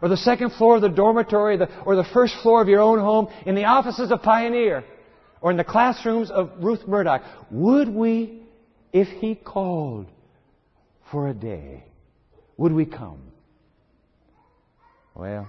Or 0.00 0.08
the 0.08 0.16
second 0.16 0.52
floor 0.52 0.76
of 0.76 0.82
the 0.82 0.88
dormitory? 0.88 1.58
Or 1.84 1.96
the 1.96 2.06
first 2.12 2.34
floor 2.42 2.62
of 2.62 2.68
your 2.68 2.80
own 2.80 2.98
home? 2.98 3.28
In 3.44 3.54
the 3.54 3.64
offices 3.64 4.10
of 4.10 4.22
Pioneer? 4.22 4.84
Or 5.40 5.50
in 5.50 5.56
the 5.56 5.64
classrooms 5.64 6.30
of 6.30 6.52
Ruth 6.60 6.86
Murdoch? 6.86 7.22
Would 7.50 7.88
we, 7.88 8.42
if 8.92 9.08
He 9.20 9.34
called 9.34 10.06
for 11.10 11.28
a 11.28 11.34
day, 11.34 11.84
would 12.56 12.72
we 12.72 12.86
come? 12.86 13.20
Well, 15.14 15.48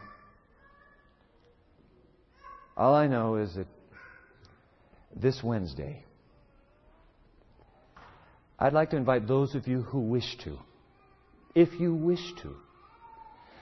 all 2.75 2.95
I 2.95 3.07
know 3.07 3.35
is 3.35 3.55
that 3.55 3.67
this 5.15 5.43
Wednesday, 5.43 6.03
I'd 8.59 8.73
like 8.73 8.89
to 8.89 8.97
invite 8.97 9.27
those 9.27 9.55
of 9.55 9.67
you 9.67 9.83
who 9.83 9.99
wish 10.01 10.37
to, 10.43 10.57
if 11.55 11.79
you 11.79 11.93
wish 11.93 12.33
to, 12.41 12.55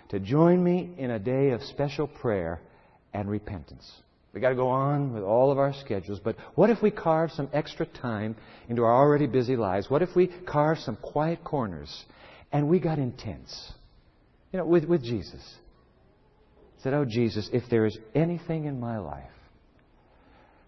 to 0.09 0.19
join 0.19 0.63
me 0.63 0.95
in 0.97 1.11
a 1.11 1.19
day 1.19 1.51
of 1.51 1.61
special 1.61 2.07
prayer 2.07 2.61
and 3.13 3.29
repentance. 3.29 3.89
We've 4.33 4.41
got 4.41 4.49
to 4.49 4.55
go 4.55 4.69
on 4.69 5.13
with 5.13 5.23
all 5.23 5.51
of 5.51 5.59
our 5.59 5.73
schedules, 5.73 6.19
but 6.23 6.35
what 6.55 6.69
if 6.69 6.81
we 6.81 6.91
carve 6.91 7.31
some 7.31 7.49
extra 7.53 7.85
time 7.85 8.35
into 8.69 8.83
our 8.83 8.93
already 8.93 9.27
busy 9.27 9.55
lives? 9.55 9.89
What 9.89 10.01
if 10.01 10.15
we 10.15 10.27
carve 10.27 10.79
some 10.79 10.95
quiet 10.95 11.43
corners 11.43 12.05
and 12.51 12.67
we 12.67 12.79
got 12.79 12.97
intense? 12.97 13.73
You 14.51 14.59
know, 14.59 14.65
with, 14.65 14.85
with 14.85 15.03
Jesus 15.03 15.43
said, 16.83 16.93
Oh, 16.93 17.05
Jesus, 17.05 17.49
if 17.53 17.63
there 17.69 17.85
is 17.85 17.97
anything 18.15 18.65
in 18.65 18.79
my 18.79 18.97
life 18.97 19.23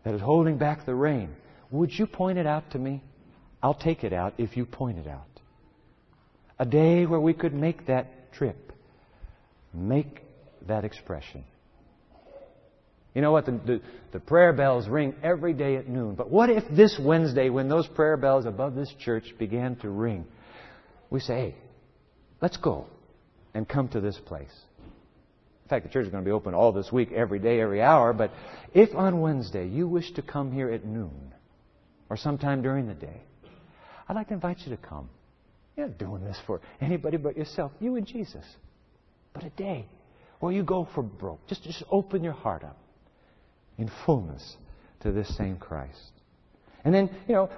that 0.03 0.13
is 0.13 0.21
holding 0.21 0.57
back 0.57 0.85
the 0.85 0.95
rain, 0.95 1.29
would 1.71 1.91
you 1.91 2.07
point 2.07 2.37
it 2.37 2.47
out 2.47 2.71
to 2.71 2.79
me? 2.79 3.03
I'll 3.61 3.73
take 3.73 4.03
it 4.03 4.13
out 4.13 4.35
if 4.37 4.55
you 4.55 4.65
point 4.65 4.97
it 4.99 5.07
out. 5.07 5.25
A 6.57 6.65
day 6.65 7.05
where 7.05 7.19
we 7.19 7.33
could 7.33 7.53
make 7.53 7.87
that 7.87 8.33
trip, 8.33 8.71
make 9.73 10.21
that 10.67 10.85
expression. 10.85 11.43
You 13.13 13.21
know 13.21 13.31
what? 13.31 13.45
The, 13.45 13.51
the, 13.51 13.81
the, 14.13 14.19
prayer 14.19 14.53
bells 14.53 14.87
ring 14.87 15.15
every 15.23 15.53
day 15.53 15.77
at 15.77 15.87
noon. 15.87 16.15
But 16.15 16.29
what 16.29 16.49
if 16.49 16.63
this 16.71 16.99
Wednesday, 17.01 17.49
when 17.49 17.67
those 17.67 17.87
prayer 17.87 18.17
bells 18.17 18.45
above 18.45 18.75
this 18.75 18.93
church 18.99 19.33
began 19.37 19.75
to 19.77 19.89
ring, 19.89 20.25
we 21.09 21.19
say, 21.19 21.33
hey, 21.33 21.55
let's 22.41 22.57
go 22.57 22.85
and 23.53 23.67
come 23.67 23.87
to 23.89 23.99
this 23.99 24.17
place? 24.25 24.53
In 25.63 25.69
fact, 25.69 25.85
the 25.85 25.91
church 25.91 26.05
is 26.05 26.11
going 26.11 26.23
to 26.23 26.27
be 26.27 26.31
open 26.31 26.53
all 26.53 26.71
this 26.71 26.91
week, 26.91 27.11
every 27.11 27.39
day, 27.39 27.59
every 27.59 27.81
hour. 27.81 28.13
But 28.13 28.31
if 28.73 28.95
on 28.95 29.21
Wednesday 29.21 29.67
you 29.67 29.87
wish 29.87 30.11
to 30.13 30.21
come 30.21 30.51
here 30.51 30.71
at 30.71 30.85
noon 30.85 31.33
or 32.09 32.17
sometime 32.17 32.61
during 32.61 32.87
the 32.87 32.93
day, 32.93 33.21
I'd 34.09 34.15
like 34.15 34.29
to 34.29 34.33
invite 34.33 34.57
you 34.65 34.75
to 34.75 34.81
come. 34.81 35.07
You're 35.77 35.87
not 35.87 35.99
doing 35.99 36.23
this 36.23 36.37
for 36.47 36.59
anybody 36.81 37.17
but 37.17 37.37
yourself, 37.37 37.71
you 37.79 37.95
and 37.95 38.05
Jesus. 38.05 38.43
But 39.33 39.43
a 39.43 39.49
day 39.51 39.85
where 40.39 40.51
you 40.51 40.63
go 40.63 40.87
for 40.95 41.03
broke. 41.03 41.45
Just, 41.47 41.63
just 41.63 41.83
open 41.91 42.23
your 42.23 42.33
heart 42.33 42.63
up 42.63 42.77
in 43.77 43.89
fullness 44.05 44.57
to 45.01 45.11
this 45.11 45.33
same 45.37 45.57
Christ. 45.57 46.11
And 46.83 46.93
then, 46.93 47.09
you 47.27 47.35
know, 47.35 47.49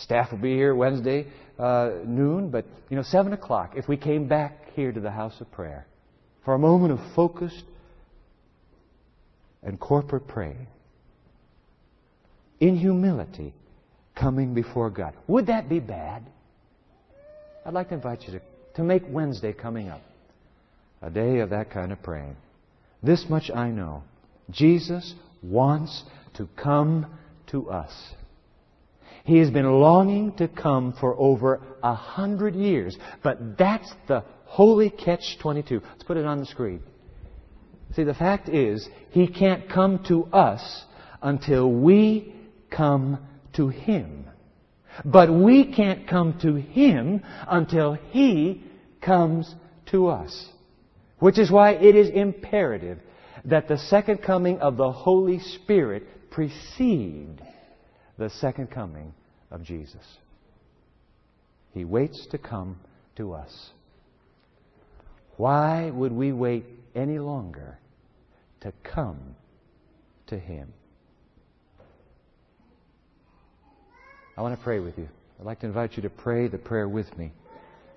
staff 0.00 0.32
will 0.32 0.38
be 0.38 0.54
here 0.54 0.74
Wednesday 0.74 1.26
uh, 1.58 1.90
noon, 2.04 2.50
but, 2.50 2.64
you 2.90 2.96
know, 2.96 3.02
7 3.02 3.32
o'clock 3.32 3.74
if 3.76 3.86
we 3.86 3.96
came 3.96 4.26
back 4.26 4.72
here 4.74 4.92
to 4.92 5.00
the 5.00 5.10
house 5.10 5.40
of 5.40 5.50
prayer 5.52 5.86
for 6.44 6.54
a 6.54 6.58
moment 6.58 6.92
of 6.92 7.00
focused 7.14 7.64
and 9.62 9.78
corporate 9.78 10.26
praying. 10.26 10.66
In 12.60 12.76
humility, 12.76 13.54
coming 14.14 14.54
before 14.54 14.90
God. 14.90 15.14
Would 15.26 15.46
that 15.46 15.68
be 15.68 15.80
bad? 15.80 16.24
I'd 17.64 17.74
like 17.74 17.88
to 17.88 17.94
invite 17.94 18.22
you 18.22 18.38
to, 18.38 18.40
to 18.74 18.82
make 18.82 19.02
Wednesday 19.08 19.52
coming 19.52 19.88
up 19.88 20.02
a 21.00 21.10
day 21.10 21.40
of 21.40 21.50
that 21.50 21.70
kind 21.70 21.92
of 21.92 22.02
praying. 22.02 22.36
This 23.02 23.26
much 23.28 23.50
I 23.50 23.70
know. 23.70 24.04
Jesus 24.50 25.14
wants 25.42 26.04
to 26.34 26.48
come 26.56 27.06
to 27.48 27.70
us. 27.70 27.92
He 29.24 29.38
has 29.38 29.50
been 29.50 29.70
longing 29.70 30.32
to 30.36 30.48
come 30.48 30.94
for 30.98 31.14
over 31.16 31.60
a 31.82 31.94
hundred 31.94 32.54
years, 32.54 32.96
but 33.22 33.56
that's 33.56 33.92
the 34.08 34.24
Holy 34.44 34.90
catch 34.90 35.38
22. 35.40 35.80
Let's 35.80 36.02
put 36.02 36.16
it 36.16 36.26
on 36.26 36.38
the 36.38 36.46
screen. 36.46 36.82
See, 37.94 38.04
the 38.04 38.14
fact 38.14 38.48
is, 38.48 38.88
He 39.10 39.28
can't 39.28 39.68
come 39.68 40.04
to 40.08 40.24
us 40.26 40.84
until 41.20 41.70
we 41.70 42.34
come 42.70 43.18
to 43.54 43.68
Him. 43.68 44.26
But 45.04 45.32
we 45.32 45.72
can't 45.72 46.06
come 46.06 46.38
to 46.42 46.54
Him 46.54 47.22
until 47.48 47.94
He 47.94 48.64
comes 49.00 49.52
to 49.90 50.08
us. 50.08 50.48
Which 51.18 51.38
is 51.38 51.50
why 51.50 51.72
it 51.72 51.94
is 51.94 52.08
imperative 52.08 52.98
that 53.44 53.68
the 53.68 53.78
second 53.78 54.18
coming 54.18 54.60
of 54.60 54.76
the 54.76 54.92
Holy 54.92 55.38
Spirit 55.38 56.30
precede 56.30 57.40
the 58.18 58.30
second 58.30 58.70
coming 58.70 59.14
of 59.50 59.62
Jesus. 59.62 60.04
He 61.72 61.84
waits 61.84 62.26
to 62.30 62.38
come 62.38 62.78
to 63.16 63.32
us. 63.32 63.70
Why 65.36 65.90
would 65.90 66.12
we 66.12 66.32
wait 66.32 66.66
any 66.94 67.18
longer 67.18 67.78
to 68.60 68.72
come 68.82 69.36
to 70.26 70.38
Him? 70.38 70.72
I 74.36 74.42
want 74.42 74.56
to 74.58 74.64
pray 74.64 74.80
with 74.80 74.96
you. 74.96 75.08
I'd 75.38 75.46
like 75.46 75.60
to 75.60 75.66
invite 75.66 75.96
you 75.96 76.02
to 76.02 76.10
pray 76.10 76.48
the 76.48 76.58
prayer 76.58 76.88
with 76.88 77.16
me. 77.18 77.32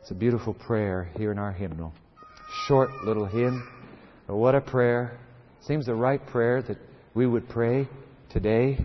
It's 0.01 0.11
a 0.11 0.15
beautiful 0.15 0.53
prayer 0.53 1.09
here 1.17 1.31
in 1.31 1.39
our 1.39 1.51
hymnal. 1.51 1.93
Short 2.67 2.89
little 3.05 3.25
hymn, 3.25 3.67
but 4.27 4.35
what 4.35 4.53
a 4.53 4.61
prayer. 4.61 5.17
Seems 5.61 5.85
the 5.85 5.95
right 5.95 6.25
prayer 6.27 6.61
that 6.63 6.77
we 7.13 7.25
would 7.25 7.47
pray 7.47 7.87
today. 8.29 8.77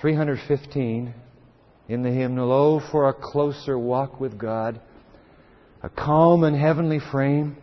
315 0.00 1.14
in 1.88 2.02
the 2.02 2.10
hymnal, 2.10 2.50
Oh, 2.50 2.80
for 2.90 3.08
a 3.08 3.12
closer 3.12 3.78
walk 3.78 4.20
with 4.20 4.38
God 4.38 4.80
a 5.82 5.88
calm 5.88 6.44
and 6.44 6.56
heavenly 6.56 7.00
frame, 7.10 7.56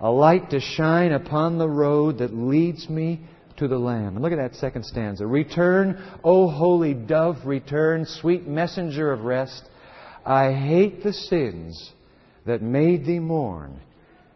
a 0.00 0.10
light 0.10 0.50
to 0.50 0.60
shine 0.60 1.12
upon 1.12 1.58
the 1.58 1.68
road 1.68 2.18
that 2.18 2.34
leads 2.34 2.88
me 2.88 3.20
to 3.60 3.68
the 3.68 3.78
Lamb. 3.78 4.16
And 4.16 4.22
look 4.22 4.32
at 4.32 4.38
that 4.38 4.56
second 4.56 4.84
stanza. 4.84 5.26
Return, 5.26 6.02
O 6.24 6.50
holy 6.50 6.92
dove, 6.92 7.46
return, 7.46 8.04
sweet 8.04 8.46
messenger 8.46 9.12
of 9.12 9.20
rest. 9.22 9.62
I 10.26 10.52
hate 10.52 11.02
the 11.02 11.12
sins 11.12 11.92
that 12.44 12.60
made 12.60 13.06
thee 13.06 13.20
mourn 13.20 13.80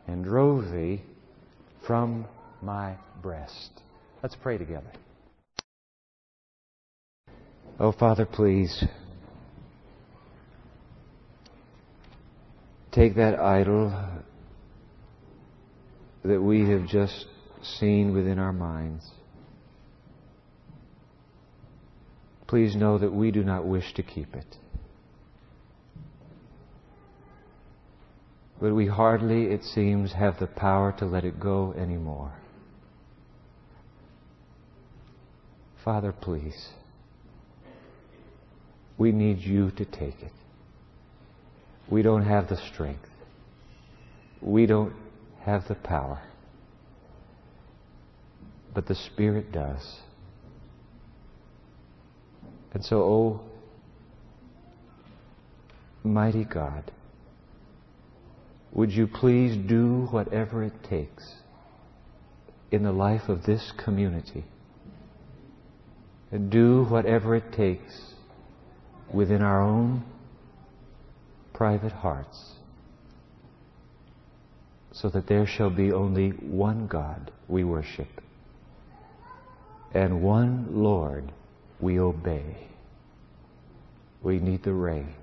and 0.06 0.24
drove 0.24 0.70
thee 0.70 1.02
from 1.86 2.26
my 2.62 2.94
breast. 3.20 3.70
Let's 4.22 4.36
pray 4.36 4.56
together. 4.56 4.92
Oh, 7.78 7.92
Father, 7.92 8.24
please. 8.24 8.84
take 12.94 13.16
that 13.16 13.38
idol 13.40 13.92
that 16.24 16.40
we 16.40 16.68
have 16.68 16.86
just 16.86 17.26
seen 17.80 18.14
within 18.14 18.38
our 18.38 18.52
minds. 18.52 19.04
Please 22.46 22.76
know 22.76 22.98
that 22.98 23.12
we 23.12 23.30
do 23.30 23.42
not 23.42 23.64
wish 23.64 23.94
to 23.94 24.02
keep 24.02 24.34
it. 24.34 24.56
But 28.60 28.74
we 28.74 28.86
hardly, 28.86 29.46
it 29.46 29.64
seems, 29.64 30.12
have 30.12 30.38
the 30.38 30.46
power 30.46 30.94
to 30.98 31.04
let 31.04 31.24
it 31.24 31.40
go 31.40 31.74
anymore. 31.76 32.32
Father, 35.84 36.12
please. 36.12 36.70
We 38.96 39.12
need 39.12 39.40
you 39.40 39.70
to 39.72 39.84
take 39.84 40.22
it. 40.22 40.32
We 41.90 42.02
don't 42.02 42.24
have 42.24 42.48
the 42.48 42.56
strength. 42.56 43.08
We 44.40 44.66
don't 44.66 44.94
have 45.42 45.68
the 45.68 45.74
power. 45.74 46.22
But 48.72 48.86
the 48.86 48.94
Spirit 48.94 49.52
does. 49.52 50.00
And 52.74 52.84
so, 52.84 53.02
oh, 53.02 53.40
mighty 56.02 56.44
God, 56.44 56.90
would 58.72 58.90
you 58.90 59.06
please 59.06 59.56
do 59.68 60.08
whatever 60.10 60.64
it 60.64 60.82
takes 60.82 61.36
in 62.72 62.82
the 62.82 62.92
life 62.92 63.28
of 63.28 63.44
this 63.44 63.72
community 63.82 64.44
and 66.32 66.50
do 66.50 66.84
whatever 66.84 67.36
it 67.36 67.52
takes 67.52 68.14
within 69.12 69.40
our 69.40 69.62
own 69.62 70.02
private 71.52 71.92
hearts 71.92 72.54
so 74.90 75.08
that 75.10 75.28
there 75.28 75.46
shall 75.46 75.70
be 75.70 75.92
only 75.92 76.30
one 76.30 76.88
God 76.88 77.30
we 77.46 77.62
worship 77.62 78.08
and 79.92 80.20
one 80.20 80.66
Lord 80.70 81.30
we 81.80 81.98
obey. 81.98 82.68
We 84.22 84.38
need 84.38 84.62
the 84.62 84.72
rain. 84.72 85.14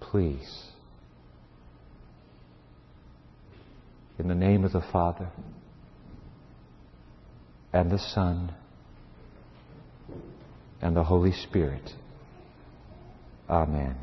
Please. 0.00 0.64
In 4.18 4.28
the 4.28 4.34
name 4.34 4.64
of 4.64 4.72
the 4.72 4.84
Father 4.92 5.28
and 7.72 7.90
the 7.90 7.98
Son 7.98 8.54
and 10.82 10.96
the 10.96 11.04
Holy 11.04 11.32
Spirit. 11.32 11.94
Amen. 13.48 13.96